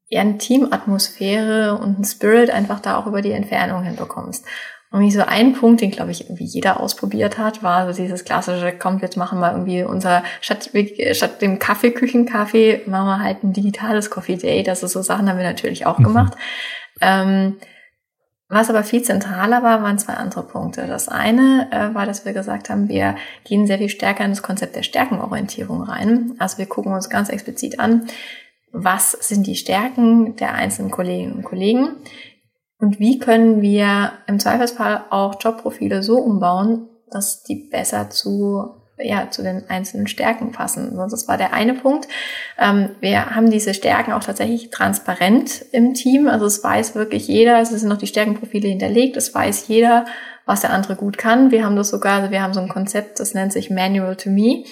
eher 0.08 0.20
eine 0.20 0.38
Teamatmosphäre 0.38 1.76
und 1.78 1.98
ein 1.98 2.04
Spirit 2.04 2.50
einfach 2.50 2.80
da 2.80 2.96
auch 2.96 3.06
über 3.06 3.20
die 3.20 3.32
Entfernung 3.32 3.82
hinbekommst. 3.82 4.44
Und 4.92 5.00
wie 5.00 5.10
so 5.10 5.22
ein 5.22 5.54
Punkt, 5.54 5.80
den 5.80 5.90
glaube 5.90 6.10
ich 6.10 6.24
irgendwie 6.24 6.44
jeder 6.44 6.78
ausprobiert 6.78 7.38
hat, 7.38 7.62
war 7.62 7.90
so 7.92 8.00
dieses 8.00 8.24
klassische, 8.24 8.74
komm, 8.78 8.98
jetzt 8.98 9.16
machen 9.16 9.40
wir 9.40 9.52
irgendwie 9.52 9.82
unser, 9.84 10.22
statt, 10.42 10.70
statt 11.12 11.40
dem 11.40 11.58
Kaffee, 11.58 11.92
Küchenkaffee, 11.92 12.82
machen 12.86 13.06
wir 13.06 13.20
halt 13.20 13.42
ein 13.42 13.54
digitales 13.54 14.10
Coffee 14.10 14.36
Day. 14.36 14.62
Das 14.62 14.82
ist 14.82 14.92
so 14.92 15.00
Sachen 15.00 15.28
haben 15.28 15.38
wir 15.38 15.46
natürlich 15.46 15.86
auch 15.86 15.98
mhm. 15.98 16.04
gemacht. 16.04 16.34
Ähm, 17.00 17.56
was 18.52 18.68
aber 18.68 18.84
viel 18.84 19.02
zentraler 19.02 19.62
war, 19.62 19.82
waren 19.82 19.98
zwei 19.98 20.12
andere 20.12 20.42
Punkte. 20.42 20.86
Das 20.86 21.08
eine 21.08 21.68
äh, 21.72 21.94
war, 21.94 22.04
dass 22.04 22.26
wir 22.26 22.34
gesagt 22.34 22.68
haben, 22.68 22.90
wir 22.90 23.16
gehen 23.44 23.66
sehr 23.66 23.78
viel 23.78 23.88
stärker 23.88 24.24
in 24.24 24.30
das 24.30 24.42
Konzept 24.42 24.76
der 24.76 24.82
Stärkenorientierung 24.82 25.82
rein. 25.82 26.34
Also 26.38 26.58
wir 26.58 26.66
gucken 26.66 26.92
uns 26.92 27.08
ganz 27.08 27.30
explizit 27.30 27.80
an, 27.80 28.08
was 28.70 29.12
sind 29.12 29.46
die 29.46 29.54
Stärken 29.54 30.36
der 30.36 30.52
einzelnen 30.52 30.90
Kolleginnen 30.90 31.32
und 31.32 31.44
Kollegen 31.44 31.96
und 32.78 33.00
wie 33.00 33.18
können 33.18 33.62
wir 33.62 34.12
im 34.26 34.38
Zweifelsfall 34.38 35.04
auch 35.08 35.36
Jobprofile 35.40 36.02
so 36.02 36.18
umbauen, 36.18 36.90
dass 37.10 37.42
die 37.42 37.70
besser 37.70 38.10
zu 38.10 38.81
ja, 39.02 39.30
zu 39.30 39.42
den 39.42 39.68
einzelnen 39.68 40.06
Stärken 40.06 40.52
passen. 40.52 40.96
Das 40.96 41.28
war 41.28 41.36
der 41.36 41.52
eine 41.52 41.74
Punkt. 41.74 42.08
Ähm, 42.58 42.90
wir 43.00 43.34
haben 43.34 43.50
diese 43.50 43.74
Stärken 43.74 44.12
auch 44.12 44.24
tatsächlich 44.24 44.70
transparent 44.70 45.64
im 45.72 45.94
Team. 45.94 46.28
Also 46.28 46.46
es 46.46 46.62
weiß 46.62 46.94
wirklich 46.94 47.28
jeder, 47.28 47.60
es 47.60 47.70
sind 47.70 47.88
noch 47.88 47.98
die 47.98 48.06
Stärkenprofile 48.06 48.68
hinterlegt, 48.68 49.16
es 49.16 49.34
weiß 49.34 49.68
jeder, 49.68 50.04
was 50.46 50.62
der 50.62 50.70
andere 50.70 50.96
gut 50.96 51.18
kann. 51.18 51.50
Wir 51.50 51.64
haben 51.64 51.76
das 51.76 51.90
sogar, 51.90 52.20
also 52.20 52.30
wir 52.30 52.42
haben 52.42 52.54
so 52.54 52.60
ein 52.60 52.68
Konzept, 52.68 53.20
das 53.20 53.34
nennt 53.34 53.52
sich 53.52 53.70
Manual 53.70 54.16
to 54.16 54.30
Me. 54.30 54.64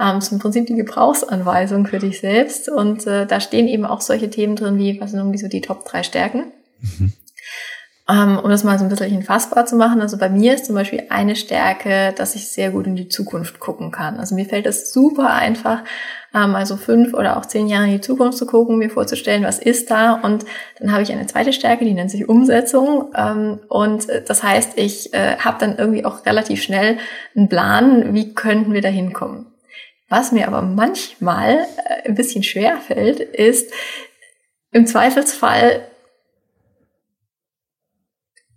Ähm, 0.00 0.16
das 0.16 0.26
ist 0.26 0.32
im 0.32 0.38
Prinzip 0.38 0.66
die 0.66 0.74
Gebrauchsanweisung 0.74 1.86
für 1.86 1.98
dich 1.98 2.20
selbst. 2.20 2.68
Und 2.68 3.06
äh, 3.06 3.26
da 3.26 3.40
stehen 3.40 3.68
eben 3.68 3.84
auch 3.84 4.00
solche 4.00 4.30
Themen 4.30 4.56
drin 4.56 4.78
wie, 4.78 5.00
was 5.00 5.10
sind 5.10 5.20
irgendwie 5.20 5.38
so 5.38 5.48
die 5.48 5.60
Top 5.60 5.84
drei 5.84 6.02
Stärken? 6.02 6.52
Mhm. 6.80 7.12
Ähm, 8.10 8.40
um 8.42 8.50
das 8.50 8.64
mal 8.64 8.76
so 8.78 8.84
ein 8.84 8.88
bisschen 8.88 9.22
fassbar 9.22 9.66
zu 9.66 9.76
machen. 9.76 10.00
Also 10.00 10.16
bei 10.16 10.28
mir 10.28 10.54
ist 10.54 10.64
zum 10.64 10.74
Beispiel 10.74 11.04
eine 11.10 11.36
Stärke, 11.36 12.12
dass 12.16 12.34
ich 12.34 12.48
sehr 12.48 12.70
gut 12.70 12.86
in 12.86 12.96
die 12.96 13.08
Zukunft 13.08 13.60
gucken 13.60 13.92
kann. 13.92 14.18
Also 14.18 14.34
mir 14.34 14.46
fällt 14.46 14.66
es 14.66 14.92
super 14.92 15.32
einfach, 15.32 15.84
ähm, 16.34 16.56
also 16.56 16.76
fünf 16.76 17.14
oder 17.14 17.36
auch 17.36 17.46
zehn 17.46 17.68
Jahre 17.68 17.84
in 17.84 17.92
die 17.92 18.00
Zukunft 18.00 18.38
zu 18.38 18.46
gucken, 18.46 18.78
mir 18.78 18.90
vorzustellen, 18.90 19.44
was 19.44 19.60
ist 19.60 19.92
da. 19.92 20.14
Und 20.14 20.44
dann 20.80 20.90
habe 20.92 21.02
ich 21.02 21.12
eine 21.12 21.26
zweite 21.26 21.52
Stärke, 21.52 21.84
die 21.84 21.94
nennt 21.94 22.10
sich 22.10 22.28
Umsetzung. 22.28 23.12
Ähm, 23.14 23.60
und 23.68 24.08
äh, 24.08 24.24
das 24.26 24.42
heißt, 24.42 24.72
ich 24.76 25.14
äh, 25.14 25.36
habe 25.36 25.58
dann 25.60 25.78
irgendwie 25.78 26.04
auch 26.04 26.26
relativ 26.26 26.62
schnell 26.62 26.98
einen 27.36 27.48
Plan, 27.48 28.12
wie 28.12 28.34
könnten 28.34 28.72
wir 28.72 28.82
da 28.82 28.88
hinkommen. 28.88 29.46
Was 30.08 30.32
mir 30.32 30.48
aber 30.48 30.62
manchmal 30.62 31.66
äh, 31.84 32.08
ein 32.08 32.16
bisschen 32.16 32.42
schwer 32.42 32.78
fällt, 32.78 33.20
ist 33.20 33.72
im 34.72 34.86
Zweifelsfall 34.86 35.82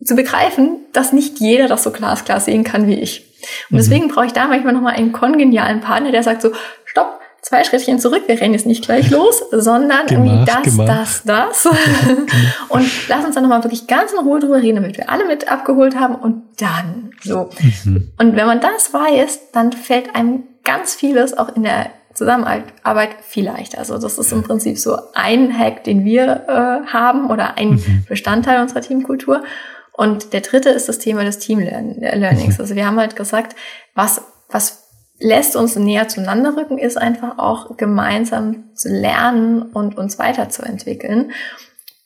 zu 0.06 0.16
begreifen, 0.16 0.78
dass 0.94 1.14
nicht 1.14 1.40
jeder 1.40 1.68
das 1.68 1.84
so 1.84 1.92
glasklar 1.92 2.40
sehen 2.40 2.64
kann 2.64 2.88
wie 2.88 3.00
ich. 3.00 3.26
Und 3.70 3.76
mhm. 3.76 3.78
deswegen 3.78 4.08
brauche 4.08 4.26
ich 4.26 4.34
da 4.34 4.48
manchmal 4.48 4.74
nochmal 4.74 4.96
einen 4.96 5.12
kongenialen 5.12 5.82
Partner, 5.82 6.12
der 6.12 6.24
sagt 6.24 6.42
so, 6.42 6.52
stopp, 6.86 7.20
zwei 7.42 7.64
Schrittchen 7.64 8.00
zurück, 8.00 8.24
wir 8.28 8.40
rennen 8.40 8.54
jetzt 8.54 8.66
nicht 8.66 8.86
gleich 8.86 9.10
los, 9.12 9.44
sondern 9.52 10.08
gemacht, 10.08 10.12
irgendwie 10.12 10.46
das, 10.46 10.64
gemacht. 10.64 10.90
das, 10.90 11.24
das. 11.24 11.66
und 12.70 12.90
lass 13.10 13.26
uns 13.26 13.36
dann 13.36 13.44
nochmal 13.44 13.64
wirklich 13.64 13.88
ganz 13.88 14.14
in 14.14 14.20
Ruhe 14.20 14.40
drüber 14.40 14.62
reden, 14.62 14.78
damit 14.78 14.98
wir 14.98 15.10
alle 15.10 15.26
mit 15.26 15.52
abgeholt 15.52 16.00
haben 16.00 16.16
und 16.16 16.44
dann 16.58 17.12
so. 17.22 17.50
Mhm. 17.84 18.12
Und 18.18 18.36
wenn 18.36 18.46
man 18.46 18.62
das 18.62 18.94
weiß, 18.94 19.52
dann 19.52 19.74
fällt 19.74 20.16
einem 20.16 20.44
ganz 20.64 20.96
vieles 20.96 21.38
auch 21.38 21.56
in 21.56 21.64
der 21.64 21.88
Zusammenarbeit 22.14 23.16
viel 23.24 23.46
leichter. 23.46 23.80
Also 23.80 23.98
das 23.98 24.18
ist 24.18 24.32
im 24.32 24.44
Prinzip 24.44 24.78
so 24.78 24.98
ein 25.14 25.58
Hack, 25.58 25.84
den 25.84 26.06
wir 26.06 26.44
äh, 26.48 26.92
haben 26.92 27.30
oder 27.30 27.58
ein 27.58 27.72
mhm. 27.72 28.06
Bestandteil 28.08 28.62
unserer 28.62 28.82
Teamkultur. 28.82 29.44
Und 29.94 30.34
der 30.34 30.42
dritte 30.42 30.70
ist 30.70 30.90
das 30.90 31.00
Thema 31.00 31.24
des 31.24 31.40
Team-Learnings. 31.40 32.60
Also 32.60 32.76
wir 32.76 32.86
haben 32.86 33.00
halt 33.00 33.16
gesagt, 33.16 33.56
was, 33.94 34.22
was 34.50 34.90
lässt 35.20 35.56
uns 35.56 35.76
näher 35.76 36.08
zueinander 36.08 36.58
rücken, 36.58 36.78
ist 36.78 36.98
einfach 36.98 37.38
auch 37.38 37.78
gemeinsam 37.78 38.76
zu 38.76 38.90
lernen 38.90 39.62
und 39.62 39.98
uns 39.98 40.18
weiterzuentwickeln. 40.18 41.32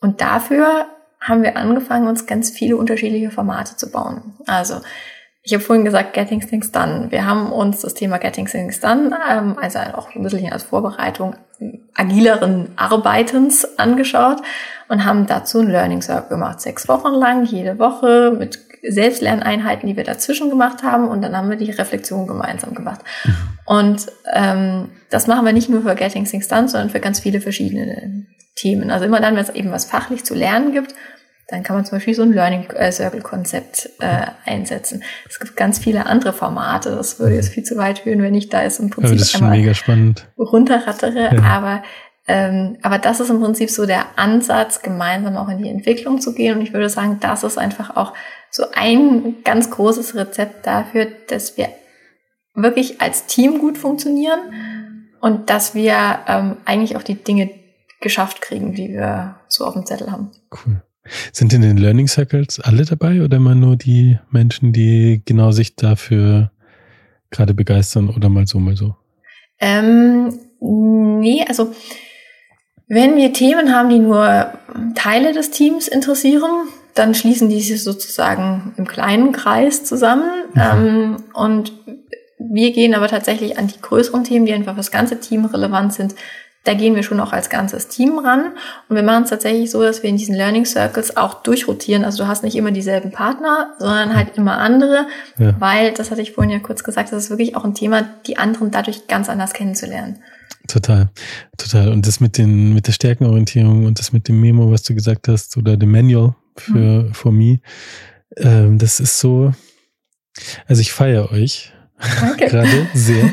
Und 0.01 0.21
dafür 0.21 0.87
haben 1.21 1.43
wir 1.43 1.57
angefangen, 1.57 2.07
uns 2.07 2.27
ganz 2.27 2.51
viele 2.51 2.77
unterschiedliche 2.77 3.31
Formate 3.31 3.75
zu 3.77 3.89
bauen. 3.89 4.35
Also 4.45 4.81
ich 5.47 5.53
habe 5.53 5.63
vorhin 5.63 5.85
gesagt, 5.85 6.11
Getting 6.11 6.41
Things 6.41 6.73
Done. 6.73 7.07
Wir 7.09 7.25
haben 7.25 7.53
uns 7.53 7.79
das 7.79 7.93
Thema 7.93 8.17
Getting 8.17 8.47
Things 8.47 8.81
Done, 8.81 9.17
ähm, 9.31 9.57
also 9.57 9.79
auch 9.95 10.13
ein 10.13 10.21
bisschen 10.21 10.51
als 10.51 10.63
Vorbereitung 10.63 11.37
agileren 11.95 12.73
Arbeitens 12.75 13.65
angeschaut 13.79 14.41
und 14.89 15.05
haben 15.05 15.25
dazu 15.25 15.61
ein 15.61 15.69
Learning 15.69 16.01
Circle 16.01 16.27
gemacht. 16.27 16.59
Sechs 16.59 16.89
Wochen 16.89 17.13
lang, 17.13 17.45
jede 17.45 17.79
Woche 17.79 18.35
mit 18.37 18.59
Selbstlerneinheiten, 18.83 19.87
die 19.87 19.95
wir 19.95 20.03
dazwischen 20.03 20.49
gemacht 20.49 20.83
haben 20.83 21.07
und 21.07 21.21
dann 21.21 21.35
haben 21.35 21.49
wir 21.49 21.57
die 21.57 21.71
Reflexion 21.71 22.27
gemeinsam 22.27 22.73
gemacht. 22.73 22.99
Mhm. 23.23 23.33
Und 23.63 24.07
ähm, 24.33 24.89
das 25.09 25.27
machen 25.27 25.45
wir 25.45 25.53
nicht 25.53 25.69
nur 25.69 25.81
für 25.81 25.95
Getting 25.95 26.25
Things 26.25 26.49
Done, 26.49 26.67
sondern 26.67 26.89
für 26.89 26.99
ganz 26.99 27.21
viele 27.21 27.39
verschiedene 27.39 28.25
Themen. 28.55 28.91
Also 28.91 29.05
immer 29.05 29.21
dann, 29.21 29.37
wenn 29.37 29.43
es 29.43 29.55
eben 29.55 29.71
was 29.71 29.85
fachlich 29.85 30.25
zu 30.25 30.35
lernen 30.35 30.73
gibt, 30.73 30.93
dann 31.47 31.63
kann 31.63 31.77
man 31.77 31.85
zum 31.85 31.97
Beispiel 31.97 32.13
so 32.13 32.23
ein 32.23 32.33
Learning 32.33 32.69
äh, 32.71 32.91
Circle 32.91 33.21
Konzept 33.21 33.89
äh, 33.99 34.27
einsetzen. 34.45 35.03
Es 35.29 35.39
gibt 35.39 35.55
ganz 35.55 35.79
viele 35.79 36.05
andere 36.05 36.33
Formate. 36.33 36.91
Das 36.91 37.19
würde 37.19 37.35
jetzt 37.35 37.49
viel 37.49 37.63
zu 37.63 37.77
weit 37.77 37.99
führen, 37.99 38.21
wenn 38.21 38.35
ich 38.35 38.49
da 38.49 38.63
jetzt 38.63 38.79
im 38.79 38.89
Prinzip 38.89 39.19
spannend. 39.73 40.27
runterrattere. 40.37 41.35
Ja. 41.35 41.43
Aber 41.43 41.83
ähm, 42.27 42.77
aber 42.81 42.99
das 42.99 43.21
ist 43.21 43.29
im 43.29 43.39
Prinzip 43.39 43.69
so 43.69 43.85
der 43.85 44.05
Ansatz, 44.17 44.81
gemeinsam 44.81 45.37
auch 45.37 45.47
in 45.47 45.63
die 45.63 45.69
Entwicklung 45.69 46.19
zu 46.19 46.35
gehen. 46.35 46.57
Und 46.57 46.61
ich 46.61 46.73
würde 46.73 46.89
sagen, 46.89 47.19
das 47.21 47.43
ist 47.45 47.57
einfach 47.57 47.95
auch 47.95 48.13
so 48.51 48.65
ein 48.73 49.35
ganz 49.45 49.71
großes 49.71 50.15
Rezept 50.15 50.67
dafür, 50.67 51.07
dass 51.29 51.55
wir 51.55 51.69
wirklich 52.53 52.99
als 52.99 53.27
Team 53.27 53.59
gut 53.59 53.77
funktionieren 53.77 55.07
und 55.21 55.49
dass 55.49 55.73
wir 55.73 56.19
ähm, 56.27 56.57
eigentlich 56.65 56.97
auch 56.97 57.03
die 57.03 57.15
Dinge 57.15 57.49
geschafft 58.01 58.41
kriegen, 58.41 58.73
die 58.73 58.89
wir 58.89 59.35
so 59.47 59.65
auf 59.65 59.73
dem 59.73 59.85
Zettel 59.85 60.11
haben. 60.11 60.31
Cool. 60.51 60.81
Sind 61.31 61.53
in 61.53 61.61
den 61.61 61.77
Learning 61.77 62.07
Circles 62.07 62.59
alle 62.59 62.85
dabei 62.85 63.21
oder 63.21 63.37
immer 63.37 63.55
nur 63.55 63.75
die 63.75 64.17
Menschen, 64.29 64.73
die 64.73 65.21
genau 65.25 65.51
sich 65.51 65.75
dafür 65.75 66.51
gerade 67.29 67.53
begeistern 67.53 68.09
oder 68.09 68.29
mal 68.29 68.47
so, 68.47 68.59
mal 68.59 68.75
so? 68.75 68.95
Ähm, 69.59 70.39
nee, 70.59 71.43
also 71.47 71.73
wenn 72.87 73.17
wir 73.17 73.33
Themen 73.33 73.73
haben, 73.73 73.89
die 73.89 73.99
nur 73.99 74.53
Teile 74.95 75.33
des 75.33 75.51
Teams 75.51 75.87
interessieren, 75.87 76.69
dann 76.93 77.13
schließen 77.13 77.49
die 77.49 77.61
sich 77.61 77.83
sozusagen 77.83 78.73
im 78.77 78.87
kleinen 78.87 79.31
Kreis 79.31 79.83
zusammen. 79.83 80.29
Ähm, 80.55 81.17
und 81.33 81.73
wir 82.39 82.71
gehen 82.71 82.95
aber 82.95 83.07
tatsächlich 83.07 83.57
an 83.57 83.67
die 83.67 83.81
größeren 83.81 84.23
Themen, 84.23 84.45
die 84.45 84.53
einfach 84.53 84.73
für 84.73 84.77
das 84.77 84.91
ganze 84.91 85.19
Team 85.19 85.45
relevant 85.45 85.93
sind, 85.93 86.15
da 86.63 86.73
gehen 86.73 86.95
wir 86.95 87.03
schon 87.03 87.19
auch 87.19 87.31
als 87.31 87.49
ganzes 87.49 87.87
Team 87.87 88.19
ran. 88.19 88.53
Und 88.89 88.95
wir 88.95 89.03
machen 89.03 89.23
es 89.23 89.29
tatsächlich 89.29 89.71
so, 89.71 89.81
dass 89.81 90.03
wir 90.03 90.09
in 90.09 90.17
diesen 90.17 90.35
Learning 90.35 90.65
Circles 90.65 91.15
auch 91.15 91.41
durchrotieren. 91.43 92.03
Also 92.03 92.23
du 92.23 92.27
hast 92.27 92.43
nicht 92.43 92.55
immer 92.55 92.71
dieselben 92.71 93.11
Partner, 93.11 93.73
sondern 93.79 94.15
halt 94.15 94.37
immer 94.37 94.57
andere, 94.57 95.07
ja. 95.37 95.55
weil, 95.59 95.93
das 95.93 96.11
hatte 96.11 96.21
ich 96.21 96.33
vorhin 96.33 96.51
ja 96.51 96.59
kurz 96.59 96.83
gesagt, 96.83 97.11
das 97.11 97.25
ist 97.25 97.29
wirklich 97.29 97.55
auch 97.55 97.63
ein 97.63 97.73
Thema, 97.73 98.03
die 98.25 98.37
anderen 98.37 98.71
dadurch 98.71 99.07
ganz 99.07 99.29
anders 99.29 99.53
kennenzulernen. 99.53 100.21
Total, 100.67 101.07
total. 101.57 101.93
Und 101.93 102.05
das 102.05 102.19
mit 102.19 102.37
den, 102.37 102.73
mit 102.73 102.87
der 102.87 102.91
Stärkenorientierung 102.91 103.85
und 103.85 103.99
das 103.99 104.11
mit 104.11 104.27
dem 104.27 104.41
Memo, 104.41 104.69
was 104.69 104.83
du 104.83 104.93
gesagt 104.93 105.29
hast, 105.29 105.55
oder 105.55 105.77
dem 105.77 105.91
Manual 105.91 106.35
für, 106.57 107.03
mhm. 107.03 107.13
for 107.13 107.31
me, 107.31 107.59
ähm, 108.35 108.77
das 108.77 108.99
ist 108.99 109.19
so, 109.19 109.53
also 110.67 110.81
ich 110.81 110.91
feiere 110.91 111.31
euch 111.31 111.71
Danke. 111.99 112.45
Gerade 112.49 112.87
sehr. 112.93 113.31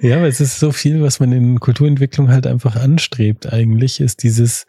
Ja, 0.00 0.16
aber 0.16 0.28
es 0.28 0.40
ist 0.40 0.58
so 0.58 0.72
viel, 0.72 1.02
was 1.02 1.20
man 1.20 1.32
in 1.32 1.60
Kulturentwicklung 1.60 2.28
halt 2.28 2.46
einfach 2.46 2.76
anstrebt. 2.76 3.52
Eigentlich 3.52 4.00
ist 4.00 4.22
dieses, 4.22 4.66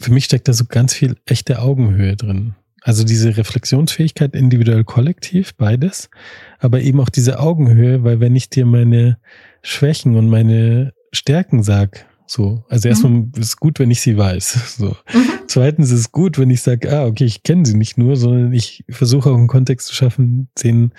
für 0.00 0.12
mich 0.12 0.26
steckt 0.26 0.48
da 0.48 0.52
so 0.52 0.64
ganz 0.64 0.94
viel 0.94 1.16
echte 1.26 1.60
Augenhöhe 1.60 2.16
drin. 2.16 2.54
Also 2.82 3.04
diese 3.04 3.36
Reflexionsfähigkeit 3.36 4.34
individuell 4.34 4.84
kollektiv, 4.84 5.54
beides, 5.56 6.10
aber 6.58 6.80
eben 6.80 7.00
auch 7.00 7.08
diese 7.08 7.40
Augenhöhe, 7.40 8.04
weil 8.04 8.20
wenn 8.20 8.36
ich 8.36 8.50
dir 8.50 8.66
meine 8.66 9.18
Schwächen 9.62 10.16
und 10.16 10.28
meine 10.28 10.94
Stärken 11.12 11.62
sag, 11.62 12.06
so, 12.24 12.62
also 12.68 12.88
erstmal 12.88 13.12
mhm. 13.12 13.32
ist 13.36 13.46
es 13.46 13.56
gut, 13.56 13.78
wenn 13.78 13.90
ich 13.90 14.00
sie 14.00 14.16
weiß. 14.16 14.76
So. 14.78 14.96
Mhm. 15.12 15.28
Zweitens 15.48 15.90
ist 15.90 16.00
es 16.00 16.12
gut, 16.12 16.38
wenn 16.38 16.50
ich 16.50 16.60
sage, 16.60 16.92
ah, 16.92 17.06
okay, 17.06 17.24
ich 17.24 17.42
kenne 17.42 17.66
sie 17.66 17.76
nicht 17.76 17.98
nur, 17.98 18.16
sondern 18.16 18.52
ich 18.52 18.84
versuche 18.88 19.30
auch 19.30 19.36
einen 19.36 19.48
Kontext 19.48 19.88
zu 19.88 19.94
schaffen, 19.94 20.48
den 20.62 20.92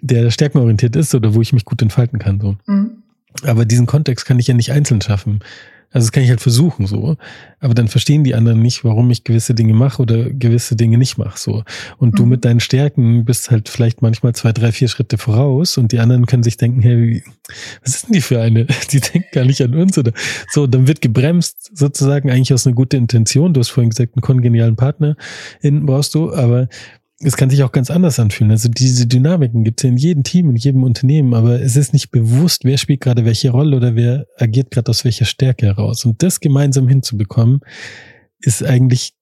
der 0.00 0.30
stärkenorientiert 0.30 0.96
ist 0.96 1.14
oder 1.14 1.34
wo 1.34 1.40
ich 1.40 1.52
mich 1.52 1.64
gut 1.64 1.82
entfalten 1.82 2.18
kann. 2.18 2.40
So. 2.40 2.56
Mhm. 2.66 3.02
Aber 3.44 3.64
diesen 3.64 3.86
Kontext 3.86 4.26
kann 4.26 4.38
ich 4.38 4.46
ja 4.46 4.54
nicht 4.54 4.72
einzeln 4.72 5.00
schaffen. 5.00 5.40
Also 5.92 6.06
das 6.06 6.12
kann 6.12 6.22
ich 6.22 6.30
halt 6.30 6.40
versuchen 6.40 6.86
so, 6.86 7.16
aber 7.58 7.74
dann 7.74 7.88
verstehen 7.88 8.22
die 8.22 8.36
anderen 8.36 8.62
nicht, 8.62 8.84
warum 8.84 9.10
ich 9.10 9.24
gewisse 9.24 9.56
Dinge 9.56 9.74
mache 9.74 10.00
oder 10.00 10.30
gewisse 10.30 10.76
Dinge 10.76 10.98
nicht 10.98 11.18
mache 11.18 11.36
so. 11.36 11.64
Und 11.98 12.12
mhm. 12.12 12.16
du 12.16 12.26
mit 12.26 12.44
deinen 12.44 12.60
Stärken 12.60 13.24
bist 13.24 13.50
halt 13.50 13.68
vielleicht 13.68 14.00
manchmal 14.00 14.32
zwei, 14.32 14.52
drei, 14.52 14.70
vier 14.70 14.86
Schritte 14.86 15.18
voraus 15.18 15.78
und 15.78 15.90
die 15.90 15.98
anderen 15.98 16.26
können 16.26 16.44
sich 16.44 16.56
denken, 16.56 16.80
hey, 16.80 17.24
was 17.82 17.96
ist 17.96 18.06
denn 18.06 18.12
die 18.12 18.20
für 18.20 18.40
eine? 18.40 18.66
Die 18.92 19.00
denkt 19.00 19.32
gar 19.32 19.44
nicht 19.44 19.60
an 19.62 19.74
uns 19.74 19.98
oder 19.98 20.12
so. 20.52 20.68
Dann 20.68 20.86
wird 20.86 21.00
gebremst 21.00 21.76
sozusagen 21.76 22.30
eigentlich 22.30 22.54
aus 22.54 22.66
einer 22.66 22.76
guten 22.76 22.96
Intention. 22.96 23.52
Du 23.52 23.58
hast 23.58 23.70
vorhin 23.70 23.90
gesagt, 23.90 24.14
einen 24.14 24.22
kongenialen 24.22 24.76
Partner 24.76 25.16
in 25.60 25.86
brauchst 25.86 26.14
du, 26.14 26.32
aber 26.32 26.68
es 27.22 27.36
kann 27.36 27.50
sich 27.50 27.62
auch 27.62 27.72
ganz 27.72 27.90
anders 27.90 28.18
anfühlen. 28.18 28.50
Also 28.50 28.68
diese 28.68 29.06
Dynamiken 29.06 29.62
gibt 29.62 29.80
es 29.80 29.84
ja 29.84 29.90
in 29.90 29.98
jedem 29.98 30.22
Team, 30.22 30.48
in 30.50 30.56
jedem 30.56 30.82
Unternehmen, 30.84 31.34
aber 31.34 31.60
es 31.60 31.76
ist 31.76 31.92
nicht 31.92 32.10
bewusst, 32.10 32.64
wer 32.64 32.78
spielt 32.78 33.02
gerade 33.02 33.26
welche 33.26 33.50
Rolle 33.50 33.76
oder 33.76 33.94
wer 33.94 34.26
agiert 34.38 34.70
gerade 34.70 34.88
aus 34.90 35.04
welcher 35.04 35.26
Stärke 35.26 35.66
heraus. 35.66 36.04
Und 36.06 36.22
das 36.22 36.40
gemeinsam 36.40 36.88
hinzubekommen, 36.88 37.60
ist 38.40 38.64
eigentlich, 38.64 39.12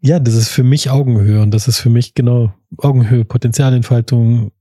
ja, 0.00 0.20
das 0.20 0.34
ist 0.34 0.48
für 0.48 0.62
mich 0.62 0.90
Augenhöhe 0.90 1.42
und 1.42 1.50
das 1.50 1.66
ist 1.66 1.78
für 1.78 1.90
mich 1.90 2.14
genau 2.14 2.54
Augenhöhe, 2.78 3.24
Potenzialentfaltung, 3.24 4.52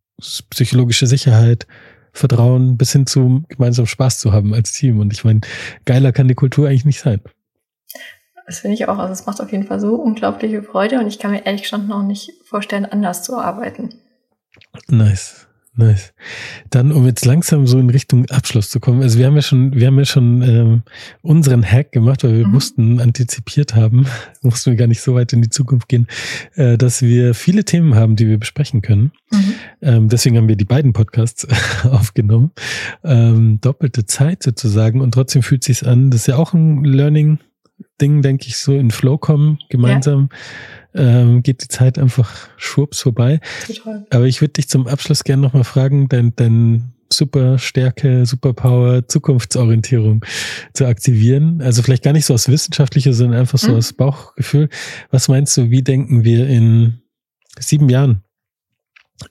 psychologische 0.50 1.06
Sicherheit, 1.06 1.68
Vertrauen 2.12 2.76
bis 2.76 2.92
hin 2.92 3.06
zu 3.06 3.44
gemeinsam 3.50 3.86
Spaß 3.86 4.18
zu 4.18 4.34
haben 4.34 4.56
als 4.56 4.72
Team. 4.72 5.00
Und 5.00 5.14
ich 5.14 5.24
meine, 5.24 5.42
geiler 5.86 6.12
kann 6.12 6.28
die 6.28 6.34
Kultur 6.34 6.68
eigentlich 6.68 6.86
nicht 6.86 7.00
sein. 7.00 7.22
Das 8.50 8.62
finde 8.62 8.74
ich 8.74 8.88
auch. 8.88 8.98
Also 8.98 9.14
es 9.14 9.28
macht 9.28 9.40
auf 9.42 9.52
jeden 9.52 9.66
Fall 9.66 9.80
so 9.80 9.94
unglaubliche 9.94 10.64
Freude 10.64 10.98
und 10.98 11.06
ich 11.06 11.20
kann 11.20 11.30
mir 11.30 11.46
ehrlich 11.46 11.62
gesagt 11.62 11.88
noch 11.88 12.02
nicht 12.02 12.32
vorstellen, 12.44 12.84
anders 12.84 13.22
zu 13.22 13.38
arbeiten. 13.38 13.90
Nice. 14.88 15.46
Nice. 15.76 16.14
Dann, 16.72 16.92
um 16.92 17.06
jetzt 17.06 17.26
langsam 17.26 17.68
so 17.68 17.78
in 17.78 17.92
Richtung 17.92 18.26
Abschluss 18.32 18.72
zu 18.72 18.80
kommen. 18.80 19.04
Also 19.04 19.20
wir 19.20 19.28
haben 19.28 19.36
ja 19.36 19.44
schon, 19.44 19.76
wir 19.76 19.86
haben 19.86 20.00
ja 20.00 20.06
schon 20.06 20.42
ähm, 20.42 20.82
unseren 21.22 21.64
Hack 21.64 21.92
gemacht, 21.92 22.24
weil 22.24 22.40
wir 22.40 22.48
mhm. 22.48 22.54
wussten, 22.54 23.00
antizipiert 23.00 23.76
haben, 23.76 24.08
mussten 24.42 24.72
wir 24.72 24.78
gar 24.78 24.88
nicht 24.88 25.02
so 25.02 25.14
weit 25.14 25.32
in 25.32 25.44
die 25.44 25.50
Zukunft 25.50 25.88
gehen, 25.88 26.08
äh, 26.56 26.76
dass 26.76 27.04
wir 27.04 27.36
viele 27.36 27.66
Themen 27.66 27.94
haben, 27.94 28.16
die 28.16 28.28
wir 28.28 28.40
besprechen 28.40 28.82
können. 28.82 29.12
Mhm. 29.30 29.54
Ähm, 29.84 30.10
deswegen 30.10 30.38
haben 30.38 30.48
wir 30.48 30.56
die 30.56 30.66
beiden 30.66 30.92
Podcasts 30.92 31.48
aufgenommen. 31.84 32.50
Ähm, 33.04 33.60
doppelte 33.62 34.08
Zeit 34.08 34.42
sozusagen 34.42 35.02
und 35.02 35.14
trotzdem 35.14 35.44
fühlt 35.44 35.64
sich 35.64 35.86
an, 35.86 36.10
das 36.10 36.22
ist 36.22 36.28
ja 36.28 36.38
auch 36.38 36.54
ein 36.54 36.84
Learning 36.84 37.38
Ding, 38.02 38.22
denke 38.22 38.48
ich, 38.48 38.58
so 38.58 38.74
in 38.74 38.92
Flow 38.92 39.18
kommen, 39.18 39.60
gemeinsam. 39.70 40.30
Ja. 40.94 41.22
Ähm, 41.22 41.44
geht 41.44 41.64
die 41.64 41.68
Zeit 41.68 42.00
einfach 42.00 42.50
schwupps 42.58 43.02
vorbei. 43.02 43.40
Total. 43.68 44.08
Aber 44.10 44.26
ich 44.26 44.42
würde 44.42 44.54
dich 44.54 44.70
zum 44.70 44.88
Abschluss 44.88 45.24
gerne 45.24 45.44
nochmal 45.44 45.64
fragen, 45.64 46.10
dein, 46.10 46.36
dein 46.36 46.94
Superstärke, 47.12 48.26
Superpower, 48.26 49.08
Zukunftsorientierung 49.08 50.26
zu 50.74 50.86
aktivieren. 50.86 51.62
Also 51.62 51.82
vielleicht 51.84 52.04
gar 52.04 52.14
nicht 52.14 52.26
so 52.26 52.34
aus 52.34 52.50
wissenschaftlicher, 52.50 53.14
sondern 53.14 53.40
einfach 53.40 53.58
so 53.60 53.72
mhm. 53.72 53.78
aus 53.78 53.94
Bauchgefühl. 53.94 54.70
Was 55.12 55.28
meinst 55.28 55.56
du, 55.58 55.70
wie 55.70 55.84
denken 55.84 56.24
wir 56.24 56.48
in 56.48 57.02
sieben 57.60 57.90
Jahren 57.90 58.24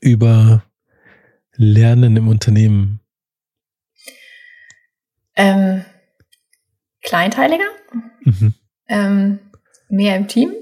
über 0.01 0.65
Lernen 1.57 2.17
im 2.17 2.29
Unternehmen? 2.29 3.01
Ähm, 5.37 5.85
kleinteiliger, 7.09 7.65
mhm. 8.25 8.55
ähm, 8.89 9.39
mehr 9.89 10.17
im 10.17 10.29
Team. 10.29 10.53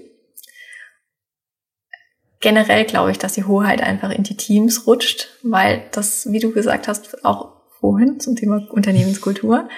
Generell 2.41 2.85
glaube 2.85 3.11
ich, 3.11 3.19
dass 3.19 3.33
die 3.33 3.45
Hoheit 3.45 3.83
einfach 3.83 4.11
in 4.11 4.23
die 4.23 4.37
Teams 4.37 4.87
rutscht, 4.87 5.29
weil 5.43 5.83
das, 5.91 6.31
wie 6.31 6.39
du 6.39 6.53
gesagt 6.53 6.87
hast, 6.87 7.25
auch 7.25 7.53
vorhin 7.81 8.21
zum 8.21 8.37
Thema 8.37 8.65
Unternehmenskultur, 8.71 9.69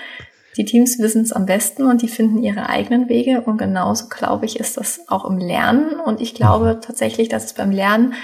die 0.58 0.64
Teams 0.64 0.98
wissen 0.98 1.22
es 1.22 1.32
am 1.32 1.46
besten 1.46 1.84
und 1.84 2.02
die 2.02 2.08
finden 2.08 2.42
ihre 2.42 2.68
eigenen 2.68 3.08
Wege 3.08 3.42
und 3.42 3.58
genauso 3.58 4.08
glaube 4.08 4.44
ich, 4.44 4.60
ist 4.60 4.76
das 4.76 5.08
auch 5.08 5.24
im 5.24 5.38
Lernen 5.38 6.00
und 6.00 6.20
ich 6.20 6.34
glaube 6.34 6.80
tatsächlich, 6.82 7.28
dass 7.28 7.44
es 7.44 7.54
beim 7.54 7.70
Lernen 7.70 8.14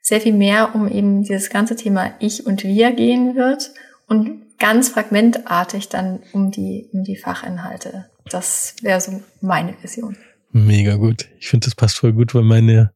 sehr 0.00 0.20
viel 0.20 0.32
mehr 0.32 0.74
um 0.74 0.88
eben 0.88 1.22
dieses 1.22 1.50
ganze 1.50 1.76
Thema 1.76 2.14
Ich 2.18 2.46
und 2.46 2.64
Wir 2.64 2.92
gehen 2.92 3.36
wird 3.36 3.72
und 4.08 4.45
ganz 4.58 4.88
fragmentartig 4.90 5.88
dann 5.88 6.20
um 6.32 6.50
die, 6.50 6.88
um 6.92 7.04
die 7.04 7.16
Fachinhalte. 7.16 8.06
Das 8.30 8.74
wäre 8.82 9.00
so 9.00 9.22
meine 9.40 9.74
Vision. 9.82 10.16
Mega 10.52 10.96
gut. 10.96 11.28
Ich 11.38 11.48
finde, 11.48 11.66
das 11.66 11.74
passt 11.74 11.98
voll 11.98 12.12
gut, 12.12 12.34
weil 12.34 12.42
meine, 12.42 12.92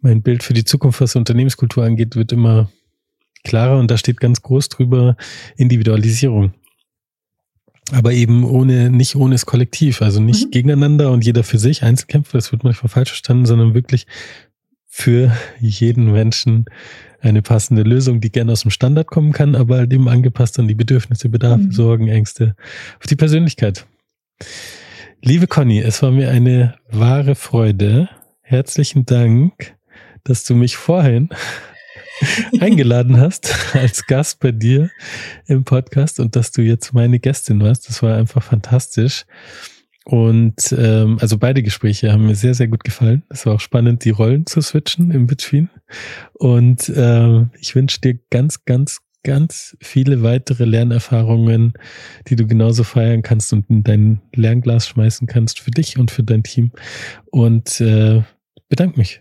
mein 0.00 0.22
Bild 0.22 0.42
für 0.42 0.54
die 0.54 0.64
Zukunft, 0.64 1.00
was 1.00 1.16
Unternehmenskultur 1.16 1.84
angeht, 1.84 2.16
wird 2.16 2.32
immer 2.32 2.70
klarer 3.44 3.78
und 3.78 3.90
da 3.90 3.98
steht 3.98 4.20
ganz 4.20 4.42
groß 4.42 4.68
drüber 4.68 5.16
Individualisierung. 5.56 6.54
aber 7.92 8.12
eben 8.12 8.44
ohne, 8.44 8.90
nicht 8.90 9.16
ohne 9.16 9.34
das 9.34 9.46
Kollektiv, 9.46 10.02
also 10.02 10.20
nicht 10.20 10.46
mhm. 10.46 10.50
gegeneinander 10.50 11.10
und 11.10 11.24
jeder 11.24 11.42
für 11.42 11.58
sich 11.58 11.82
Einzelkämpfer, 11.82 12.36
das 12.36 12.52
wird 12.52 12.64
manchmal 12.64 12.90
falsch 12.90 13.10
verstanden, 13.10 13.46
sondern 13.46 13.74
wirklich 13.74 14.06
für 14.88 15.36
jeden 15.60 16.10
Menschen 16.10 16.64
eine 17.20 17.42
passende 17.42 17.82
Lösung, 17.82 18.20
die 18.20 18.32
gerne 18.32 18.52
aus 18.52 18.62
dem 18.62 18.70
Standard 18.70 19.08
kommen 19.08 19.32
kann, 19.32 19.54
aber 19.54 19.76
halt 19.76 19.92
eben 19.92 20.08
angepasst 20.08 20.58
an 20.58 20.66
die 20.66 20.74
Bedürfnisse, 20.74 21.28
Bedarfe, 21.28 21.64
mhm. 21.64 21.72
Sorgen, 21.72 22.08
Ängste, 22.08 22.56
auf 22.98 23.06
die 23.06 23.16
Persönlichkeit. 23.16 23.86
Liebe 25.22 25.46
Conny, 25.46 25.80
es 25.80 26.02
war 26.02 26.10
mir 26.10 26.30
eine 26.30 26.76
wahre 26.90 27.34
Freude. 27.34 28.08
Herzlichen 28.40 29.04
Dank, 29.04 29.76
dass 30.24 30.44
du 30.44 30.54
mich 30.54 30.76
vorhin 30.76 31.28
eingeladen 32.60 33.20
hast 33.20 33.74
als 33.74 34.06
Gast 34.06 34.40
bei 34.40 34.52
dir 34.52 34.90
im 35.46 35.64
Podcast 35.64 36.20
und 36.20 36.36
dass 36.36 36.52
du 36.52 36.62
jetzt 36.62 36.94
meine 36.94 37.18
Gästin 37.18 37.60
warst. 37.60 37.88
Das 37.88 38.02
war 38.02 38.16
einfach 38.16 38.42
fantastisch. 38.42 39.26
Und 40.08 40.72
ähm, 40.72 41.18
also 41.20 41.36
beide 41.36 41.62
Gespräche 41.62 42.10
haben 42.10 42.24
mir 42.24 42.34
sehr, 42.34 42.54
sehr 42.54 42.68
gut 42.68 42.82
gefallen. 42.82 43.24
Es 43.28 43.44
war 43.44 43.56
auch 43.56 43.60
spannend, 43.60 44.06
die 44.06 44.10
Rollen 44.10 44.46
zu 44.46 44.62
switchen 44.62 45.10
im 45.10 45.26
Between. 45.26 45.68
Und 46.32 46.88
äh, 46.88 47.44
ich 47.60 47.74
wünsche 47.74 48.00
dir 48.00 48.18
ganz, 48.30 48.64
ganz, 48.64 49.00
ganz 49.22 49.76
viele 49.82 50.22
weitere 50.22 50.64
Lernerfahrungen, 50.64 51.74
die 52.26 52.36
du 52.36 52.46
genauso 52.46 52.84
feiern 52.84 53.20
kannst 53.20 53.52
und 53.52 53.68
in 53.68 53.84
dein 53.84 54.22
Lernglas 54.34 54.88
schmeißen 54.88 55.26
kannst 55.26 55.60
für 55.60 55.72
dich 55.72 55.98
und 55.98 56.10
für 56.10 56.22
dein 56.22 56.42
Team. 56.42 56.72
Und 57.30 57.78
äh, 57.82 58.22
bedanke 58.70 58.98
mich 58.98 59.20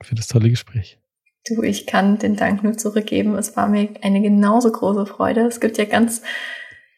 für 0.00 0.14
das 0.14 0.26
tolle 0.26 0.48
Gespräch. 0.48 0.98
Du, 1.46 1.62
ich 1.62 1.86
kann 1.86 2.18
den 2.18 2.36
Dank 2.36 2.64
nur 2.64 2.78
zurückgeben. 2.78 3.34
Es 3.34 3.58
war 3.58 3.68
mir 3.68 3.90
eine 4.00 4.22
genauso 4.22 4.72
große 4.72 5.04
Freude. 5.04 5.42
Es 5.42 5.60
gibt 5.60 5.76
ja 5.76 5.84
ganz, 5.84 6.22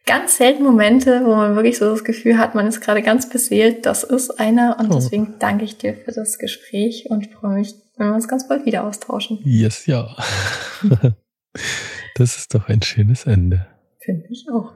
ganz 0.06 0.36
selten 0.36 0.62
Momente, 0.62 1.24
wo 1.24 1.34
man 1.34 1.56
wirklich 1.56 1.78
so 1.78 1.90
das 1.90 2.04
Gefühl 2.04 2.38
hat, 2.38 2.54
man 2.54 2.66
ist 2.66 2.80
gerade 2.80 3.02
ganz 3.02 3.28
beseelt. 3.28 3.84
Das 3.84 4.04
ist 4.04 4.40
einer. 4.40 4.76
Und 4.78 4.90
oh. 4.90 4.94
deswegen 4.94 5.34
danke 5.38 5.64
ich 5.64 5.76
dir 5.76 5.94
für 5.94 6.12
das 6.12 6.38
Gespräch 6.38 7.06
und 7.10 7.26
freue 7.26 7.58
mich, 7.58 7.74
wenn 7.96 8.08
wir 8.08 8.14
uns 8.14 8.28
ganz 8.28 8.48
bald 8.48 8.64
wieder 8.64 8.84
austauschen. 8.84 9.40
Yes, 9.44 9.86
ja. 9.86 10.16
das 12.14 12.36
ist 12.36 12.54
doch 12.54 12.68
ein 12.68 12.82
schönes 12.82 13.26
Ende. 13.26 13.66
Finde 13.98 14.26
ich 14.30 14.46
auch. 14.50 14.72